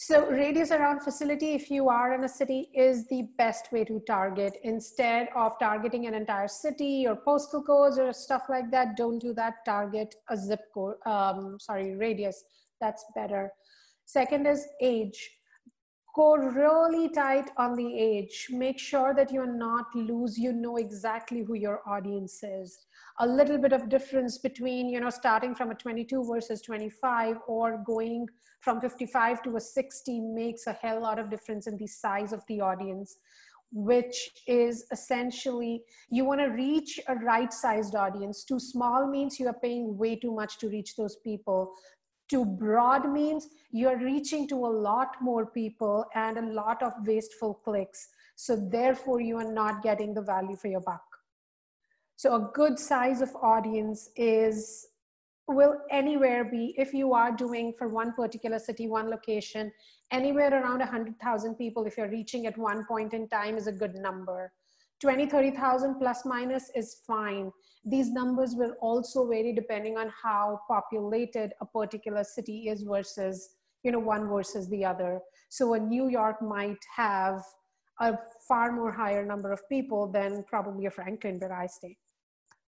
so 0.00 0.30
radius 0.30 0.70
around 0.70 1.00
facility, 1.00 1.54
if 1.54 1.72
you 1.72 1.88
are 1.88 2.14
in 2.14 2.22
a 2.22 2.28
city, 2.28 2.70
is 2.72 3.08
the 3.08 3.22
best 3.36 3.72
way 3.72 3.82
to 3.84 3.98
target. 4.06 4.56
Instead 4.62 5.28
of 5.34 5.58
targeting 5.58 6.06
an 6.06 6.14
entire 6.14 6.46
city 6.46 7.04
or 7.08 7.16
postal 7.16 7.64
codes 7.64 7.98
or 7.98 8.12
stuff 8.12 8.44
like 8.48 8.70
that, 8.70 8.96
don't 8.96 9.18
do 9.18 9.34
that. 9.34 9.54
Target 9.64 10.14
a 10.30 10.36
zip 10.36 10.60
code, 10.72 10.94
um, 11.04 11.58
sorry, 11.58 11.96
radius. 11.96 12.44
That's 12.80 13.04
better. 13.16 13.50
Second 14.04 14.46
is 14.46 14.68
age. 14.80 15.32
Go 16.18 16.34
really 16.36 17.08
tight 17.10 17.48
on 17.56 17.76
the 17.76 17.96
age. 17.96 18.48
Make 18.50 18.80
sure 18.80 19.14
that 19.14 19.30
you're 19.30 19.54
not 19.66 19.86
loose. 19.94 20.36
You 20.36 20.52
know 20.52 20.76
exactly 20.76 21.42
who 21.42 21.54
your 21.54 21.80
audience 21.86 22.42
is 22.42 22.86
a 23.20 23.26
little 23.26 23.58
bit 23.58 23.72
of 23.72 23.88
difference 23.88 24.38
between 24.38 24.88
you 24.88 25.00
know 25.00 25.10
starting 25.10 25.54
from 25.54 25.70
a 25.70 25.74
22 25.74 26.24
versus 26.24 26.62
25 26.62 27.36
or 27.46 27.82
going 27.86 28.26
from 28.60 28.80
55 28.80 29.42
to 29.42 29.56
a 29.56 29.60
60 29.60 30.20
makes 30.20 30.66
a 30.66 30.72
hell 30.72 31.02
lot 31.02 31.18
of 31.18 31.30
difference 31.30 31.66
in 31.66 31.76
the 31.76 31.86
size 31.86 32.32
of 32.32 32.42
the 32.48 32.60
audience 32.60 33.18
which 33.70 34.30
is 34.46 34.86
essentially 34.92 35.82
you 36.10 36.24
want 36.24 36.40
to 36.40 36.46
reach 36.46 36.98
a 37.08 37.14
right 37.16 37.52
sized 37.52 37.94
audience 37.94 38.44
too 38.44 38.58
small 38.58 39.06
means 39.06 39.38
you 39.38 39.46
are 39.46 39.60
paying 39.62 39.96
way 39.98 40.16
too 40.16 40.32
much 40.32 40.58
to 40.58 40.68
reach 40.68 40.96
those 40.96 41.16
people 41.16 41.72
too 42.28 42.44
broad 42.44 43.10
means 43.10 43.48
you're 43.70 43.98
reaching 43.98 44.46
to 44.48 44.54
a 44.54 44.74
lot 44.88 45.16
more 45.20 45.46
people 45.46 46.04
and 46.14 46.38
a 46.38 46.52
lot 46.52 46.82
of 46.82 46.92
wasteful 47.06 47.54
clicks 47.54 48.08
so 48.36 48.56
therefore 48.56 49.20
you 49.20 49.36
are 49.36 49.52
not 49.52 49.82
getting 49.82 50.14
the 50.14 50.22
value 50.22 50.56
for 50.56 50.68
your 50.68 50.80
buck 50.80 51.02
so 52.16 52.34
a 52.34 52.50
good 52.52 52.78
size 52.78 53.20
of 53.20 53.34
audience 53.42 54.10
is 54.16 54.88
will 55.48 55.76
anywhere 55.90 56.44
be 56.44 56.74
if 56.76 56.92
you 56.92 57.14
are 57.14 57.32
doing 57.32 57.72
for 57.72 57.88
one 57.88 58.12
particular 58.12 58.58
city, 58.58 58.86
one 58.86 59.08
location, 59.08 59.72
anywhere 60.10 60.52
around 60.52 60.80
100,000 60.80 61.54
people 61.54 61.86
if 61.86 61.96
you're 61.96 62.10
reaching 62.10 62.46
at 62.46 62.58
one 62.58 62.84
point 62.86 63.14
in 63.14 63.28
time 63.28 63.56
is 63.56 63.66
a 63.66 63.72
good 63.72 63.94
number. 63.94 64.52
20, 65.00 65.26
30,000 65.26 65.98
plus 65.98 66.24
minus 66.24 66.70
is 66.74 67.02
fine. 67.06 67.52
These 67.84 68.10
numbers 68.10 68.54
will 68.56 68.74
also 68.80 69.26
vary 69.26 69.52
depending 69.52 69.96
on 69.96 70.12
how 70.22 70.60
populated 70.68 71.52
a 71.60 71.66
particular 71.66 72.24
city 72.24 72.68
is 72.68 72.82
versus, 72.82 73.50
you 73.84 73.92
know, 73.92 74.00
one 74.00 74.28
versus 74.28 74.68
the 74.68 74.84
other. 74.84 75.20
So 75.50 75.74
a 75.74 75.78
New 75.78 76.08
York 76.08 76.42
might 76.42 76.78
have 76.96 77.42
a 78.00 78.18
far 78.46 78.72
more 78.72 78.92
higher 78.92 79.24
number 79.24 79.52
of 79.52 79.60
people 79.68 80.10
than 80.10 80.44
probably 80.48 80.86
a 80.86 80.90
Franklin 80.90 81.38
where 81.38 81.52
I 81.52 81.66
stay 81.66 81.96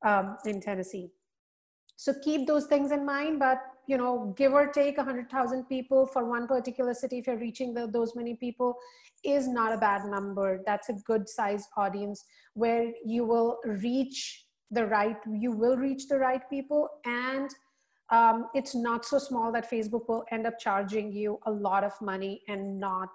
um, 0.06 0.38
in 0.46 0.62
Tennessee. 0.62 1.10
So 2.00 2.14
keep 2.24 2.48
those 2.48 2.66
things 2.66 2.94
in 2.94 3.06
mind, 3.06 3.40
but 3.40 3.58
you 3.86 3.98
know, 3.98 4.34
give 4.38 4.54
or 4.54 4.68
take 4.68 4.96
100,000 4.96 5.66
people 5.66 6.08
for 6.08 6.24
one 6.24 6.48
particular 6.48 6.94
city, 6.94 7.18
if 7.18 7.28
you're 7.28 7.38
reaching 7.38 7.74
the, 7.74 7.88
those 7.88 8.16
many 8.16 8.36
people, 8.36 8.78
is 9.26 9.50
not 9.50 9.74
a 9.74 9.78
bad 9.78 10.06
number. 10.06 10.62
That's 10.66 10.88
a 10.88 10.94
good 10.94 11.28
sized 11.28 11.68
audience 11.76 12.24
where 12.54 12.94
you 13.06 13.26
will 13.26 13.60
reach 13.66 14.46
the 14.72 14.86
right, 14.86 15.18
you 15.30 15.52
will 15.52 15.76
reach 15.76 16.08
the 16.08 16.18
right 16.18 16.42
people, 16.50 16.88
and 17.04 17.50
um, 18.12 18.46
it's 18.54 18.74
not 18.74 19.04
so 19.04 19.20
small 19.20 19.52
that 19.52 19.70
Facebook 19.70 20.08
will 20.08 20.24
end 20.32 20.48
up 20.48 20.58
charging 20.58 21.12
you 21.12 21.38
a 21.48 21.52
lot 21.52 21.84
of 21.84 21.92
money 22.02 22.44
and 22.48 22.80
not, 22.80 23.10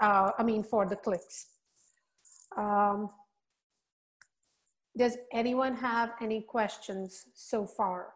uh, 0.00 0.30
I 0.38 0.44
mean, 0.44 0.62
for 0.64 0.86
the 0.86 0.96
clicks. 0.96 1.48
Um, 2.56 3.10
does 4.96 5.18
anyone 5.30 5.74
have 5.74 6.12
any 6.22 6.40
questions 6.40 7.24
so 7.34 7.66
far? 7.66 8.13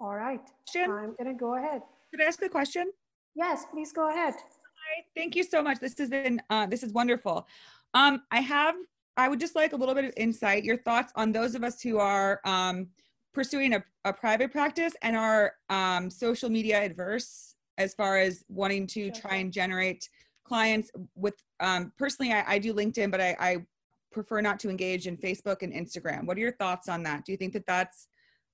All 0.00 0.14
right, 0.14 0.40
Question? 0.66 0.90
I'm 0.90 1.14
gonna 1.18 1.34
go 1.34 1.56
ahead. 1.56 1.82
Could 2.10 2.22
I 2.22 2.24
ask 2.24 2.40
a 2.42 2.48
question? 2.48 2.92
Yes, 3.34 3.66
please 3.72 3.92
go 3.92 4.08
ahead. 4.10 4.34
Hi, 4.34 5.04
thank 5.16 5.34
you 5.34 5.42
so 5.42 5.62
much. 5.62 5.80
This 5.80 5.98
has 5.98 6.08
been 6.10 6.40
uh, 6.50 6.66
this 6.66 6.82
is 6.82 6.92
wonderful. 6.92 7.46
Um, 7.94 8.22
I 8.30 8.40
have 8.40 8.76
I 9.16 9.28
would 9.28 9.40
just 9.40 9.56
like 9.56 9.72
a 9.72 9.76
little 9.76 9.94
bit 9.94 10.04
of 10.04 10.12
insight, 10.16 10.62
your 10.62 10.76
thoughts 10.76 11.12
on 11.16 11.32
those 11.32 11.56
of 11.56 11.64
us 11.64 11.82
who 11.82 11.98
are 11.98 12.40
um, 12.44 12.86
pursuing 13.34 13.74
a, 13.74 13.84
a 14.04 14.12
private 14.12 14.52
practice 14.52 14.94
and 15.02 15.16
are 15.16 15.54
um, 15.68 16.08
social 16.08 16.48
media 16.48 16.80
adverse 16.80 17.56
as 17.76 17.94
far 17.94 18.18
as 18.18 18.44
wanting 18.48 18.86
to 18.88 19.10
try 19.10 19.36
and 19.36 19.52
generate 19.52 20.08
clients 20.44 20.90
with 21.16 21.34
um, 21.60 21.92
personally 21.98 22.32
I, 22.32 22.54
I, 22.54 22.58
do 22.58 22.72
linkedin 22.72 23.10
but 23.10 23.20
I, 23.20 23.36
I, 23.38 23.56
prefer 24.10 24.40
not 24.40 24.58
to 24.58 24.70
engage 24.70 25.06
in 25.06 25.18
facebook 25.18 25.62
and 25.62 25.72
instagram 25.72 26.24
what 26.24 26.38
are 26.38 26.40
your 26.40 26.56
thoughts 26.56 26.88
on 26.88 27.02
that 27.02 27.26
do 27.26 27.30
you 27.30 27.36
think 27.36 27.52
that 27.52 27.66
that's 27.66 28.08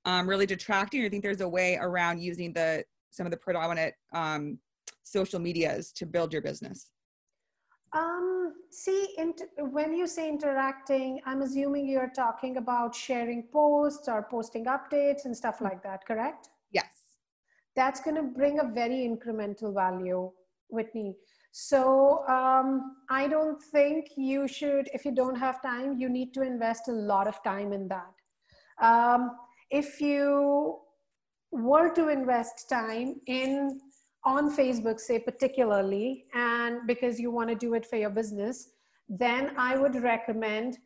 um, 0.05 0.29
really 0.29 0.47
detracting 0.47 1.01
or 1.01 1.03
do 1.03 1.05
you 1.05 1.11
think 1.11 1.23
there's 1.23 1.41
a 1.41 1.49
way 1.49 1.77
around 1.81 2.21
using 2.21 2.53
the 2.53 2.85
some 3.11 3.27
of 3.27 3.31
the 3.31 3.37
predominant 3.37 3.95
um, 4.13 4.59
social 5.05 5.39
medias 5.39 5.93
to 5.93 6.07
build 6.07 6.33
your 6.33 6.43
business 6.43 6.91
um, 7.95 8.53
see, 8.71 9.15
when 9.57 9.95
you 9.95 10.07
say 10.09 10.29
interacting, 10.29 11.21
I'm 11.27 11.43
assuming 11.43 11.89
you're 11.89 12.13
talking 12.15 12.57
about 12.57 12.95
sharing 12.95 13.45
posts 13.53 14.09
or 14.09 14.27
posting 14.29 14.65
updates 14.65 15.27
and 15.27 15.37
stuff 15.37 15.61
like 15.61 15.83
that, 15.85 16.05
correct? 16.05 16.49
Yes. 16.73 16.93
That's 17.77 18.01
going 18.01 18.17
to 18.17 18.23
bring 18.23 18.59
a 18.59 18.65
very 18.65 19.09
incremental 19.09 19.73
value, 19.73 20.31
Whitney. 20.69 21.15
So 21.53 22.27
um, 22.27 22.97
I 23.11 23.29
don't 23.29 23.63
think 23.63 24.07
you 24.17 24.49
should, 24.49 24.89
if 24.93 25.05
you 25.05 25.13
don't 25.13 25.37
have 25.37 25.63
time, 25.63 25.97
you 25.97 26.09
need 26.09 26.35
to 26.35 26.43
invest 26.43 26.89
a 26.89 26.93
lot 26.93 27.29
of 27.29 27.41
time 27.45 27.73
in 27.73 27.87
that. 27.89 28.13
Um, 28.85 29.37
if 29.71 30.01
you 30.01 30.79
were 31.51 31.93
to 31.95 32.09
invest 32.09 32.69
time 32.69 33.21
in 33.27 33.81
on 34.25 34.55
Facebook, 34.57 34.99
say 34.99 35.19
particularly, 35.19 36.25
and 36.35 36.87
because 36.87 37.21
you 37.21 37.31
want 37.31 37.51
to 37.51 37.55
do 37.55 37.75
it 37.75 37.85
for 37.85 37.97
your 37.97 38.11
business, 38.11 38.71
then 39.09 39.53
I 39.59 39.77
would 39.77 40.03
recommend 40.03 40.79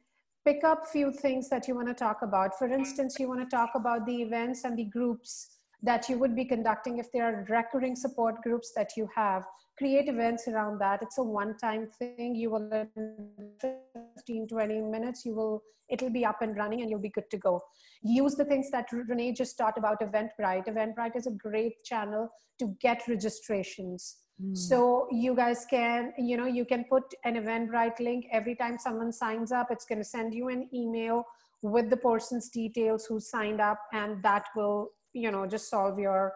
pick 0.45 0.65
up 0.65 0.87
few 0.87 1.13
things 1.13 1.49
that 1.51 1.69
you 1.69 1.75
want 1.75 1.89
to 1.89 1.95
talk 1.95 2.23
about. 2.23 2.59
For 2.59 2.69
instance, 2.69 3.17
you 3.19 3.29
want 3.29 3.41
to 3.41 3.57
talk 3.57 3.71
about 3.75 4.07
the 4.07 4.23
events 4.23 4.65
and 4.65 4.77
the 4.79 4.85
groups 4.85 5.58
that 5.83 6.09
you 6.09 6.19
would 6.19 6.35
be 6.35 6.45
conducting 6.45 6.99
if 6.99 7.11
there 7.13 7.25
are 7.25 7.47
recurring 7.49 7.95
support 7.95 8.43
groups 8.43 8.73
that 8.75 8.97
you 8.97 9.09
have. 9.15 9.45
Create 9.77 10.09
events 10.09 10.49
around 10.49 10.79
that. 10.81 11.01
It's 11.03 11.19
a 11.19 11.23
one 11.23 11.57
time 11.59 11.89
thing. 11.99 12.35
You 12.35 12.51
will 12.51 12.71
in 12.73 12.89
15 14.17 14.49
20 14.49 14.81
minutes. 14.83 15.25
You 15.25 15.35
will 15.35 15.63
it'll 15.89 16.11
be 16.11 16.25
up 16.25 16.43
and 16.43 16.57
running 16.57 16.83
and 16.83 16.91
you'll 16.91 17.01
be 17.01 17.09
good 17.09 17.31
to 17.31 17.39
go. 17.39 17.61
Use 18.03 18.35
the 18.35 18.45
things 18.45 18.71
that 18.73 18.87
renee 18.93 19.33
just 19.33 19.57
taught 19.57 19.79
about 19.79 20.01
eventbrite. 20.01 20.67
Eventbrite 20.67 21.17
is 21.17 21.27
a 21.27 21.31
great 21.31 21.83
channel 21.85 22.29
to 22.59 22.77
get 22.81 23.03
registrations. 23.09 24.17
Mm. 24.41 24.57
so 24.57 25.09
you 25.11 25.35
guys 25.35 25.67
can 25.69 26.13
you 26.17 26.37
know 26.37 26.47
you 26.47 26.65
can 26.65 26.85
put 26.85 27.03
an 27.25 27.35
eventbrite 27.35 27.99
link. 27.99 28.27
Every 28.31 28.55
time 28.55 28.79
someone 28.79 29.13
signs 29.13 29.51
up 29.51 29.69
it's 29.71 29.85
going 29.85 29.99
to 29.99 30.05
send 30.05 30.33
you 30.33 30.49
an 30.49 30.69
email 30.73 31.25
with 31.63 31.91
the 31.91 31.97
person's 31.97 32.49
details 32.49 33.05
who 33.05 33.19
signed 33.19 33.61
up 33.61 33.81
and 33.93 34.23
that 34.23 34.45
will 34.55 34.91
you 35.13 35.31
know 35.31 35.47
just 35.47 35.71
solve 35.71 35.99
your 35.99 36.33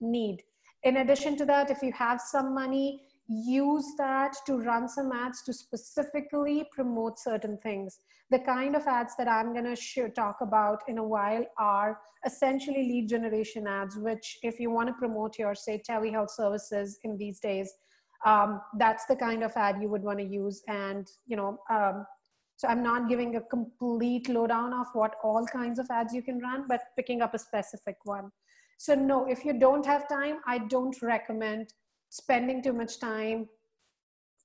need. 0.00 0.42
In 0.82 0.98
addition 0.98 1.36
to 1.38 1.44
that 1.46 1.70
if 1.70 1.82
you 1.82 1.92
have 1.92 2.20
some 2.20 2.54
money 2.54 3.00
use 3.26 3.86
that 3.96 4.34
to 4.46 4.58
run 4.58 4.86
some 4.86 5.10
ads 5.10 5.42
to 5.42 5.52
specifically 5.52 6.66
promote 6.72 7.18
certain 7.18 7.56
things. 7.62 8.00
The 8.30 8.40
kind 8.40 8.76
of 8.76 8.86
ads 8.86 9.14
that 9.16 9.28
i'm 9.28 9.52
going 9.52 9.74
to 9.74 10.08
talk 10.10 10.38
about 10.40 10.82
in 10.88 10.98
a 10.98 11.06
while 11.06 11.44
are 11.58 12.00
essentially 12.26 12.88
lead 12.88 13.08
generation 13.08 13.66
ads 13.66 13.96
which 13.96 14.38
if 14.42 14.58
you 14.58 14.70
want 14.70 14.88
to 14.88 14.94
promote 14.94 15.38
your 15.38 15.54
say 15.54 15.82
telehealth 15.88 16.30
services 16.30 16.98
in 17.04 17.16
these 17.16 17.38
days 17.40 17.72
um, 18.24 18.62
that's 18.78 19.04
the 19.04 19.16
kind 19.16 19.42
of 19.42 19.52
ad 19.54 19.76
you 19.80 19.88
would 19.88 20.02
want 20.02 20.18
to 20.18 20.24
use. 20.24 20.62
And 20.68 21.08
you 21.26 21.36
know 21.36 21.58
um, 21.70 22.06
so 22.56 22.68
i'm 22.68 22.82
not 22.82 23.08
giving 23.08 23.36
a 23.36 23.40
complete 23.40 24.28
lowdown 24.28 24.72
of 24.72 24.86
what 24.92 25.16
all 25.22 25.46
kinds 25.46 25.78
of 25.78 25.86
ads 25.90 26.14
you 26.14 26.22
can 26.22 26.38
run 26.38 26.64
but 26.68 26.80
picking 26.96 27.22
up 27.22 27.34
a 27.34 27.38
specific 27.38 27.96
one 28.04 28.30
so 28.78 28.94
no, 28.94 29.26
if 29.26 29.44
you 29.44 29.52
don't 29.58 29.86
have 29.86 30.08
time, 30.08 30.40
I 30.46 30.58
don't 30.58 31.00
recommend 31.00 31.72
spending 32.10 32.62
too 32.62 32.72
much 32.72 33.00
time 33.00 33.48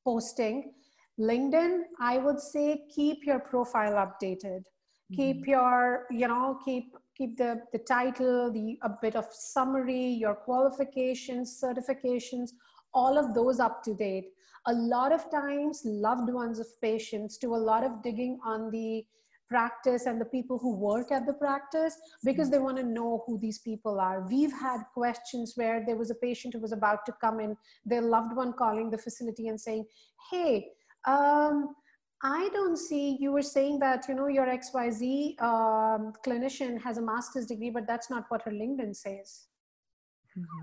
posting. 0.03 0.73
LinkedIn, 1.19 1.81
I 1.99 2.17
would 2.17 2.39
say 2.39 2.83
keep 2.93 3.25
your 3.25 3.39
profile 3.39 3.93
updated. 3.93 4.61
Mm-hmm. 4.61 5.15
Keep 5.15 5.47
your, 5.47 6.05
you 6.11 6.27
know, 6.27 6.59
keep 6.63 6.95
keep 7.17 7.37
the, 7.37 7.61
the 7.73 7.79
title, 7.79 8.49
the 8.51 8.77
a 8.83 8.89
bit 9.01 9.15
of 9.15 9.27
summary, 9.31 10.05
your 10.05 10.35
qualifications, 10.35 11.61
certifications, 11.61 12.51
all 12.93 13.17
of 13.17 13.33
those 13.33 13.59
up 13.59 13.83
to 13.83 13.93
date. 13.93 14.29
A 14.67 14.73
lot 14.73 15.11
of 15.11 15.29
times, 15.31 15.81
loved 15.85 16.31
ones 16.31 16.59
of 16.59 16.67
patients 16.81 17.37
do 17.37 17.55
a 17.55 17.57
lot 17.57 17.83
of 17.83 18.03
digging 18.03 18.39
on 18.43 18.69
the 18.71 19.05
practice 19.49 20.05
and 20.05 20.21
the 20.21 20.25
people 20.25 20.59
who 20.59 20.75
work 20.75 21.11
at 21.11 21.25
the 21.25 21.33
practice 21.33 21.97
because 22.23 22.49
they 22.51 22.59
want 22.59 22.77
to 22.77 22.83
know 22.83 23.23
who 23.25 23.39
these 23.39 23.59
people 23.59 23.99
are. 23.99 24.25
We've 24.29 24.53
had 24.53 24.81
questions 24.93 25.53
where 25.55 25.83
there 25.85 25.97
was 25.97 26.11
a 26.11 26.15
patient 26.15 26.53
who 26.53 26.59
was 26.59 26.71
about 26.71 27.05
to 27.07 27.13
come 27.19 27.39
in, 27.39 27.57
their 27.85 28.01
loved 28.01 28.35
one 28.35 28.53
calling 28.53 28.91
the 28.91 28.97
facility 28.97 29.47
and 29.47 29.59
saying, 29.59 29.85
Hey, 30.29 30.67
um, 31.07 31.75
I 32.21 32.49
don't 32.53 32.77
see, 32.77 33.17
you 33.19 33.31
were 33.31 33.41
saying 33.41 33.79
that, 33.79 34.05
you 34.07 34.13
know, 34.13 34.27
your 34.27 34.45
XYZ 34.45 35.41
um, 35.41 36.13
clinician 36.25 36.79
has 36.81 36.97
a 36.97 37.01
master's 37.01 37.45
degree, 37.45 37.69
but 37.69 37.87
that's 37.87 38.09
not 38.09 38.25
what 38.29 38.41
her 38.43 38.51
LinkedIn 38.51 38.95
says. 38.95 39.47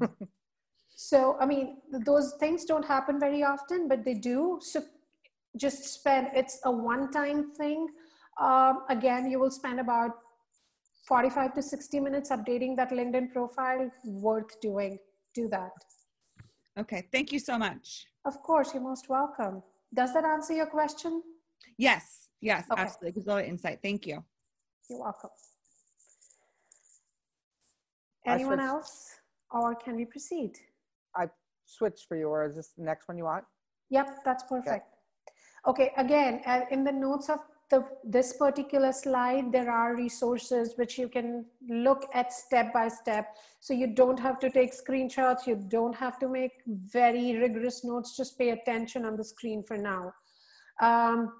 so, 0.96 1.36
I 1.38 1.44
mean, 1.44 1.76
those 2.06 2.34
things 2.40 2.64
don't 2.64 2.84
happen 2.84 3.20
very 3.20 3.44
often, 3.44 3.86
but 3.86 4.02
they 4.02 4.14
do. 4.14 4.58
So 4.62 4.82
just 5.54 5.84
spend, 5.84 6.28
it's 6.34 6.58
a 6.64 6.70
one 6.70 7.10
time 7.10 7.52
thing. 7.52 7.86
Um, 8.40 8.84
again, 8.88 9.30
you 9.30 9.38
will 9.38 9.50
spend 9.50 9.78
about 9.78 10.12
45 11.06 11.52
to 11.54 11.62
60 11.62 12.00
minutes 12.00 12.30
updating 12.30 12.76
that 12.76 12.90
LinkedIn 12.90 13.30
profile. 13.30 13.90
Worth 14.06 14.58
doing. 14.62 14.98
Do 15.34 15.48
that. 15.48 15.72
Okay, 16.78 17.06
thank 17.12 17.30
you 17.30 17.38
so 17.40 17.58
much. 17.58 18.06
Of 18.24 18.42
course, 18.42 18.72
you're 18.72 18.82
most 18.82 19.10
welcome. 19.10 19.62
Does 19.92 20.14
that 20.14 20.24
answer 20.24 20.54
your 20.54 20.66
question? 20.66 21.22
Yes, 21.76 22.28
yes, 22.40 22.64
Okay. 22.72 22.80
absolutely. 22.80 23.12
Gives 23.12 23.26
a 23.26 23.30
lot 23.30 23.42
of 23.42 23.48
insight. 23.50 23.80
Thank 23.82 24.06
you. 24.06 24.24
You're 24.88 25.00
welcome. 25.00 25.30
Anyone 28.26 28.60
else? 28.60 29.10
Or 29.50 29.74
can 29.74 29.94
we 29.94 30.06
proceed? 30.06 30.52
Switch 31.66 32.06
for 32.08 32.16
you, 32.16 32.28
or 32.28 32.44
Is 32.46 32.56
this 32.56 32.70
the 32.76 32.84
next 32.84 33.08
one 33.08 33.18
you 33.18 33.24
want? 33.24 33.44
Yep, 33.90 34.24
that's 34.24 34.44
perfect. 34.44 34.86
Okay, 35.66 35.92
again, 35.96 36.40
uh, 36.46 36.60
in 36.70 36.84
the 36.84 36.92
notes 36.92 37.28
of 37.28 37.40
the, 37.70 37.84
this 38.04 38.34
particular 38.34 38.92
slide, 38.92 39.50
there 39.50 39.70
are 39.70 39.96
resources 39.96 40.74
which 40.76 40.98
you 40.98 41.08
can 41.08 41.44
look 41.68 42.08
at 42.14 42.32
step 42.32 42.72
by 42.72 42.86
step. 42.86 43.36
So 43.58 43.74
you 43.74 43.88
don't 43.88 44.20
have 44.20 44.38
to 44.40 44.50
take 44.50 44.72
screenshots. 44.72 45.46
You 45.46 45.56
don't 45.56 45.94
have 45.96 46.20
to 46.20 46.28
make 46.28 46.52
very 46.66 47.36
rigorous 47.36 47.84
notes. 47.84 48.16
Just 48.16 48.38
pay 48.38 48.50
attention 48.50 49.04
on 49.04 49.16
the 49.16 49.24
screen 49.24 49.64
for 49.64 49.76
now. 49.76 50.12
Um, 50.80 51.32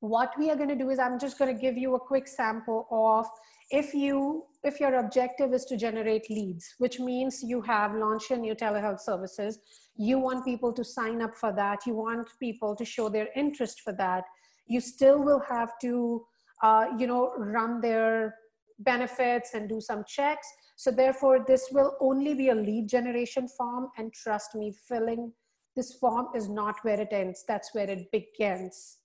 what 0.00 0.32
we 0.36 0.50
are 0.50 0.56
going 0.56 0.68
to 0.68 0.74
do 0.74 0.90
is 0.90 0.98
I'm 0.98 1.20
just 1.20 1.38
going 1.38 1.54
to 1.54 1.60
give 1.60 1.76
you 1.78 1.94
a 1.94 2.00
quick 2.00 2.26
sample 2.26 2.88
of 2.90 3.26
if 3.72 3.94
you 3.94 4.44
if 4.64 4.78
your 4.78 4.94
objective 5.00 5.52
is 5.52 5.64
to 5.64 5.76
generate 5.76 6.30
leads, 6.30 6.74
which 6.78 7.00
means 7.00 7.42
you 7.42 7.60
have 7.62 7.96
launched 7.96 8.30
your 8.30 8.38
new 8.38 8.54
telehealth 8.54 9.00
services, 9.00 9.58
you 9.96 10.20
want 10.20 10.44
people 10.44 10.72
to 10.72 10.84
sign 10.84 11.20
up 11.20 11.36
for 11.36 11.52
that, 11.52 11.80
you 11.84 11.94
want 11.94 12.28
people 12.38 12.76
to 12.76 12.84
show 12.84 13.08
their 13.08 13.28
interest 13.34 13.80
for 13.80 13.92
that, 13.94 14.22
you 14.68 14.80
still 14.80 15.24
will 15.24 15.42
have 15.48 15.70
to, 15.80 16.24
uh, 16.62 16.86
you 16.96 17.08
know, 17.08 17.32
run 17.36 17.80
their 17.80 18.36
benefits 18.78 19.54
and 19.54 19.68
do 19.68 19.80
some 19.80 20.04
checks. 20.06 20.46
So 20.76 20.92
therefore, 20.92 21.44
this 21.44 21.68
will 21.72 21.96
only 22.00 22.34
be 22.34 22.50
a 22.50 22.54
lead 22.54 22.88
generation 22.88 23.48
form. 23.48 23.88
And 23.98 24.12
trust 24.12 24.54
me, 24.54 24.72
filling 24.88 25.32
this 25.74 25.94
form 25.94 26.28
is 26.36 26.48
not 26.48 26.76
where 26.82 27.00
it 27.00 27.08
ends. 27.10 27.44
That's 27.48 27.74
where 27.74 27.90
it 27.90 28.12
begins. 28.12 28.98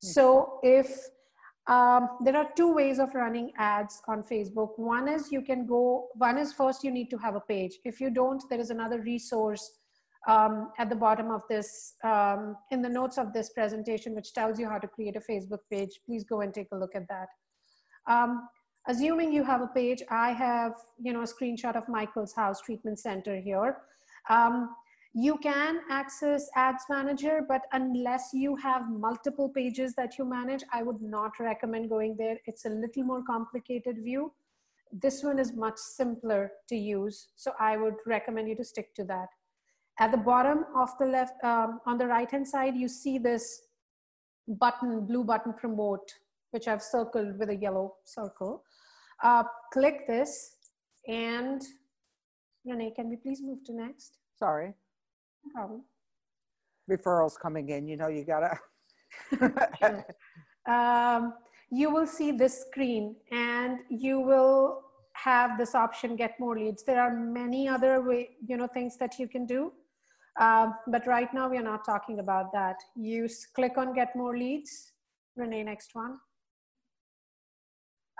So 0.00 0.60
if 0.62 1.00
um, 1.66 2.10
there 2.22 2.36
are 2.36 2.48
two 2.56 2.74
ways 2.74 2.98
of 2.98 3.14
running 3.14 3.52
ads 3.56 4.02
on 4.06 4.22
Facebook. 4.22 4.78
One 4.78 5.08
is 5.08 5.32
you 5.32 5.40
can 5.40 5.66
go, 5.66 6.08
one 6.14 6.36
is 6.36 6.52
first 6.52 6.84
you 6.84 6.90
need 6.90 7.08
to 7.10 7.16
have 7.18 7.36
a 7.36 7.40
page. 7.40 7.78
If 7.84 8.00
you 8.00 8.10
don't, 8.10 8.42
there 8.50 8.60
is 8.60 8.70
another 8.70 9.00
resource 9.00 9.78
um, 10.28 10.72
at 10.78 10.90
the 10.90 10.96
bottom 10.96 11.30
of 11.30 11.42
this, 11.48 11.94
um, 12.04 12.56
in 12.70 12.82
the 12.82 12.88
notes 12.88 13.16
of 13.16 13.32
this 13.32 13.50
presentation, 13.50 14.14
which 14.14 14.34
tells 14.34 14.58
you 14.58 14.68
how 14.68 14.78
to 14.78 14.88
create 14.88 15.16
a 15.16 15.20
Facebook 15.20 15.60
page. 15.70 16.00
Please 16.04 16.24
go 16.24 16.42
and 16.42 16.52
take 16.52 16.68
a 16.72 16.76
look 16.76 16.94
at 16.94 17.08
that. 17.08 17.28
Um, 18.06 18.48
assuming 18.86 19.32
you 19.32 19.42
have 19.44 19.62
a 19.62 19.66
page, 19.66 20.02
I 20.10 20.32
have, 20.32 20.72
you 21.00 21.12
know, 21.14 21.22
a 21.22 21.26
screenshot 21.26 21.76
of 21.76 21.88
Michael's 21.88 22.34
House 22.34 22.60
Treatment 22.60 22.98
Center 22.98 23.40
here. 23.40 23.78
Um, 24.28 24.74
you 25.14 25.38
can 25.38 25.78
access 25.88 26.48
Ads 26.56 26.84
Manager, 26.90 27.40
but 27.48 27.62
unless 27.72 28.30
you 28.32 28.56
have 28.56 28.90
multiple 28.90 29.48
pages 29.48 29.94
that 29.94 30.18
you 30.18 30.24
manage, 30.24 30.64
I 30.72 30.82
would 30.82 31.00
not 31.00 31.38
recommend 31.38 31.88
going 31.88 32.16
there. 32.16 32.38
It's 32.46 32.64
a 32.64 32.68
little 32.68 33.04
more 33.04 33.22
complicated 33.22 33.98
view. 34.02 34.32
This 34.92 35.22
one 35.22 35.38
is 35.38 35.52
much 35.52 35.76
simpler 35.76 36.50
to 36.68 36.74
use, 36.74 37.28
so 37.36 37.52
I 37.60 37.76
would 37.76 37.94
recommend 38.06 38.48
you 38.48 38.56
to 38.56 38.64
stick 38.64 38.92
to 38.96 39.04
that. 39.04 39.28
At 40.00 40.10
the 40.10 40.18
bottom 40.18 40.64
of 40.74 40.90
the 40.98 41.06
left, 41.06 41.42
um, 41.44 41.80
on 41.86 41.96
the 41.96 42.08
right 42.08 42.28
hand 42.28 42.46
side, 42.46 42.74
you 42.74 42.88
see 42.88 43.18
this 43.18 43.62
button, 44.48 45.06
blue 45.06 45.22
button 45.22 45.52
promote, 45.52 46.12
which 46.50 46.66
I've 46.66 46.82
circled 46.82 47.38
with 47.38 47.50
a 47.50 47.56
yellow 47.56 47.94
circle. 48.04 48.64
Uh, 49.22 49.44
click 49.72 50.08
this 50.08 50.56
and 51.06 51.62
Renee, 52.64 52.92
can 52.96 53.08
we 53.08 53.16
please 53.16 53.40
move 53.42 53.62
to 53.66 53.74
next? 53.74 54.18
Sorry. 54.36 54.74
Problem. 55.52 55.84
Referrals 56.90 57.38
coming 57.40 57.68
in. 57.68 57.88
You 57.88 57.96
know, 57.96 58.08
you 58.08 58.24
gotta. 58.24 58.58
um, 60.66 61.34
you 61.70 61.90
will 61.90 62.06
see 62.06 62.30
this 62.30 62.64
screen 62.66 63.16
and 63.32 63.78
you 63.88 64.20
will 64.20 64.82
have 65.14 65.56
this 65.58 65.74
option 65.74 66.16
get 66.16 66.38
more 66.40 66.58
leads 66.58 66.82
there 66.84 67.00
are 67.00 67.14
many 67.14 67.68
other 67.68 68.02
way 68.02 68.30
you 68.46 68.56
know 68.56 68.66
things 68.66 68.96
that 68.98 69.18
you 69.18 69.28
can 69.28 69.46
do 69.46 69.72
Um, 70.44 70.74
but 70.94 71.06
right 71.06 71.32
now 71.36 71.48
we 71.50 71.56
are 71.58 71.68
not 71.72 71.84
talking 71.88 72.18
about 72.18 72.46
that 72.52 72.78
you 73.08 73.28
click 73.54 73.74
on 73.82 73.94
get 73.98 74.16
more 74.20 74.36
leads 74.36 74.72
renee 75.36 75.62
next 75.62 75.94
one 75.94 76.18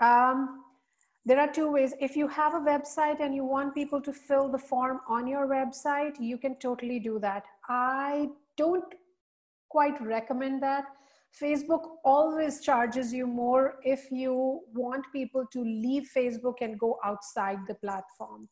um, 0.09 0.39
there 1.27 1.41
are 1.41 1.51
two 1.51 1.71
ways 1.71 1.95
if 2.01 2.17
you 2.17 2.29
have 2.29 2.55
a 2.55 2.61
website 2.61 3.21
and 3.21 3.35
you 3.35 3.45
want 3.45 3.75
people 3.75 4.01
to 4.01 4.13
fill 4.13 4.49
the 4.49 4.59
form 4.59 5.01
on 5.09 5.27
your 5.27 5.47
website 5.47 6.21
you 6.21 6.37
can 6.39 6.57
totally 6.57 6.99
do 6.99 7.19
that 7.19 7.45
i 7.69 8.29
don't 8.57 8.95
quite 9.71 10.01
recommend 10.01 10.63
that 10.63 10.85
Facebook 11.41 11.83
always 12.05 12.61
charges 12.61 13.13
you 13.13 13.27
more 13.27 13.79
if 13.83 14.09
you 14.11 14.61
want 14.73 15.05
people 15.13 15.45
to 15.53 15.63
leave 15.63 16.09
Facebook 16.17 16.55
and 16.61 16.79
go 16.79 16.97
outside 17.05 17.59
the 17.67 17.75
platform. 17.75 18.49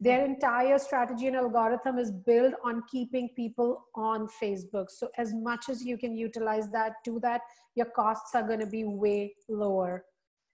Their 0.00 0.24
entire 0.24 0.78
strategy 0.78 1.26
and 1.28 1.36
algorithm 1.36 1.98
is 1.98 2.10
built 2.10 2.54
on 2.64 2.82
keeping 2.90 3.30
people 3.36 3.84
on 3.94 4.28
Facebook. 4.42 4.86
So, 4.90 5.08
as 5.16 5.32
much 5.34 5.68
as 5.68 5.84
you 5.84 5.98
can 5.98 6.16
utilize 6.16 6.68
that, 6.70 6.94
do 7.04 7.18
that, 7.20 7.40
your 7.74 7.86
costs 7.86 8.34
are 8.34 8.46
going 8.46 8.60
to 8.60 8.66
be 8.66 8.84
way 8.84 9.34
lower. 9.48 10.04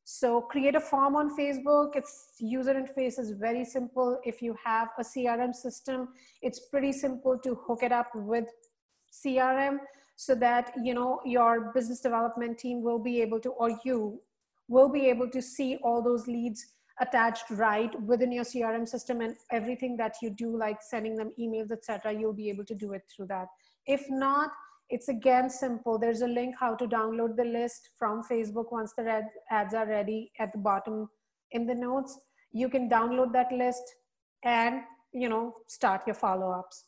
So, 0.07 0.43
create 0.43 0.75
a 0.75 0.81
form 0.81 1.17
on 1.17 1.37
Facebook. 1.37 1.97
Its 1.97 2.35
user 2.39 2.75
interface 2.75 3.19
is 3.19 3.31
very 3.31 3.65
simple. 3.65 4.19
If 4.23 4.43
you 4.43 4.55
have 4.63 4.89
a 4.99 5.03
CRM 5.03 5.55
system, 5.55 6.09
it's 6.43 6.61
pretty 6.61 6.93
simple 6.93 7.39
to 7.39 7.55
hook 7.67 7.83
it 7.83 7.91
up 7.91 8.11
with 8.15 8.45
CRM 9.11 9.79
so 10.17 10.35
that 10.35 10.73
you 10.83 10.95
know 10.95 11.21
your 11.25 11.73
business 11.75 12.01
development 12.01 12.59
team 12.59 12.83
will 12.83 12.99
be 12.99 13.21
able 13.21 13.41
to 13.41 13.51
or 13.51 13.79
you 13.85 14.21
will 14.69 14.89
be 14.89 15.09
able 15.09 15.29
to 15.29 15.43
see 15.43 15.77
all 15.83 16.03
those 16.03 16.27
leads 16.27 16.65
attached 17.01 17.45
right 17.51 18.01
within 18.03 18.31
your 18.31 18.45
crm 18.45 18.89
system 18.89 19.21
and 19.21 19.35
everything 19.51 19.97
that 19.97 20.15
you 20.23 20.31
do 20.31 20.57
like 20.57 20.81
sending 20.81 21.17
them 21.17 21.33
emails 21.41 21.73
etc 21.73 22.13
you'll 22.13 22.33
be 22.33 22.49
able 22.49 22.65
to 22.65 22.75
do 22.75 22.93
it 22.93 23.03
through 23.15 23.27
that 23.27 23.49
if 23.87 24.05
not 24.09 24.51
it's 24.91 25.09
again 25.09 25.49
simple 25.49 25.99
there's 25.99 26.23
a 26.23 26.27
link 26.27 26.55
how 26.59 26.75
to 26.75 26.87
download 26.87 27.37
the 27.37 27.45
list 27.45 27.91
from 27.99 28.23
facebook 28.31 28.71
once 28.71 28.93
the 28.97 29.05
red 29.05 29.25
ads 29.51 29.75
are 29.75 29.87
ready 29.87 30.31
at 30.39 30.53
the 30.53 30.59
bottom 30.59 31.09
in 31.53 31.67
the 31.67 31.75
notes 31.75 32.19
you 32.53 32.69
can 32.69 32.89
download 32.89 33.33
that 33.33 33.51
list 33.53 33.83
and 34.45 34.83
you 35.13 35.29
know 35.29 35.55
start 35.69 36.03
your 36.07 36.15
follow-ups 36.15 36.85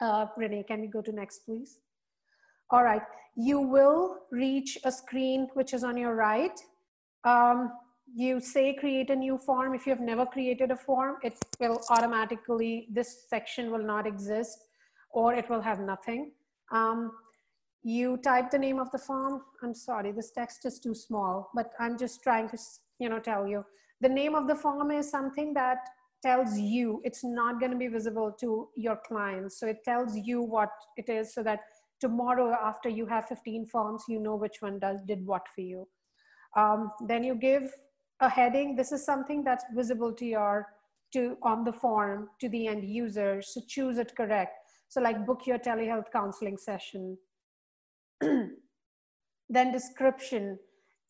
uh, 0.00 0.26
renee 0.36 0.64
can 0.66 0.80
we 0.80 0.86
go 0.86 1.00
to 1.00 1.12
next 1.12 1.40
please 1.46 1.78
all 2.70 2.82
right, 2.82 3.02
you 3.36 3.60
will 3.60 4.16
reach 4.32 4.76
a 4.84 4.90
screen 4.90 5.48
which 5.54 5.72
is 5.72 5.84
on 5.84 5.96
your 5.96 6.16
right. 6.16 6.58
Um, 7.24 7.72
you 8.12 8.40
say 8.40 8.74
create 8.74 9.10
a 9.10 9.16
new 9.16 9.38
form. 9.38 9.74
If 9.74 9.86
you 9.86 9.90
have 9.90 10.00
never 10.00 10.26
created 10.26 10.70
a 10.70 10.76
form, 10.76 11.16
it 11.22 11.38
will 11.60 11.80
automatically, 11.90 12.88
this 12.90 13.24
section 13.28 13.70
will 13.70 13.84
not 13.84 14.06
exist 14.06 14.58
or 15.10 15.34
it 15.34 15.48
will 15.48 15.60
have 15.60 15.80
nothing. 15.80 16.32
Um, 16.72 17.12
you 17.82 18.16
type 18.18 18.50
the 18.50 18.58
name 18.58 18.78
of 18.78 18.90
the 18.90 18.98
form. 18.98 19.42
I'm 19.62 19.74
sorry, 19.74 20.12
this 20.12 20.32
text 20.32 20.66
is 20.66 20.80
too 20.80 20.94
small, 20.94 21.50
but 21.54 21.70
I'm 21.78 21.96
just 21.96 22.22
trying 22.22 22.48
to, 22.50 22.58
you 22.98 23.08
know, 23.08 23.20
tell 23.20 23.46
you. 23.46 23.64
The 24.00 24.08
name 24.08 24.34
of 24.34 24.48
the 24.48 24.56
form 24.56 24.90
is 24.90 25.10
something 25.10 25.54
that 25.54 25.78
tells 26.22 26.58
you, 26.58 27.00
it's 27.04 27.22
not 27.22 27.60
gonna 27.60 27.76
be 27.76 27.86
visible 27.86 28.32
to 28.40 28.68
your 28.76 28.98
clients. 29.06 29.60
So 29.60 29.66
it 29.68 29.84
tells 29.84 30.16
you 30.16 30.42
what 30.42 30.70
it 30.96 31.08
is 31.08 31.32
so 31.34 31.42
that 31.44 31.60
tomorrow 32.00 32.56
after 32.62 32.88
you 32.88 33.06
have 33.06 33.26
15 33.26 33.66
forms 33.66 34.04
you 34.08 34.20
know 34.20 34.36
which 34.36 34.60
one 34.60 34.78
does 34.78 34.98
did 35.06 35.24
what 35.26 35.46
for 35.54 35.62
you 35.62 35.86
um, 36.56 36.92
then 37.06 37.24
you 37.24 37.34
give 37.34 37.72
a 38.20 38.28
heading 38.28 38.76
this 38.76 38.92
is 38.92 39.04
something 39.04 39.42
that's 39.42 39.64
visible 39.74 40.12
to 40.12 40.26
your 40.26 40.66
to 41.12 41.36
on 41.42 41.64
the 41.64 41.72
form 41.72 42.28
to 42.40 42.48
the 42.48 42.66
end 42.66 42.84
user 42.84 43.40
so 43.42 43.60
choose 43.66 43.98
it 43.98 44.14
correct 44.16 44.56
So 44.88 45.00
like 45.00 45.26
book 45.26 45.46
your 45.46 45.58
telehealth 45.58 46.10
counseling 46.12 46.58
session. 46.58 47.18
then 48.20 49.72
description. 49.72 50.58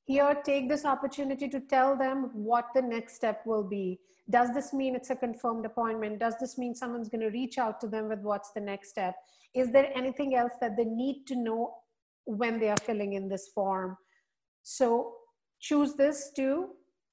Here, 0.05 0.37
take 0.45 0.68
this 0.68 0.85
opportunity 0.85 1.49
to 1.49 1.61
tell 1.61 1.97
them 1.97 2.31
what 2.33 2.66
the 2.74 2.83
next 2.83 3.16
step 3.16 3.43
will 3.45 3.64
be. 3.64 3.99
Does 4.31 4.53
this 4.55 4.72
mean 4.72 4.95
it's 4.95 5.11
a 5.11 5.16
confirmed 5.16 5.66
appointment? 5.66 6.20
Does 6.20 6.35
this 6.41 6.59
mean 6.59 6.74
someone's 6.74 7.09
going 7.09 7.22
to 7.22 7.31
reach 7.31 7.59
out 7.59 7.81
to 7.81 7.89
them 7.89 8.09
with 8.09 8.20
what's 8.20 8.53
the 8.53 8.61
next 8.61 8.91
step? 8.91 9.14
Is 9.55 9.72
there 9.72 9.91
anything 9.95 10.35
else 10.35 10.53
that 10.61 10.77
they 10.77 10.85
need 10.85 11.27
to 11.27 11.37
know 11.37 11.74
when 12.24 12.61
they 12.61 12.68
are 12.68 12.77
filling 12.85 13.14
in 13.14 13.29
this 13.29 13.49
form? 13.55 13.97
So 14.62 15.14
choose 15.61 15.95
this 15.95 16.31
to 16.37 16.70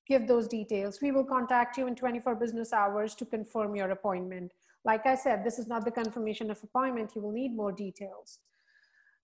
give 0.07 0.27
those 0.27 0.47
details. 0.47 0.99
We 1.01 1.11
will 1.11 1.23
contact 1.23 1.77
you 1.77 1.87
in 1.87 1.95
24 1.95 2.35
business 2.35 2.73
hours 2.73 3.15
to 3.15 3.25
confirm 3.25 3.75
your 3.75 3.91
appointment. 3.91 4.51
Like 4.85 5.05
I 5.05 5.15
said, 5.15 5.43
this 5.43 5.59
is 5.59 5.67
not 5.67 5.85
the 5.85 5.91
confirmation 5.91 6.51
of 6.51 6.61
appointment. 6.63 7.11
You 7.15 7.21
will 7.21 7.31
need 7.31 7.55
more 7.55 7.71
details. 7.71 8.39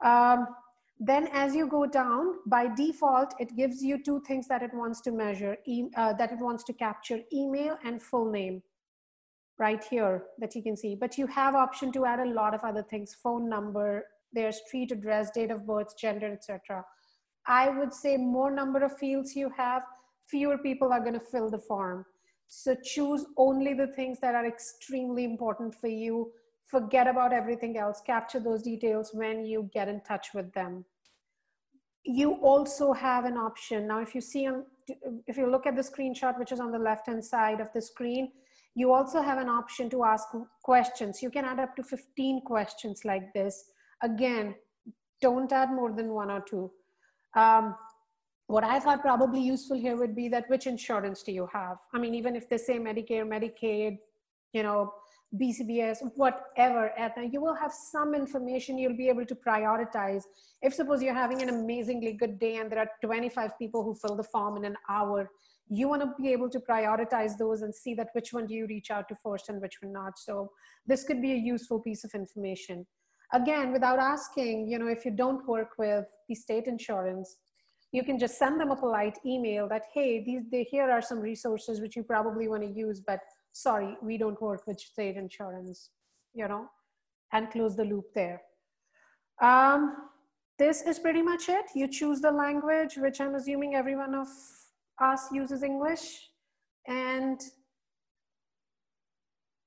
Um, 0.03 0.47
then 0.99 1.27
as 1.31 1.55
you 1.55 1.67
go 1.67 1.85
down, 1.85 2.35
by 2.45 2.67
default, 2.73 3.33
it 3.39 3.55
gives 3.55 3.81
you 3.81 4.03
two 4.03 4.21
things 4.27 4.47
that 4.47 4.61
it 4.61 4.73
wants 4.73 4.99
to 5.01 5.11
measure, 5.11 5.57
e 5.65 5.85
uh, 5.95 6.13
that 6.13 6.31
it 6.31 6.39
wants 6.39 6.63
to 6.65 6.73
capture, 6.73 7.19
email 7.31 7.77
and 7.83 8.01
full 8.01 8.29
name 8.31 8.61
right 9.59 9.83
here 9.83 10.23
that 10.39 10.55
you 10.55 10.63
can 10.63 10.75
see. 10.75 10.95
But 10.95 11.17
you 11.17 11.27
have 11.27 11.55
option 11.55 11.91
to 11.93 12.05
add 12.05 12.19
a 12.19 12.33
lot 12.41 12.53
of 12.53 12.63
other 12.63 12.83
things, 12.83 13.13
phone 13.13 13.49
number, 13.49 14.05
their 14.33 14.51
street 14.51 14.91
address, 14.91 15.31
date 15.31 15.51
of 15.51 15.65
birth, 15.65 15.97
gender, 15.97 16.31
etc. 16.31 16.85
I 17.45 17.69
would 17.69 17.93
say 17.93 18.17
more 18.17 18.51
number 18.51 18.83
of 18.83 18.97
fields 18.97 19.35
you 19.35 19.49
have, 19.57 19.83
fewer 20.27 20.57
people 20.57 20.93
are 20.93 21.03
gonna 21.03 21.19
fill 21.19 21.49
the 21.49 21.59
form. 21.59 22.05
So 22.49 22.75
choose 22.83 23.25
only 23.37 23.75
the 23.75 23.87
things 23.87 24.19
that 24.21 24.33
are 24.33 24.47
extremely 24.47 25.23
important 25.23 25.75
for 25.75 25.87
you. 25.87 26.31
Forget 26.65 27.07
about 27.07 27.31
everything 27.31 27.77
else. 27.77 28.01
Capture 28.05 28.39
those 28.39 28.63
details 28.63 29.11
when 29.13 29.45
you 29.45 29.69
get 29.71 29.87
in 29.87 30.01
touch 30.01 30.29
with 30.33 30.51
them. 30.53 30.83
You 32.03 32.33
also 32.41 32.91
have 32.91 33.25
an 33.25 33.37
option. 33.37 33.87
Now 33.87 34.01
if 34.01 34.15
you 34.15 34.21
see 34.21 34.47
on 34.47 34.65
if 35.27 35.37
you 35.37 35.49
look 35.49 35.67
at 35.67 35.75
the 35.75 35.83
screenshot 35.83 36.39
which 36.39 36.51
is 36.51 36.59
on 36.59 36.71
the 36.71 36.79
left 36.79 37.05
hand 37.05 37.23
side 37.23 37.61
of 37.61 37.67
the 37.75 37.81
screen 37.81 38.31
you 38.73 38.91
also 38.91 39.21
have 39.21 39.37
an 39.37 39.47
option 39.47 39.87
to 39.91 40.03
ask 40.03 40.27
questions. 40.63 41.21
You 41.21 41.29
can 41.29 41.45
add 41.45 41.59
up 41.59 41.75
to 41.75 41.83
15 41.83 42.41
questions 42.41 43.01
like 43.05 43.31
this. 43.33 43.65
Again 44.01 44.55
don't 45.21 45.51
add 45.51 45.69
more 45.69 45.91
than 45.91 46.09
one 46.13 46.31
or 46.31 46.41
two. 46.41 46.71
Um, 47.35 47.75
what 48.55 48.63
i 48.63 48.79
thought 48.79 49.01
probably 49.01 49.41
useful 49.41 49.77
here 49.85 49.97
would 50.01 50.15
be 50.15 50.27
that 50.27 50.49
which 50.49 50.67
insurance 50.67 51.23
do 51.23 51.31
you 51.31 51.47
have 51.53 51.77
i 51.93 51.99
mean 52.03 52.15
even 52.21 52.35
if 52.35 52.49
they 52.49 52.57
say 52.57 52.77
medicare 52.89 53.27
medicaid 53.35 53.99
you 54.53 54.63
know 54.63 54.91
BCBS, 55.35 55.99
whatever, 56.15 56.91
Aetna, 56.97 57.25
you 57.31 57.39
will 57.39 57.53
have 57.53 57.71
some 57.71 58.15
information 58.15 58.79
you'll 58.79 58.97
be 58.97 59.09
able 59.09 59.25
to 59.25 59.35
prioritize. 59.35 60.23
If 60.63 60.73
suppose 60.73 61.03
you're 61.03 61.13
having 61.13 61.43
an 61.43 61.49
amazingly 61.49 62.13
good 62.13 62.39
day 62.39 62.55
and 62.55 62.71
there 62.71 62.79
are 62.79 62.89
25 63.03 63.57
people 63.59 63.83
who 63.83 63.93
fill 63.93 64.15
the 64.15 64.23
form 64.23 64.57
in 64.57 64.65
an 64.65 64.75
hour, 64.89 65.29
you 65.69 65.87
want 65.87 66.01
to 66.01 66.13
be 66.19 66.31
able 66.33 66.49
to 66.49 66.59
prioritize 66.59 67.37
those 67.37 67.61
and 67.61 67.73
see 67.73 67.93
that 67.93 68.09
which 68.13 68.33
one 68.33 68.47
do 68.47 68.55
you 68.55 68.65
reach 68.65 68.89
out 68.89 69.07
to 69.09 69.15
first 69.15 69.49
and 69.49 69.61
which 69.61 69.77
one 69.83 69.93
not. 69.93 70.17
So 70.17 70.51
this 70.87 71.03
could 71.03 71.21
be 71.21 71.33
a 71.33 71.35
useful 71.35 71.79
piece 71.79 72.03
of 72.03 72.11
information. 72.15 72.87
Again, 73.31 73.71
without 73.71 73.99
asking, 73.99 74.67
you 74.67 74.79
know, 74.79 74.87
if 74.87 75.05
you 75.05 75.11
don't 75.11 75.47
work 75.47 75.73
with 75.77 76.05
the 76.27 76.33
state 76.33 76.65
insurance, 76.65 77.37
you 77.91 78.03
can 78.03 78.19
just 78.19 78.37
send 78.37 78.59
them 78.59 78.71
a 78.71 78.75
polite 78.75 79.17
email 79.25 79.67
that, 79.67 79.83
hey, 79.93 80.23
these, 80.23 80.43
they, 80.51 80.63
here 80.63 80.89
are 80.89 81.01
some 81.01 81.19
resources 81.19 81.81
which 81.81 81.95
you 81.95 82.03
probably 82.03 82.47
want 82.47 82.61
to 82.63 82.69
use, 82.69 82.99
but 82.99 83.19
sorry, 83.51 83.97
we 84.01 84.17
don't 84.17 84.39
work 84.41 84.67
with 84.67 84.79
state 84.79 85.17
insurance, 85.17 85.89
you 86.33 86.47
know, 86.47 86.67
and 87.33 87.49
close 87.49 87.75
the 87.75 87.83
loop 87.83 88.05
there. 88.13 88.41
Um, 89.41 89.95
this 90.59 90.81
is 90.81 90.99
pretty 90.99 91.21
much 91.21 91.49
it. 91.49 91.65
You 91.73 91.87
choose 91.87 92.19
the 92.21 92.31
language, 92.31 92.97
which 92.97 93.21
I'm 93.21 93.35
assuming 93.35 93.75
every 93.75 93.95
one 93.95 94.13
of 94.13 94.27
us 95.01 95.27
uses 95.31 95.63
English. 95.63 96.29
And 96.87 97.41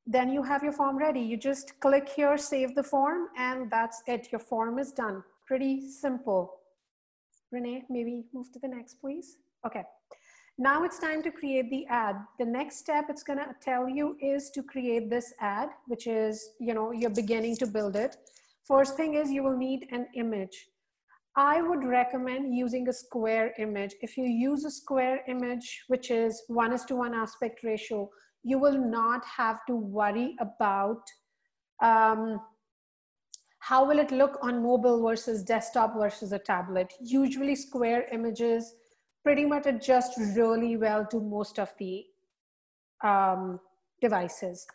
then 0.07 0.31
you 0.31 0.43
have 0.43 0.63
your 0.63 0.73
form 0.73 0.99
ready. 0.99 1.21
You 1.21 1.37
just 1.37 1.81
click 1.81 2.09
here, 2.09 2.37
save 2.37 2.75
the 2.75 2.83
form, 2.83 3.29
and 3.39 3.71
that's 3.71 4.03
it. 4.07 4.29
Your 4.31 4.41
form 4.41 4.79
is 4.79 4.93
done. 4.93 5.25
Pretty 5.47 5.89
simple. 5.89 6.59
Renee, 7.53 7.85
maybe 7.89 8.25
move 8.33 8.51
to 8.53 8.59
the 8.59 8.69
next, 8.69 9.01
please. 9.01 9.37
Okay. 9.67 9.85
Now 10.59 10.85
it's 10.85 10.99
time 10.99 11.23
to 11.23 11.31
create 11.31 11.71
the 11.71 11.87
ad. 11.87 12.17
The 12.39 12.45
next 12.45 12.79
step 12.79 13.07
it's 13.09 13.23
gonna 13.23 13.55
tell 13.63 13.89
you 13.89 14.17
is 14.21 14.51
to 14.51 14.63
create 14.63 15.09
this 15.09 15.33
ad, 15.41 15.71
which 15.87 16.07
is, 16.07 16.51
you 16.61 16.75
know, 16.75 16.93
you're 16.93 17.11
beginning 17.11 17.57
to 17.57 17.67
build 17.67 17.97
it. 17.97 18.17
First 18.65 18.97
thing 18.97 19.15
is 19.15 19.31
you 19.31 19.43
will 19.43 19.57
need 19.57 19.87
an 19.91 20.07
image. 20.15 20.69
I 21.37 21.63
would 21.63 21.85
recommend 21.85 22.55
using 22.55 22.89
a 22.89 22.93
square 22.93 23.55
image. 23.59 23.95
If 24.03 24.19
you 24.19 24.25
use 24.25 24.65
a 24.65 24.71
square 24.71 25.21
image, 25.27 25.85
which 25.89 26.11
is 26.11 26.43
one 26.49 26.73
is 26.73 26.85
to 26.87 26.97
one 26.97 27.15
aspect 27.15 27.63
ratio, 27.65 28.11
you 28.45 28.59
will 28.59 28.79
not 28.79 29.25
have 29.25 29.61
to 29.69 29.75
worry 29.75 30.37
about 30.41 31.03
um, 31.83 32.41
how 33.63 33.85
will 33.87 34.01
it 34.01 34.11
look 34.11 34.39
on 34.43 34.61
mobile 34.61 35.01
versus 35.01 35.45
desktop 35.45 35.95
versus 35.95 36.33
a 36.33 36.39
tablet. 36.39 36.93
Usually 37.01 37.55
square 37.55 38.09
images 38.13 38.75
pretty 39.23 39.45
much 39.45 39.67
adjust 39.67 40.15
really 40.37 40.77
well 40.77 41.07
to 41.07 41.21
most 41.21 41.61
of 41.61 41.73
the 41.79 42.05
um, 43.05 43.61
devices. 44.01 44.67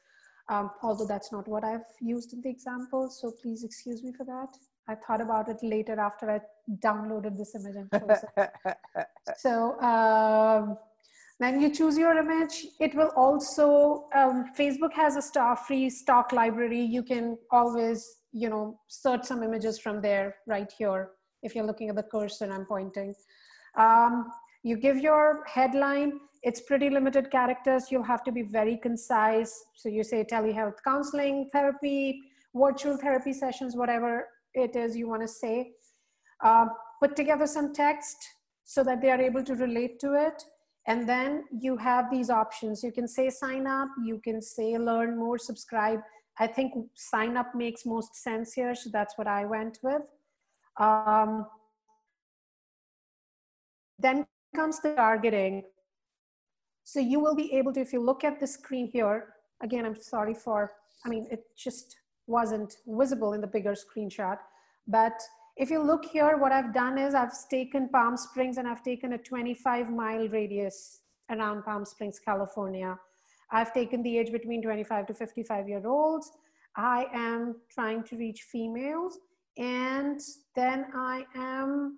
Um, 0.48 0.72
although 0.82 1.06
that's 1.06 1.34
not 1.34 1.50
what 1.50 1.66
I've 1.66 1.90
used 2.00 2.32
in 2.32 2.40
the 2.40 2.50
example, 2.50 3.10
so 3.10 3.34
please 3.42 3.66
excuse 3.66 4.02
me 4.04 4.14
for 4.18 4.24
that. 4.24 4.56
I 4.88 4.96
thought 4.96 5.20
about 5.20 5.50
it 5.50 5.58
later 5.62 6.00
after 6.00 6.32
I 6.32 6.40
downloaded 6.82 7.38
this 7.38 7.56
image 7.56 7.76
and 7.76 7.92
chose 7.92 8.24
it. 8.38 9.08
so 9.38 9.78
um, 9.82 10.78
when 11.40 11.62
you 11.62 11.70
choose 11.70 11.98
your 11.98 12.18
image, 12.18 12.66
it 12.80 12.96
will 12.96 13.12
also, 13.16 14.08
um, 14.16 14.46
Facebook 14.58 14.94
has 14.94 15.18
a 15.18 15.22
star 15.22 15.56
free 15.56 15.90
stock 15.90 16.32
library. 16.32 16.82
You 16.82 17.04
can 17.04 17.38
always, 17.52 18.18
you 18.38 18.50
know, 18.50 18.80
search 18.88 19.24
some 19.26 19.42
images 19.44 19.80
from 19.80 20.02
there 20.02 20.36
right 20.46 20.72
here. 20.78 21.12
If 21.44 21.56
you're 21.56 21.66
looking 21.66 21.90
at 21.90 21.96
the 21.96 22.04
cursor 22.04 22.52
I'm 22.52 22.66
pointing. 22.66 23.14
Um, 23.78 24.32
you 24.64 24.78
give 24.78 24.98
your 24.98 25.44
headline, 25.48 26.20
it's 26.44 26.62
pretty 26.62 26.90
limited 26.90 27.32
characters. 27.32 27.92
You'll 27.92 28.04
have 28.04 28.24
to 28.24 28.32
be 28.32 28.44
very 28.44 28.78
concise. 28.78 29.54
So 29.76 29.90
you 29.90 30.04
say 30.04 30.24
telehealth 30.24 30.78
counseling, 30.84 31.50
therapy, 31.52 32.22
virtual 32.56 32.98
therapy 32.98 33.34
sessions, 33.34 33.76
whatever 33.76 34.28
it 34.54 34.76
is 34.76 34.96
you 34.96 35.08
want 35.08 35.22
to 35.24 35.28
say. 35.28 35.72
Uh, 36.44 36.66
put 37.02 37.16
together 37.16 37.48
some 37.48 37.74
text 37.74 38.18
so 38.64 38.84
that 38.84 39.02
they 39.02 39.10
are 39.10 39.22
able 39.22 39.44
to 39.44 39.56
relate 39.56 40.00
to 40.00 40.14
it. 40.14 40.44
And 40.88 41.08
then 41.08 41.44
you 41.52 41.76
have 41.78 42.10
these 42.10 42.30
options. 42.30 42.84
You 42.84 42.92
can 42.92 43.08
say 43.08 43.30
sign 43.30 43.68
up, 43.68 43.90
you 44.04 44.20
can 44.24 44.42
say 44.42 44.78
learn 44.78 45.18
more, 45.18 45.38
subscribe. 45.38 46.00
I 46.40 46.48
think 46.48 46.74
sign 46.96 47.36
up 47.38 47.56
makes 47.56 47.86
most 47.86 48.16
sense 48.16 48.54
here. 48.54 48.76
So 48.76 48.90
that's 48.92 49.18
what 49.18 49.28
I 49.28 49.46
went 49.46 49.80
with. 49.82 50.02
Um, 50.78 51.48
then 54.00 54.26
comes 54.56 54.80
the 54.82 54.94
targeting. 54.94 55.64
So 56.84 57.00
you 57.00 57.20
will 57.20 57.36
be 57.36 57.54
able 57.54 57.74
to, 57.74 57.82
if 57.82 57.92
you 57.92 58.02
look 58.02 58.24
at 58.24 58.40
the 58.40 58.48
screen 58.48 58.88
here, 58.88 59.34
again, 59.62 59.86
I'm 59.86 60.00
sorry 60.00 60.34
for, 60.34 60.72
I 61.06 61.10
mean, 61.10 61.28
it 61.32 61.44
just 61.58 61.98
wasn't 62.28 62.78
visible 62.88 63.34
in 63.34 63.42
the 63.42 63.48
bigger 63.48 63.76
screenshot. 63.76 64.38
But 64.88 65.20
if 65.58 65.72
you 65.72 65.82
look 65.82 66.06
here, 66.06 66.38
what 66.38 66.52
I've 66.52 66.74
done 66.74 66.98
is 66.98 67.16
I've 67.16 67.34
taken 67.50 67.90
Palm 67.90 68.16
Springs 68.16 68.58
and 68.58 68.68
I've 68.68 68.84
taken 68.84 69.14
a 69.14 69.18
25 69.18 69.90
mile 69.90 70.30
radius 70.30 71.02
around 71.30 71.64
Palm 71.64 71.84
Springs, 71.84 72.20
California. 72.20 72.98
I've 73.52 73.74
taken 73.74 74.04
the 74.04 74.18
age 74.18 74.32
between 74.32 74.62
25 74.62 75.08
to 75.08 75.14
55 75.14 75.70
year 75.70 75.88
olds. 75.88 76.32
I 76.76 77.08
am 77.14 77.56
trying 77.72 78.04
to 78.06 78.18
reach 78.18 78.42
females. 78.44 79.20
And 79.58 80.22
then 80.56 80.86
I 80.94 81.26
am 81.36 81.98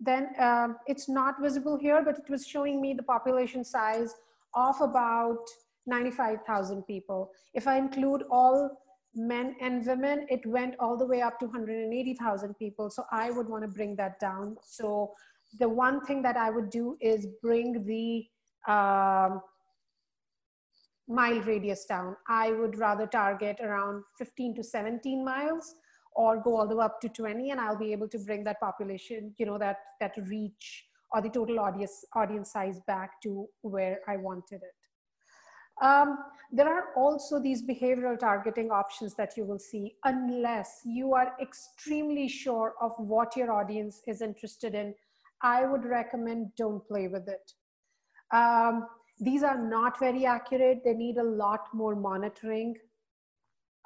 then 0.00 0.28
um, 0.38 0.76
it's 0.86 1.08
not 1.08 1.40
visible 1.40 1.78
here, 1.78 2.02
but 2.04 2.18
it 2.18 2.28
was 2.28 2.46
showing 2.46 2.80
me 2.80 2.92
the 2.92 3.02
population 3.02 3.64
size 3.64 4.14
of 4.54 4.80
about 4.80 5.38
95,000 5.86 6.82
people. 6.82 7.30
If 7.54 7.66
I 7.66 7.78
include 7.78 8.24
all 8.30 8.82
men 9.14 9.56
and 9.60 9.86
women, 9.86 10.26
it 10.28 10.44
went 10.44 10.74
all 10.78 10.96
the 10.96 11.06
way 11.06 11.22
up 11.22 11.38
to 11.40 11.46
180,000 11.46 12.54
people. 12.58 12.90
So 12.90 13.04
I 13.10 13.30
would 13.30 13.48
want 13.48 13.62
to 13.64 13.68
bring 13.68 13.96
that 13.96 14.20
down. 14.20 14.56
So 14.62 15.12
the 15.58 15.68
one 15.68 16.04
thing 16.04 16.20
that 16.22 16.36
I 16.36 16.50
would 16.50 16.70
do 16.70 16.98
is 17.00 17.26
bring 17.42 17.84
the 17.84 18.26
um, 18.70 19.40
mile 21.08 21.40
radius 21.40 21.84
down. 21.84 22.16
I 22.28 22.52
would 22.52 22.78
rather 22.78 23.06
target 23.06 23.58
around 23.62 24.02
15 24.18 24.56
to 24.56 24.62
17 24.62 25.24
miles 25.24 25.74
or 26.14 26.40
go 26.42 26.56
all 26.56 26.66
the 26.66 26.76
way 26.76 26.84
up 26.84 27.00
to 27.02 27.08
20 27.08 27.50
and 27.50 27.60
I'll 27.60 27.78
be 27.78 27.92
able 27.92 28.08
to 28.08 28.18
bring 28.18 28.44
that 28.44 28.60
population, 28.60 29.34
you 29.38 29.46
know, 29.46 29.58
that, 29.58 29.76
that 30.00 30.12
reach 30.28 30.86
or 31.12 31.20
the 31.20 31.28
total 31.28 31.60
audience, 31.60 32.04
audience 32.14 32.52
size 32.52 32.80
back 32.86 33.22
to 33.22 33.46
where 33.62 34.00
I 34.08 34.16
wanted 34.16 34.62
it. 34.62 35.84
Um, 35.84 36.18
there 36.50 36.68
are 36.68 36.94
also 36.96 37.38
these 37.38 37.62
behavioral 37.62 38.18
targeting 38.18 38.70
options 38.70 39.14
that 39.16 39.36
you 39.36 39.44
will 39.44 39.58
see 39.58 39.94
unless 40.04 40.80
you 40.86 41.12
are 41.12 41.34
extremely 41.40 42.28
sure 42.28 42.74
of 42.80 42.92
what 42.96 43.36
your 43.36 43.52
audience 43.52 44.00
is 44.06 44.22
interested 44.22 44.74
in. 44.74 44.94
I 45.42 45.66
would 45.66 45.84
recommend 45.84 46.52
don't 46.56 46.86
play 46.88 47.08
with 47.08 47.28
it. 47.28 47.52
Um, 48.34 48.86
these 49.18 49.42
are 49.42 49.58
not 49.58 49.98
very 49.98 50.26
accurate. 50.26 50.82
They 50.84 50.94
need 50.94 51.16
a 51.16 51.22
lot 51.22 51.68
more 51.72 51.94
monitoring 51.94 52.74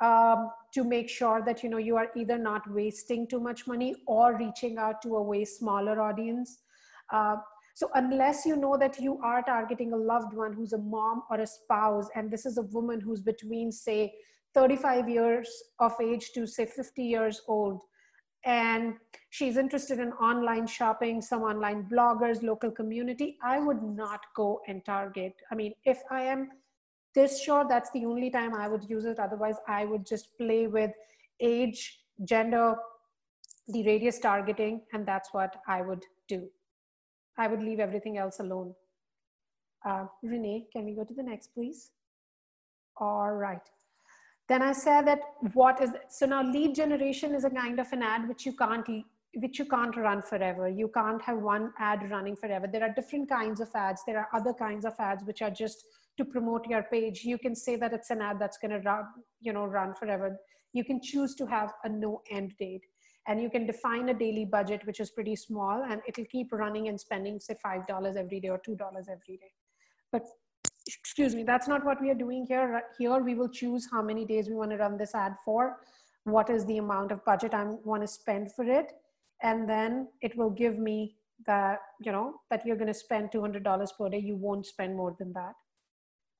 um, 0.00 0.50
to 0.74 0.82
make 0.84 1.08
sure 1.08 1.42
that 1.44 1.62
you 1.62 1.68
know 1.68 1.78
you 1.78 1.96
are 1.96 2.08
either 2.16 2.38
not 2.38 2.68
wasting 2.70 3.28
too 3.28 3.40
much 3.40 3.66
money 3.66 3.94
or 4.06 4.36
reaching 4.38 4.78
out 4.78 5.02
to 5.02 5.16
a 5.16 5.22
way 5.22 5.44
smaller 5.44 6.00
audience. 6.00 6.60
Uh, 7.12 7.36
so 7.74 7.90
unless 7.94 8.44
you 8.44 8.56
know 8.56 8.76
that 8.76 8.98
you 9.00 9.18
are 9.22 9.42
targeting 9.42 9.92
a 9.92 9.96
loved 9.96 10.34
one 10.34 10.52
who's 10.52 10.72
a 10.72 10.78
mom 10.78 11.22
or 11.30 11.40
a 11.40 11.46
spouse, 11.46 12.08
and 12.14 12.30
this 12.30 12.44
is 12.44 12.58
a 12.58 12.62
woman 12.62 13.00
who's 13.00 13.20
between 13.22 13.70
say 13.72 14.12
35 14.54 15.08
years 15.08 15.48
of 15.78 15.92
age 16.02 16.32
to 16.34 16.46
say 16.46 16.66
50 16.66 17.02
years 17.02 17.42
old, 17.46 17.82
and 18.44 18.94
she's 19.28 19.56
interested 19.56 19.98
in 19.98 20.12
online 20.14 20.66
shopping, 20.66 21.20
some 21.20 21.42
online 21.42 21.88
bloggers, 21.90 22.42
local 22.42 22.70
community, 22.70 23.36
I 23.42 23.58
would 23.58 23.82
not 23.82 24.20
go 24.34 24.60
and 24.66 24.84
target. 24.84 25.34
I 25.50 25.54
mean, 25.54 25.74
if 25.84 26.00
I 26.10 26.22
am 26.22 26.50
this 27.14 27.42
sure, 27.42 27.66
that's 27.68 27.90
the 27.90 28.06
only 28.06 28.30
time 28.30 28.54
I 28.54 28.68
would 28.68 28.88
use 28.88 29.04
it. 29.04 29.18
Otherwise, 29.18 29.56
I 29.68 29.84
would 29.84 30.06
just 30.06 30.36
play 30.38 30.66
with 30.66 30.92
age, 31.40 32.00
gender, 32.24 32.76
the 33.68 33.84
radius 33.84 34.18
targeting, 34.18 34.82
and 34.92 35.06
that's 35.06 35.32
what 35.32 35.56
I 35.66 35.82
would 35.82 36.04
do. 36.28 36.48
I 37.36 37.46
would 37.46 37.62
leave 37.62 37.80
everything 37.80 38.16
else 38.16 38.40
alone. 38.40 38.74
Uh, 39.84 40.06
Renee, 40.22 40.66
can 40.72 40.84
we 40.84 40.94
go 40.94 41.04
to 41.04 41.14
the 41.14 41.22
next, 41.22 41.48
please? 41.54 41.90
All 42.96 43.32
right. 43.32 43.62
Then 44.50 44.62
I 44.62 44.72
said 44.72 45.02
that 45.06 45.20
what 45.52 45.80
is, 45.80 45.90
so 46.08 46.26
now 46.26 46.42
lead 46.42 46.74
generation 46.74 47.36
is 47.36 47.44
a 47.44 47.50
kind 47.50 47.78
of 47.78 47.92
an 47.92 48.02
ad 48.02 48.26
which 48.28 48.44
you 48.44 48.52
can't, 48.52 48.84
which 49.36 49.60
you 49.60 49.64
can't 49.64 49.96
run 49.96 50.22
forever. 50.22 50.68
You 50.68 50.88
can't 50.88 51.22
have 51.22 51.38
one 51.38 51.72
ad 51.78 52.10
running 52.10 52.34
forever. 52.34 52.66
There 52.66 52.82
are 52.82 52.92
different 52.92 53.28
kinds 53.28 53.60
of 53.60 53.68
ads. 53.76 54.02
There 54.04 54.18
are 54.18 54.28
other 54.34 54.52
kinds 54.52 54.84
of 54.84 54.94
ads 54.98 55.22
which 55.22 55.40
are 55.40 55.52
just 55.52 55.84
to 56.18 56.24
promote 56.24 56.66
your 56.66 56.82
page. 56.82 57.22
You 57.22 57.38
can 57.38 57.54
say 57.54 57.76
that 57.76 57.92
it's 57.92 58.10
an 58.10 58.22
ad 58.22 58.40
that's 58.40 58.58
going 58.58 58.72
to 58.72 58.80
run, 58.80 59.04
you 59.40 59.52
know, 59.52 59.66
run 59.66 59.94
forever. 59.94 60.36
You 60.72 60.82
can 60.82 61.00
choose 61.00 61.36
to 61.36 61.46
have 61.46 61.72
a 61.84 61.88
no 61.88 62.20
end 62.28 62.54
date 62.58 62.86
and 63.28 63.40
you 63.40 63.50
can 63.50 63.66
define 63.66 64.08
a 64.08 64.14
daily 64.14 64.44
budget 64.44 64.84
which 64.84 64.98
is 64.98 65.12
pretty 65.12 65.36
small 65.36 65.84
and 65.88 66.00
it'll 66.08 66.24
keep 66.24 66.52
running 66.52 66.88
and 66.88 66.98
spending 66.98 67.38
say 67.38 67.54
five 67.62 67.86
dollars 67.86 68.16
every 68.16 68.40
day 68.40 68.48
or 68.48 68.58
two 68.58 68.74
dollars 68.74 69.06
every 69.10 69.36
day 69.36 69.52
but 70.10 70.22
excuse 70.98 71.34
me 71.34 71.42
that's 71.42 71.68
not 71.68 71.84
what 71.84 72.00
we 72.00 72.10
are 72.10 72.20
doing 72.22 72.44
here 72.46 72.82
here 72.98 73.18
we 73.18 73.34
will 73.34 73.48
choose 73.48 73.88
how 73.90 74.02
many 74.02 74.24
days 74.24 74.48
we 74.48 74.54
want 74.54 74.70
to 74.70 74.76
run 74.76 74.96
this 74.96 75.14
ad 75.14 75.34
for 75.44 75.76
what 76.24 76.50
is 76.50 76.66
the 76.66 76.78
amount 76.78 77.12
of 77.12 77.24
budget 77.24 77.54
i 77.54 77.64
want 77.84 78.02
to 78.02 78.08
spend 78.08 78.52
for 78.52 78.64
it 78.64 78.92
and 79.42 79.68
then 79.68 80.08
it 80.20 80.36
will 80.36 80.50
give 80.50 80.78
me 80.78 81.16
that 81.46 81.80
you 82.00 82.12
know 82.12 82.34
that 82.50 82.66
you're 82.66 82.76
going 82.76 82.86
to 82.86 82.94
spend 82.94 83.30
$200 83.30 83.88
per 83.98 84.08
day 84.10 84.18
you 84.18 84.36
won't 84.36 84.66
spend 84.66 84.94
more 84.94 85.16
than 85.18 85.32
that 85.32 85.54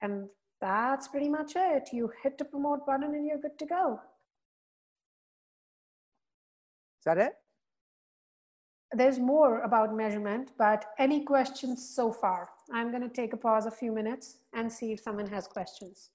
and 0.03 0.29
that's 0.61 1.09
pretty 1.09 1.29
much 1.29 1.53
it 1.57 1.89
you 1.93 2.11
hit 2.23 2.37
the 2.37 2.45
promote 2.45 2.85
button 2.87 3.15
and 3.15 3.27
you're 3.27 3.39
good 3.39 3.59
to 3.59 3.67
go 3.67 3.99
Is 7.01 7.05
that 7.05 7.17
it? 7.17 7.33
There's 8.93 9.19
more 9.19 9.63
about 9.63 9.97
measurement, 9.97 10.51
but 10.59 10.85
any 10.99 11.25
questions 11.25 11.95
so 11.95 12.13
far? 12.13 12.51
I'm 12.73 12.91
going 12.91 13.03
to 13.03 13.09
take 13.09 13.33
a 13.33 13.37
pause 13.37 13.67
a 13.67 13.71
few 13.71 13.93
minutes 13.93 14.39
and 14.53 14.73
see 14.73 14.93
if 14.93 15.01
someone 15.01 15.27
has 15.29 15.47
questions. 15.47 16.11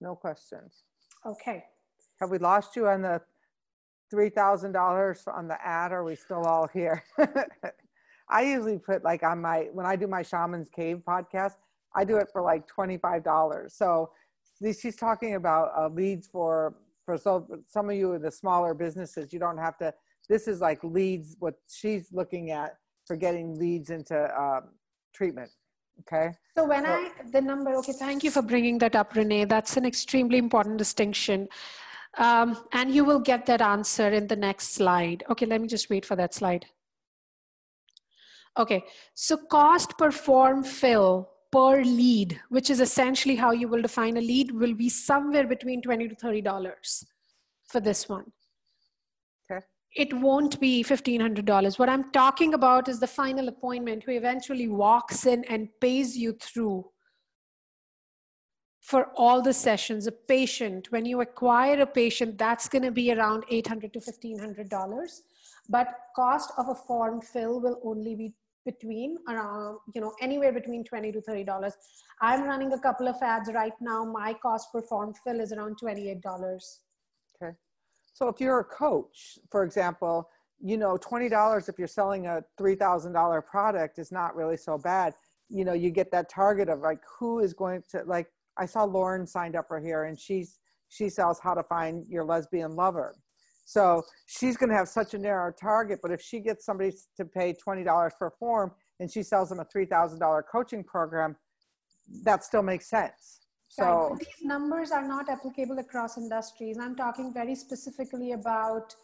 No 0.00 0.14
questions. 0.14 0.82
Okay. 1.24 1.64
Have 2.20 2.30
we 2.30 2.38
lost 2.38 2.76
you 2.76 2.88
on 2.88 3.02
the 3.02 3.22
$3,000 4.12 5.28
on 5.28 5.48
the 5.48 5.66
ad? 5.66 5.92
Or 5.92 6.00
are 6.00 6.04
we 6.04 6.14
still 6.14 6.44
all 6.44 6.68
here? 6.72 7.02
I 8.28 8.42
usually 8.42 8.78
put 8.78 9.04
like 9.04 9.22
on 9.22 9.40
my 9.40 9.68
when 9.72 9.86
I 9.86 9.96
do 9.96 10.06
my 10.06 10.22
Shaman's 10.22 10.68
Cave 10.68 11.02
podcast, 11.06 11.54
I 11.94 12.04
do 12.04 12.16
it 12.16 12.28
for 12.32 12.42
like 12.42 12.66
twenty 12.66 12.96
five 12.96 13.22
dollars. 13.22 13.74
So 13.74 14.10
she's 14.60 14.96
talking 14.96 15.34
about 15.34 15.72
uh, 15.76 15.88
leads 15.88 16.26
for 16.26 16.74
for 17.04 17.18
so 17.18 17.46
some 17.66 17.90
of 17.90 17.96
you 17.96 18.12
in 18.14 18.22
the 18.22 18.30
smaller 18.30 18.74
businesses. 18.74 19.32
You 19.32 19.38
don't 19.38 19.58
have 19.58 19.76
to. 19.78 19.92
This 20.28 20.48
is 20.48 20.60
like 20.60 20.82
leads. 20.82 21.36
What 21.38 21.54
she's 21.68 22.12
looking 22.12 22.50
at 22.50 22.76
for 23.06 23.16
getting 23.16 23.58
leads 23.58 23.90
into 23.90 24.16
um, 24.40 24.70
treatment. 25.14 25.50
Okay. 26.00 26.32
So 26.56 26.64
when 26.64 26.84
so, 26.84 26.90
I 26.90 27.10
the 27.32 27.40
number. 27.40 27.74
Okay, 27.76 27.92
thank 27.92 28.24
you 28.24 28.30
for 28.30 28.42
bringing 28.42 28.78
that 28.78 28.96
up, 28.96 29.14
Renee. 29.14 29.44
That's 29.44 29.76
an 29.76 29.84
extremely 29.84 30.38
important 30.38 30.78
distinction. 30.78 31.48
Um, 32.16 32.56
and 32.72 32.94
you 32.94 33.04
will 33.04 33.18
get 33.18 33.46
that 33.46 33.60
answer 33.60 34.08
in 34.08 34.28
the 34.28 34.36
next 34.36 34.74
slide. 34.74 35.24
Okay, 35.30 35.46
let 35.46 35.60
me 35.60 35.66
just 35.66 35.90
wait 35.90 36.06
for 36.06 36.16
that 36.16 36.32
slide. 36.32 36.66
Okay, 38.56 38.84
so 39.14 39.36
cost 39.36 39.98
per 39.98 40.12
form 40.12 40.62
fill 40.62 41.28
per 41.54 41.84
lead, 41.84 42.40
which 42.48 42.68
is 42.68 42.80
essentially 42.80 43.36
how 43.36 43.52
you 43.52 43.68
will 43.68 43.82
define 43.82 44.16
a 44.16 44.20
lead, 44.20 44.50
will 44.50 44.74
be 44.74 44.88
somewhere 44.88 45.46
between 45.46 45.80
20 45.80 46.08
to 46.08 46.16
$30 46.16 47.04
for 47.68 47.80
this 47.80 48.08
one. 48.08 48.24
Okay. 49.48 49.64
It 49.94 50.12
won't 50.12 50.58
be 50.58 50.82
$1,500. 50.82 51.78
What 51.78 51.88
I'm 51.88 52.10
talking 52.10 52.54
about 52.54 52.88
is 52.88 52.98
the 52.98 53.06
final 53.06 53.46
appointment 53.46 54.02
who 54.02 54.10
eventually 54.10 54.66
walks 54.66 55.26
in 55.26 55.44
and 55.44 55.68
pays 55.80 56.16
you 56.16 56.32
through 56.32 56.86
for 58.80 59.10
all 59.16 59.40
the 59.40 59.52
sessions. 59.52 60.08
A 60.08 60.12
patient, 60.12 60.90
when 60.90 61.06
you 61.06 61.20
acquire 61.20 61.80
a 61.80 61.86
patient, 61.86 62.36
that's 62.36 62.68
going 62.68 62.82
to 62.82 62.90
be 62.90 63.12
around 63.12 63.44
800 63.48 63.92
to 63.92 64.00
$1,500. 64.00 65.20
But 65.68 65.86
cost 66.16 66.52
of 66.58 66.68
a 66.68 66.74
form 66.74 67.20
fill 67.20 67.60
will 67.60 67.80
only 67.84 68.16
be 68.16 68.34
between 68.64 69.18
around 69.28 69.78
you 69.94 70.00
know 70.00 70.12
anywhere 70.20 70.52
between 70.52 70.84
20 70.84 71.12
to 71.12 71.20
30 71.20 71.44
dollars. 71.44 71.74
I'm 72.20 72.44
running 72.44 72.72
a 72.72 72.78
couple 72.78 73.08
of 73.08 73.16
ads 73.22 73.50
right 73.52 73.72
now. 73.80 74.04
My 74.04 74.34
cost 74.34 74.72
per 74.72 74.82
form 74.82 75.12
fill 75.24 75.40
is 75.40 75.52
around 75.52 75.78
28 75.78 76.20
dollars. 76.20 76.80
Okay. 77.42 77.52
So 78.12 78.28
if 78.28 78.40
you're 78.40 78.60
a 78.60 78.64
coach 78.64 79.38
for 79.50 79.64
example 79.64 80.28
you 80.60 80.76
know 80.78 80.96
$20 80.96 81.68
if 81.68 81.78
you're 81.78 81.88
selling 81.88 82.26
a 82.26 82.42
$3000 82.58 83.44
product 83.44 83.98
is 83.98 84.12
not 84.12 84.34
really 84.36 84.56
so 84.56 84.78
bad. 84.78 85.14
You 85.48 85.64
know 85.64 85.74
you 85.74 85.90
get 85.90 86.10
that 86.12 86.28
target 86.28 86.68
of 86.68 86.80
like 86.80 87.00
who 87.18 87.40
is 87.40 87.52
going 87.52 87.82
to 87.90 88.02
like 88.06 88.28
i 88.56 88.64
saw 88.64 88.84
lauren 88.84 89.26
signed 89.26 89.56
up 89.56 89.68
for 89.68 89.80
here 89.80 90.04
and 90.04 90.18
she's 90.18 90.58
she 90.88 91.08
sells 91.08 91.38
how 91.40 91.54
to 91.54 91.62
find 91.64 92.06
your 92.08 92.24
lesbian 92.24 92.76
lover 92.76 93.14
so 93.64 94.02
she's 94.26 94.56
going 94.56 94.70
to 94.70 94.76
have 94.76 94.88
such 94.88 95.14
a 95.14 95.18
narrow 95.18 95.52
target. 95.52 96.00
But 96.02 96.10
if 96.10 96.20
she 96.20 96.40
gets 96.40 96.64
somebody 96.64 96.92
to 97.16 97.24
pay 97.24 97.54
$20 97.54 98.10
per 98.18 98.30
form 98.30 98.72
and 99.00 99.10
she 99.10 99.22
sells 99.22 99.48
them 99.48 99.60
a 99.60 99.64
$3,000 99.64 100.42
coaching 100.50 100.84
program, 100.84 101.36
that 102.22 102.44
still 102.44 102.62
makes 102.62 102.88
sense. 102.88 103.40
So 103.68 104.10
right. 104.10 104.18
these 104.18 104.42
numbers 104.42 104.92
are 104.92 105.06
not 105.06 105.28
applicable 105.28 105.78
across 105.78 106.16
industries. 106.16 106.78
I'm 106.78 106.94
talking 106.94 107.32
very 107.32 107.54
specifically 107.54 108.32
about 108.32 108.94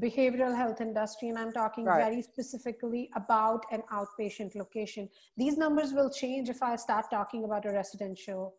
behavioral 0.00 0.56
health 0.56 0.80
industry 0.80 1.28
and 1.28 1.38
i'm 1.38 1.52
talking 1.52 1.84
right. 1.84 2.04
very 2.04 2.22
specifically 2.22 3.10
about 3.16 3.64
an 3.72 3.82
outpatient 3.92 4.54
location 4.54 5.08
these 5.36 5.56
numbers 5.58 5.92
will 5.92 6.08
change 6.08 6.48
if 6.48 6.62
i 6.62 6.76
start 6.76 7.06
talking 7.10 7.44
about 7.44 7.66
a 7.66 7.72
residential 7.72 8.54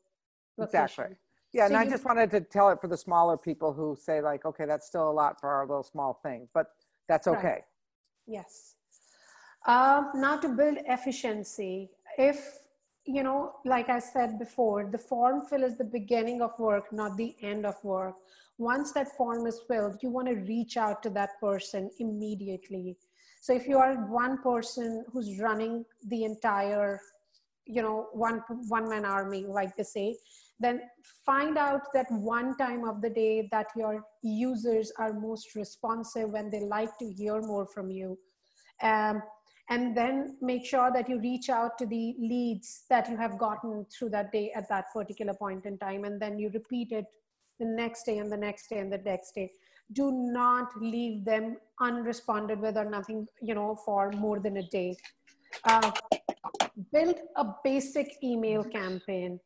location. 0.57 0.83
exactly 0.83 1.15
yeah, 1.53 1.67
so 1.67 1.75
and 1.75 1.77
I 1.77 1.89
just 1.89 2.05
wanted 2.05 2.31
to 2.31 2.41
tell 2.41 2.69
it 2.69 2.79
for 2.79 2.87
the 2.87 2.97
smaller 2.97 3.37
people 3.37 3.73
who 3.73 3.97
say 3.99 4.21
like, 4.21 4.45
okay, 4.45 4.65
that's 4.65 4.87
still 4.87 5.09
a 5.09 5.11
lot 5.11 5.39
for 5.39 5.49
our 5.49 5.65
little 5.65 5.83
small 5.83 6.19
thing, 6.23 6.47
but 6.53 6.67
that's 7.07 7.27
okay. 7.27 7.47
Right. 7.47 7.63
Yes. 8.27 8.75
Uh, 9.65 10.03
now 10.15 10.37
to 10.37 10.49
build 10.49 10.77
efficiency, 10.87 11.89
if 12.17 12.59
you 13.05 13.23
know, 13.23 13.55
like 13.65 13.89
I 13.89 13.99
said 13.99 14.37
before, 14.37 14.87
the 14.89 14.97
form 14.97 15.41
fill 15.41 15.63
is 15.63 15.77
the 15.77 15.83
beginning 15.83 16.41
of 16.41 16.57
work, 16.59 16.93
not 16.93 17.17
the 17.17 17.35
end 17.41 17.65
of 17.65 17.75
work. 17.83 18.15
Once 18.57 18.91
that 18.93 19.15
form 19.17 19.47
is 19.47 19.59
filled, 19.67 19.97
you 20.03 20.09
want 20.09 20.27
to 20.27 20.35
reach 20.35 20.77
out 20.77 21.01
to 21.03 21.09
that 21.09 21.39
person 21.39 21.89
immediately. 21.99 22.95
So 23.41 23.53
if 23.53 23.67
you 23.67 23.79
are 23.79 23.95
one 24.05 24.37
person 24.43 25.03
who's 25.11 25.39
running 25.39 25.83
the 26.07 26.23
entire, 26.25 27.01
you 27.65 27.81
know, 27.81 28.07
one 28.13 28.43
one 28.67 28.87
man 28.87 29.03
army, 29.03 29.45
like 29.47 29.75
they 29.75 29.83
say, 29.83 30.17
then 30.61 30.81
find 31.25 31.57
out 31.57 31.81
that 31.93 32.05
one 32.11 32.55
time 32.57 32.87
of 32.87 33.01
the 33.01 33.09
day 33.09 33.47
that 33.51 33.67
your 33.75 34.03
users 34.21 34.91
are 34.97 35.13
most 35.13 35.55
responsive 35.55 36.29
when 36.29 36.49
they 36.49 36.61
like 36.61 36.97
to 36.99 37.11
hear 37.11 37.41
more 37.41 37.67
from 37.67 37.89
you. 37.89 38.17
Um, 38.81 39.21
and 39.69 39.95
then 39.95 40.37
make 40.41 40.65
sure 40.65 40.91
that 40.93 41.07
you 41.07 41.19
reach 41.19 41.49
out 41.49 41.77
to 41.77 41.85
the 41.85 42.15
leads 42.19 42.83
that 42.89 43.09
you 43.09 43.15
have 43.15 43.37
gotten 43.37 43.85
through 43.85 44.09
that 44.09 44.31
day 44.31 44.51
at 44.53 44.67
that 44.69 44.85
particular 44.93 45.33
point 45.33 45.65
in 45.65 45.77
time. 45.77 46.03
And 46.03 46.21
then 46.21 46.37
you 46.37 46.49
repeat 46.53 46.91
it 46.91 47.05
the 47.59 47.65
next 47.65 48.05
day 48.05 48.17
and 48.17 48.31
the 48.31 48.37
next 48.37 48.69
day 48.69 48.79
and 48.79 48.91
the 48.91 48.97
next 48.97 49.33
day. 49.35 49.51
do 49.93 50.09
not 50.11 50.69
leave 50.79 51.25
them 51.25 51.57
unresponded 51.81 52.59
with 52.59 52.77
or 52.77 52.85
nothing, 52.89 53.27
you 53.41 53.53
know, 53.53 53.75
for 53.85 54.11
more 54.11 54.39
than 54.39 54.57
a 54.57 54.63
day. 54.69 54.95
Uh, 55.65 55.91
build 56.93 57.15
a 57.35 57.45
basic 57.63 58.11
email 58.23 58.63
campaign. 58.63 59.39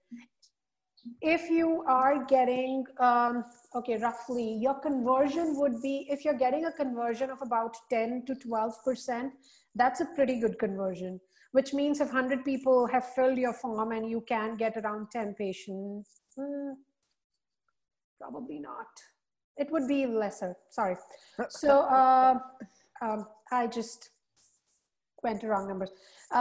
If 1.22 1.50
you 1.50 1.84
are 1.88 2.26
getting, 2.26 2.84
um, 3.00 3.46
okay, 3.76 3.98
roughly, 3.98 4.58
your 4.60 4.76
conversion 4.76 5.58
would 5.60 5.82
be, 5.82 6.08
if 6.10 6.26
you're 6.26 6.38
getting 6.38 6.66
a 6.66 6.72
conversion 6.72 7.30
of 7.30 7.42
about 7.42 7.76
10 7.90 8.24
to 8.26 8.36
12%, 8.36 9.32
that's 9.76 10.02
a 10.02 10.06
pretty 10.16 10.40
good 10.40 10.58
conversion, 10.58 11.20
which 11.52 11.74
means 11.74 12.02
if 12.02 12.08
100 12.08 12.44
people 12.44 12.88
have 12.88 13.06
filled 13.14 13.38
your 13.38 13.54
form 13.54 13.92
and 13.92 14.10
you 14.10 14.22
can 14.28 14.56
get 14.56 14.78
around 14.78 15.08
10 15.12 15.36
patients, 15.36 16.22
hmm, 16.36 16.72
probably 18.20 18.60
not. 18.60 18.88
It 19.58 19.72
would 19.72 19.88
be 19.88 20.06
lesser, 20.06 20.56
sorry. 20.70 20.98
So 21.50 21.82
uh, 21.82 22.40
um, 23.02 23.28
I 23.52 23.68
just 23.68 24.10
went 25.28 25.42
to 25.42 25.48
wrong 25.52 25.68
numbers. 25.72 25.92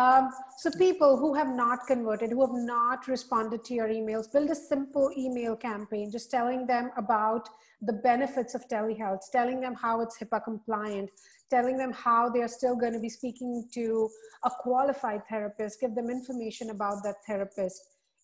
Um, 0.00 0.30
so 0.62 0.70
people 0.86 1.12
who 1.22 1.30
have 1.40 1.50
not 1.64 1.80
converted, 1.92 2.30
who 2.30 2.42
have 2.46 2.58
not 2.76 3.08
responded 3.14 3.60
to 3.64 3.74
your 3.78 3.88
emails, 3.98 4.32
build 4.34 4.50
a 4.50 4.60
simple 4.72 5.06
email 5.24 5.54
campaign, 5.68 6.10
just 6.16 6.30
telling 6.30 6.66
them 6.72 6.90
about 7.04 7.48
the 7.88 7.96
benefits 8.10 8.54
of 8.54 8.62
telehealth, 8.74 9.22
telling 9.38 9.60
them 9.64 9.74
how 9.84 9.94
it's 10.04 10.18
HIPAA 10.18 10.40
compliant, 10.50 11.10
telling 11.50 11.76
them 11.82 11.92
how 11.92 12.22
they 12.32 12.42
are 12.46 12.54
still 12.60 12.76
going 12.82 12.94
to 12.98 13.04
be 13.08 13.12
speaking 13.20 13.52
to 13.78 14.08
a 14.44 14.50
qualified 14.64 15.22
therapist, 15.30 15.80
give 15.80 15.94
them 15.94 16.08
information 16.18 16.70
about 16.76 17.02
that 17.04 17.16
therapist. 17.28 17.80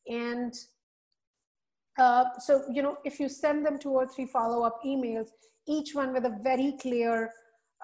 And 0.07 0.53
uh, 1.99 2.25
so, 2.47 2.53
you 2.77 2.83
know, 2.83 2.97
if 3.05 3.21
you 3.21 3.29
send 3.29 3.67
them 3.67 3.79
two 3.79 3.95
or 4.01 4.07
three 4.13 4.27
follow-up 4.27 4.79
emails, 4.93 5.29
each 5.77 5.95
one 5.95 6.11
with 6.15 6.25
a 6.25 6.35
very 6.51 6.71
clear 6.81 7.31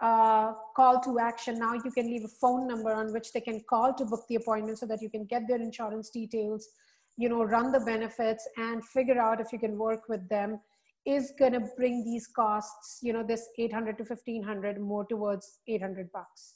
uh, 0.03 0.53
call 0.74 1.01
to 1.01 1.18
action. 1.18 1.59
Now 1.59 1.74
you 1.74 1.90
can 1.90 2.07
leave 2.07 2.24
a 2.24 2.28
phone 2.28 2.68
number 2.68 2.92
on 2.92 3.12
which 3.12 3.32
they 3.32 3.40
can 3.40 3.62
call 3.68 3.94
to 3.94 4.05
book 4.05 4.24
the 4.28 4.36
appointment 4.36 4.78
so 4.78 4.86
that 4.86 5.01
you 5.01 5.11
can 5.11 5.24
get 5.24 5.49
their 5.49 5.61
insurance 5.61 6.11
details, 6.11 6.68
you 7.16 7.28
know, 7.28 7.42
run 7.42 7.72
the 7.72 7.80
benefits 7.80 8.47
and 8.57 8.84
figure 8.84 9.18
out 9.18 9.40
if 9.40 9.53
you 9.53 9.59
can 9.59 9.78
work 9.78 10.09
with 10.09 10.28
them 10.28 10.61
is 11.07 11.32
going 11.38 11.53
to 11.53 11.61
bring 11.76 12.05
these 12.05 12.26
costs, 12.26 12.99
you 13.01 13.12
know, 13.12 13.22
this 13.22 13.49
800 13.57 13.97
to 13.99 14.05
1500 14.05 14.80
more 14.80 15.07
towards 15.07 15.61
800 15.68 16.11
bucks. 16.12 16.55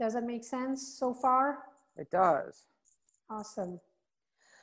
Does 0.00 0.14
that 0.14 0.24
make 0.24 0.42
sense 0.42 0.96
so 0.98 1.12
far? 1.12 1.58
It 1.96 2.10
does. 2.10 2.64
Awesome. 3.30 3.78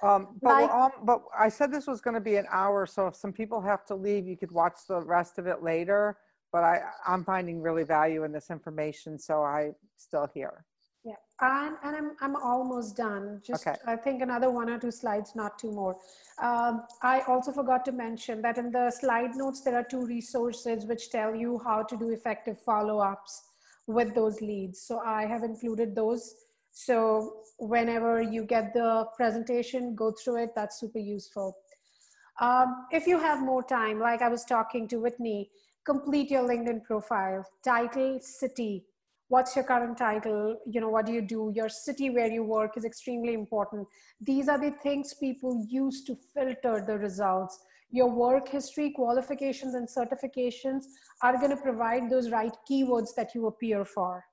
Um, 0.02 0.38
but, 0.42 0.62
Like- 0.62 0.70
on- 0.72 0.92
but 1.04 1.24
I 1.38 1.50
said 1.50 1.72
this 1.72 1.88
was 1.88 2.02
going 2.02 2.14
to 2.14 2.22
be 2.22 2.38
an 2.38 2.48
hour, 2.50 2.86
so 2.86 3.08
if 3.08 3.16
some 3.16 3.34
people 3.34 3.60
have 3.62 3.86
to 3.86 3.96
leave, 3.96 4.28
you 4.28 4.38
could 4.38 4.52
watch 4.52 4.88
the 4.88 5.02
rest 5.02 5.38
of 5.40 5.48
it 5.48 5.62
later. 5.62 6.18
But 6.52 6.64
I, 6.64 6.82
I'm 7.06 7.24
finding 7.24 7.62
really 7.62 7.84
value 7.84 8.24
in 8.24 8.32
this 8.32 8.50
information, 8.50 9.20
so 9.20 9.44
I'm 9.44 9.76
still 9.98 10.28
here. 10.34 10.66
Yeah, 11.04 11.14
and, 11.42 11.78
and 11.84 11.96
I'm, 11.96 12.12
I'm 12.22 12.36
almost 12.36 12.98
done. 12.98 13.42
Just, 13.46 13.68
Okay. 13.68 13.78
I 13.86 13.96
think 13.96 14.22
another 14.22 14.50
one 14.50 14.70
or 14.70 14.80
two 14.80 14.92
slides, 14.92 15.36
not 15.36 15.60
two 15.60 15.72
more. 15.72 15.96
Um, 16.42 16.84
I 17.04 17.22
also 17.22 17.52
forgot 17.52 17.86
to 17.86 17.92
mention 17.92 18.42
that 18.42 18.58
in 18.58 18.72
the 18.72 18.90
slide 18.92 19.36
notes, 19.36 19.62
there 19.62 19.76
are 19.76 19.84
two 19.84 20.06
resources 20.06 20.86
which 20.86 21.10
tell 21.12 21.36
you 21.36 21.60
how 21.64 21.84
to 21.84 21.96
do 21.96 22.10
effective 22.10 22.60
follow-ups 22.60 23.44
with 23.86 24.16
those 24.16 24.42
leads. 24.42 24.82
So 24.82 25.00
I 25.00 25.26
have 25.26 25.44
included 25.44 25.96
those. 25.96 26.36
So 26.82 27.42
whenever 27.58 28.22
you 28.22 28.46
get 28.46 28.74
the 28.74 29.06
presentation, 29.18 29.96
go 29.96 30.14
through 30.14 30.44
it. 30.44 30.52
That's 30.56 30.80
super 30.80 31.00
useful. 31.00 31.58
Um, 32.40 32.88
if 32.90 33.06
you 33.06 33.20
have 33.20 33.42
more 33.42 33.64
time, 33.64 34.00
like 34.00 34.22
I 34.22 34.30
was 34.30 34.46
talking 34.46 34.88
to 34.88 34.96
Whitney, 35.02 35.50
complete 35.86 36.32
your 36.32 36.44
LinkedIn 36.44 36.86
profile, 36.86 37.46
title, 37.66 38.20
city, 38.22 38.86
what's 39.28 39.58
your 39.58 39.66
current 39.66 39.98
title? 39.98 40.56
You 40.66 40.80
know 40.80 40.88
what 40.88 41.06
do 41.06 41.12
you 41.12 41.22
do? 41.22 41.52
Your 41.54 41.68
city 41.68 42.12
where 42.12 42.32
you 42.32 42.46
work 42.46 42.78
is 42.78 42.86
extremely 42.86 43.34
important. 43.34 43.86
These 44.22 44.48
are 44.48 44.58
the 44.58 44.72
things 44.82 45.14
people 45.14 45.66
use 45.68 46.06
to 46.06 46.16
filter 46.34 46.82
the 46.88 46.98
results. 46.98 47.60
Your 47.92 48.10
work 48.10 48.48
history 48.48 48.92
qualifications 48.92 49.76
and 49.76 49.86
certifications 49.86 50.86
are 51.22 51.36
going 51.36 51.52
to 51.52 51.62
provide 51.62 52.10
those 52.10 52.30
right 52.30 52.56
keywords 52.72 53.10
that 53.18 53.36
you 53.36 53.48
appear 53.48 53.84
for 53.84 54.24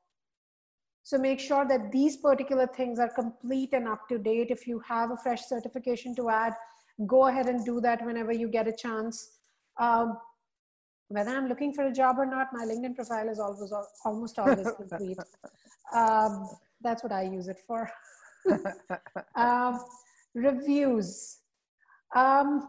so 1.09 1.19
make 1.25 1.41
sure 1.49 1.65
that 1.73 1.91
these 1.93 2.17
particular 2.17 2.67
things 2.67 2.99
are 2.99 3.13
complete 3.23 3.73
and 3.73 3.87
up 3.95 4.09
to 4.09 4.19
date 4.19 4.55
if 4.57 4.67
you 4.67 4.79
have 4.93 5.13
a 5.13 5.17
fresh 5.25 5.43
certification 5.55 6.15
to 6.21 6.29
add 6.29 6.55
go 7.07 7.27
ahead 7.27 7.47
and 7.53 7.65
do 7.65 7.81
that 7.81 8.05
whenever 8.05 8.33
you 8.33 8.49
get 8.49 8.73
a 8.73 8.77
chance 8.85 9.21
um, 9.79 10.17
whether 11.09 11.31
I'm 11.31 11.49
looking 11.49 11.73
for 11.73 11.87
a 11.87 11.93
job 11.93 12.17
or 12.19 12.27
not, 12.27 12.49
my 12.53 12.65
LinkedIn 12.65 12.97
profile 12.97 13.29
is 13.29 13.39
always 13.39 13.73
almost 14.05 14.39
always 14.39 14.67
complete. 14.77 15.19
Um, 15.95 16.49
that's 16.83 17.03
what 17.03 17.13
I 17.13 17.23
use 17.23 17.49
it 17.49 17.61
for. 17.67 17.91
um, 19.37 19.81
reviews. 20.35 21.39
Um, 22.15 22.69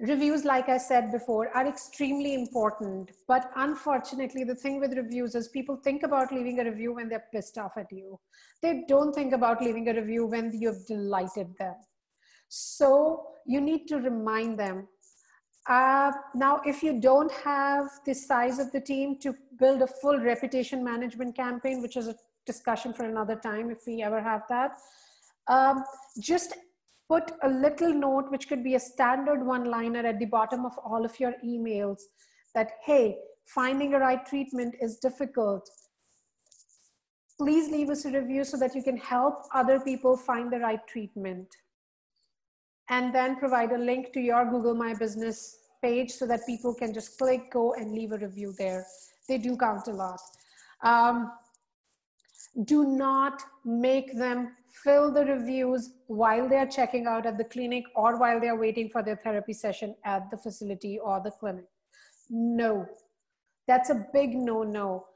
reviews, 0.00 0.44
like 0.44 0.68
I 0.68 0.78
said 0.78 1.12
before, 1.12 1.54
are 1.56 1.66
extremely 1.66 2.34
important. 2.34 3.10
But 3.28 3.50
unfortunately, 3.56 4.44
the 4.44 4.54
thing 4.54 4.80
with 4.80 4.96
reviews 4.96 5.34
is 5.34 5.48
people 5.48 5.76
think 5.76 6.02
about 6.02 6.32
leaving 6.32 6.60
a 6.60 6.64
review 6.64 6.94
when 6.94 7.08
they're 7.08 7.24
pissed 7.32 7.58
off 7.58 7.72
at 7.76 7.90
you. 7.92 8.18
They 8.62 8.84
don't 8.88 9.14
think 9.14 9.32
about 9.32 9.62
leaving 9.62 9.88
a 9.88 9.94
review 9.94 10.26
when 10.26 10.52
you've 10.52 10.86
delighted 10.86 11.54
them. 11.58 11.74
So 12.48 13.26
you 13.46 13.60
need 13.60 13.86
to 13.88 13.96
remind 13.96 14.58
them 14.58 14.88
uh, 15.68 16.10
now, 16.34 16.60
if 16.64 16.82
you 16.82 17.00
don't 17.00 17.30
have 17.30 17.86
the 18.06 18.14
size 18.14 18.58
of 18.58 18.72
the 18.72 18.80
team 18.80 19.18
to 19.20 19.34
build 19.58 19.82
a 19.82 19.86
full 19.86 20.18
reputation 20.18 20.82
management 20.82 21.36
campaign, 21.36 21.82
which 21.82 21.96
is 21.96 22.08
a 22.08 22.14
discussion 22.46 22.92
for 22.92 23.04
another 23.04 23.36
time 23.36 23.70
if 23.70 23.78
we 23.86 24.02
ever 24.02 24.20
have 24.22 24.42
that, 24.48 24.78
um, 25.48 25.84
just 26.18 26.56
put 27.10 27.32
a 27.42 27.48
little 27.48 27.92
note, 27.92 28.30
which 28.30 28.48
could 28.48 28.62
be 28.62 28.76
a 28.76 28.80
standard 28.80 29.44
one 29.44 29.64
liner 29.64 30.06
at 30.06 30.20
the 30.20 30.26
bottom 30.26 30.64
of 30.64 30.78
all 30.84 31.04
of 31.04 31.18
your 31.18 31.34
emails 31.44 32.02
that, 32.54 32.70
hey, 32.84 33.18
finding 33.46 33.94
a 33.94 33.98
right 33.98 34.24
treatment 34.24 34.76
is 34.80 34.98
difficult. 34.98 35.68
Please 37.36 37.68
leave 37.68 37.90
us 37.90 38.04
a 38.04 38.12
review 38.12 38.44
so 38.44 38.56
that 38.58 38.76
you 38.76 38.82
can 38.82 38.96
help 38.96 39.42
other 39.52 39.80
people 39.80 40.16
find 40.16 40.52
the 40.52 40.60
right 40.60 40.86
treatment 40.86 41.48
and 42.90 43.12
then 43.12 43.36
provide 43.36 43.72
a 43.72 43.78
link 43.78 44.12
to 44.12 44.20
your 44.20 44.44
Google 44.44 44.74
My 44.74 44.94
Business 44.94 45.56
page 45.82 46.12
so 46.12 46.26
that 46.28 46.46
people 46.46 46.74
can 46.74 46.94
just 46.94 47.18
click, 47.18 47.50
go, 47.50 47.74
and 47.74 47.92
leave 47.92 48.12
a 48.12 48.18
review 48.18 48.54
there. 48.56 48.86
They 49.28 49.38
do 49.38 49.56
count 49.56 49.88
a 49.88 49.92
lot. 49.92 50.20
Um, 50.82 51.32
do 52.64 52.84
not 52.84 53.42
make 53.64 54.16
them 54.16 54.56
fill 54.84 55.12
the 55.12 55.24
reviews 55.24 55.90
while 56.06 56.48
they're 56.48 56.66
checking 56.66 57.06
out 57.06 57.26
at 57.26 57.38
the 57.38 57.44
clinic 57.44 57.84
or 57.94 58.18
while 58.18 58.40
they're 58.40 58.58
waiting 58.58 58.88
for 58.88 59.02
their 59.02 59.16
therapy 59.16 59.52
session 59.52 59.94
at 60.04 60.30
the 60.30 60.36
facility 60.36 60.98
or 60.98 61.20
the 61.22 61.30
clinic. 61.30 61.66
No, 62.28 62.86
that's 63.66 63.90
a 63.90 64.06
big 64.12 64.34
no 64.34 64.62
no. 64.62 65.06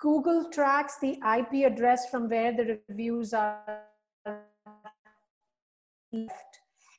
Google 0.00 0.50
tracks 0.50 0.98
the 1.00 1.18
IP 1.38 1.66
address 1.70 2.08
from 2.08 2.28
where 2.28 2.52
the 2.52 2.80
reviews 2.88 3.32
are 3.34 3.82
left 6.12 6.58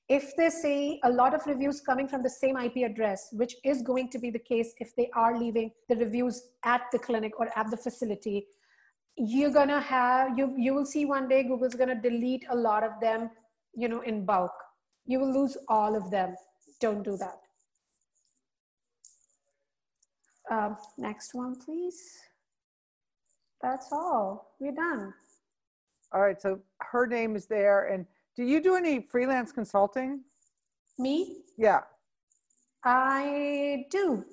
if 0.09 0.35
they 0.35 0.49
see 0.49 0.99
a 1.03 1.09
lot 1.09 1.35
of 1.35 1.45
reviews 1.45 1.81
coming 1.81 2.07
from 2.07 2.23
the 2.23 2.29
same 2.29 2.57
IP 2.57 2.77
address, 2.77 3.29
which 3.31 3.55
is 3.63 3.83
going 3.83 4.09
to 4.09 4.17
be 4.17 4.31
the 4.31 4.39
case 4.39 4.73
if 4.79 4.95
they 4.95 5.09
are 5.13 5.37
leaving 5.37 5.71
the 5.87 5.95
reviews 5.95 6.41
at 6.65 6.81
the 6.91 6.97
clinic 6.97 7.39
or 7.39 7.47
at 7.55 7.69
the 7.69 7.77
facility, 7.77 8.47
you're 9.19 9.51
gonna 9.51 9.81
have 9.81 10.37
you 10.37 10.53
you 10.57 10.73
will 10.73 10.85
see 10.85 11.05
one 11.05 11.27
day 11.27 11.43
Google's 11.43 11.75
gonna 11.75 11.99
delete 12.01 12.45
a 12.49 12.55
lot 12.55 12.83
of 12.83 12.91
them, 13.01 13.29
you 13.75 13.89
know, 13.89 14.01
in 14.01 14.25
bulk. 14.25 14.53
You 15.05 15.19
will 15.19 15.33
lose 15.33 15.57
all 15.67 15.95
of 15.95 16.09
them. 16.09 16.35
Don't 16.79 17.03
do 17.03 17.17
that. 17.17 17.39
Um, 20.49 20.77
next 20.97 21.33
one, 21.33 21.55
please. 21.59 22.17
That's 23.61 23.91
all. 23.91 24.55
We're 24.59 24.71
done. 24.71 25.13
All 26.11 26.21
right, 26.21 26.41
so 26.41 26.59
her 26.79 27.05
name 27.05 27.35
is 27.35 27.45
there. 27.45 27.87
And 27.87 28.05
do 28.35 28.43
you 28.43 28.61
do 28.61 28.75
any 28.75 29.01
freelance 29.01 29.51
consulting? 29.51 30.21
Me? 30.97 31.43
Yeah. 31.57 31.81
I 32.83 33.85
do. 33.91 34.23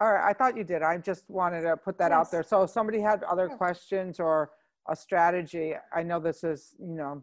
All 0.00 0.10
right, 0.14 0.24
I 0.30 0.32
thought 0.32 0.56
you 0.56 0.64
did. 0.64 0.82
I 0.82 0.96
just 0.96 1.28
wanted 1.28 1.60
to 1.62 1.76
put 1.76 1.98
that 1.98 2.10
out 2.10 2.20
Yes. 2.22 2.30
there. 2.30 2.42
So 2.42 2.62
if 2.62 2.70
somebody 2.70 3.00
had 3.00 3.22
other 3.24 3.48
Sure. 3.48 3.56
questions 3.58 4.18
or 4.18 4.50
a 4.88 4.96
strategy, 4.96 5.76
I 5.92 6.02
know 6.02 6.18
this 6.18 6.42
is, 6.42 6.74
you 6.78 6.94
know, 6.94 7.22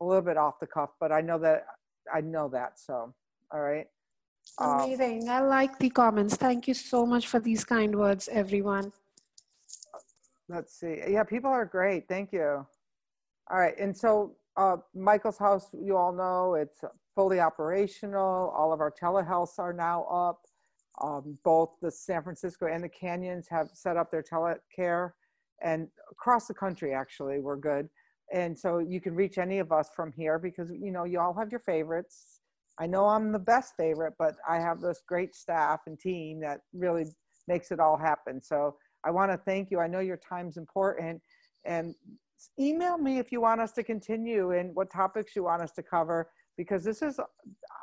a 0.00 0.04
little 0.04 0.22
bit 0.22 0.36
off 0.36 0.60
the 0.60 0.66
cuff, 0.68 0.90
but 1.00 1.10
I 1.10 1.20
know 1.20 1.38
that, 1.38 1.66
I 2.12 2.20
know 2.20 2.48
that, 2.48 2.78
so, 2.78 3.12
all 3.50 3.60
right. 3.60 3.88
Um, 4.58 4.80
Amazing. 4.80 5.28
I 5.28 5.40
like 5.40 5.78
the 5.78 5.90
comments. 5.90 6.36
Thank 6.36 6.68
you 6.68 6.74
so 6.74 7.04
much 7.06 7.26
for 7.26 7.40
these 7.40 7.64
kind 7.64 7.94
words, 7.96 8.28
everyone. 8.28 8.92
Let's 10.48 10.74
see. 10.78 11.02
Yeah, 11.08 11.24
people 11.24 11.50
are 11.50 11.64
great. 11.64 12.06
Thank 12.08 12.32
you. 12.32 12.66
All 13.50 13.58
right. 13.58 13.76
And 13.78 13.96
so 13.96 14.36
uh, 14.56 14.76
Michael's 14.94 15.38
house, 15.38 15.72
you 15.72 15.96
all 15.96 16.12
know, 16.12 16.54
it's 16.54 16.80
fully 17.14 17.40
operational. 17.40 18.50
All 18.50 18.72
of 18.72 18.80
our 18.80 18.90
telehealths 18.90 19.58
are 19.58 19.72
now 19.72 20.04
up. 20.04 20.44
Um, 21.00 21.38
both 21.44 21.70
the 21.80 21.90
San 21.90 22.22
Francisco 22.22 22.66
and 22.66 22.84
the 22.84 22.88
Canyons 22.88 23.46
have 23.50 23.68
set 23.72 23.96
up 23.96 24.10
their 24.10 24.22
telecare, 24.22 25.12
and 25.62 25.88
across 26.10 26.46
the 26.46 26.54
country, 26.54 26.92
actually, 26.92 27.38
we're 27.38 27.56
good. 27.56 27.88
And 28.32 28.58
so 28.58 28.78
you 28.78 29.00
can 29.00 29.14
reach 29.14 29.38
any 29.38 29.58
of 29.58 29.72
us 29.72 29.90
from 29.94 30.12
here 30.12 30.38
because 30.38 30.70
you 30.70 30.90
know 30.90 31.04
you 31.04 31.20
all 31.20 31.34
have 31.34 31.50
your 31.50 31.60
favorites. 31.60 32.40
I 32.78 32.86
know 32.86 33.06
I'm 33.06 33.32
the 33.32 33.38
best 33.38 33.74
favorite, 33.76 34.14
but 34.18 34.34
I 34.48 34.58
have 34.58 34.80
this 34.80 35.02
great 35.06 35.34
staff 35.34 35.80
and 35.86 35.98
team 35.98 36.40
that 36.40 36.60
really 36.72 37.06
makes 37.46 37.70
it 37.70 37.80
all 37.80 37.96
happen. 37.96 38.40
So 38.42 38.76
I 39.04 39.10
want 39.10 39.30
to 39.30 39.38
thank 39.38 39.70
you. 39.70 39.80
I 39.80 39.86
know 39.86 40.00
your 40.00 40.18
time's 40.18 40.56
important, 40.56 41.20
and 41.64 41.94
email 42.58 42.98
me 42.98 43.18
if 43.18 43.30
you 43.30 43.40
want 43.40 43.60
us 43.60 43.72
to 43.72 43.82
continue 43.82 44.52
and 44.52 44.74
what 44.74 44.90
topics 44.90 45.36
you 45.36 45.44
want 45.44 45.62
us 45.62 45.72
to 45.72 45.82
cover 45.82 46.28
because 46.56 46.84
this 46.84 47.02
is 47.02 47.18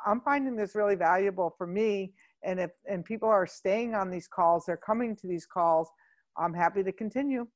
I'm 0.06 0.20
finding 0.20 0.56
this 0.56 0.74
really 0.74 0.94
valuable 0.94 1.54
for 1.56 1.66
me 1.66 2.12
and 2.42 2.60
if 2.60 2.70
and 2.88 3.04
people 3.04 3.28
are 3.28 3.46
staying 3.46 3.94
on 3.94 4.10
these 4.10 4.28
calls 4.28 4.64
they're 4.66 4.76
coming 4.76 5.14
to 5.16 5.26
these 5.26 5.46
calls 5.46 5.88
i'm 6.36 6.54
happy 6.54 6.82
to 6.82 6.92
continue 6.92 7.46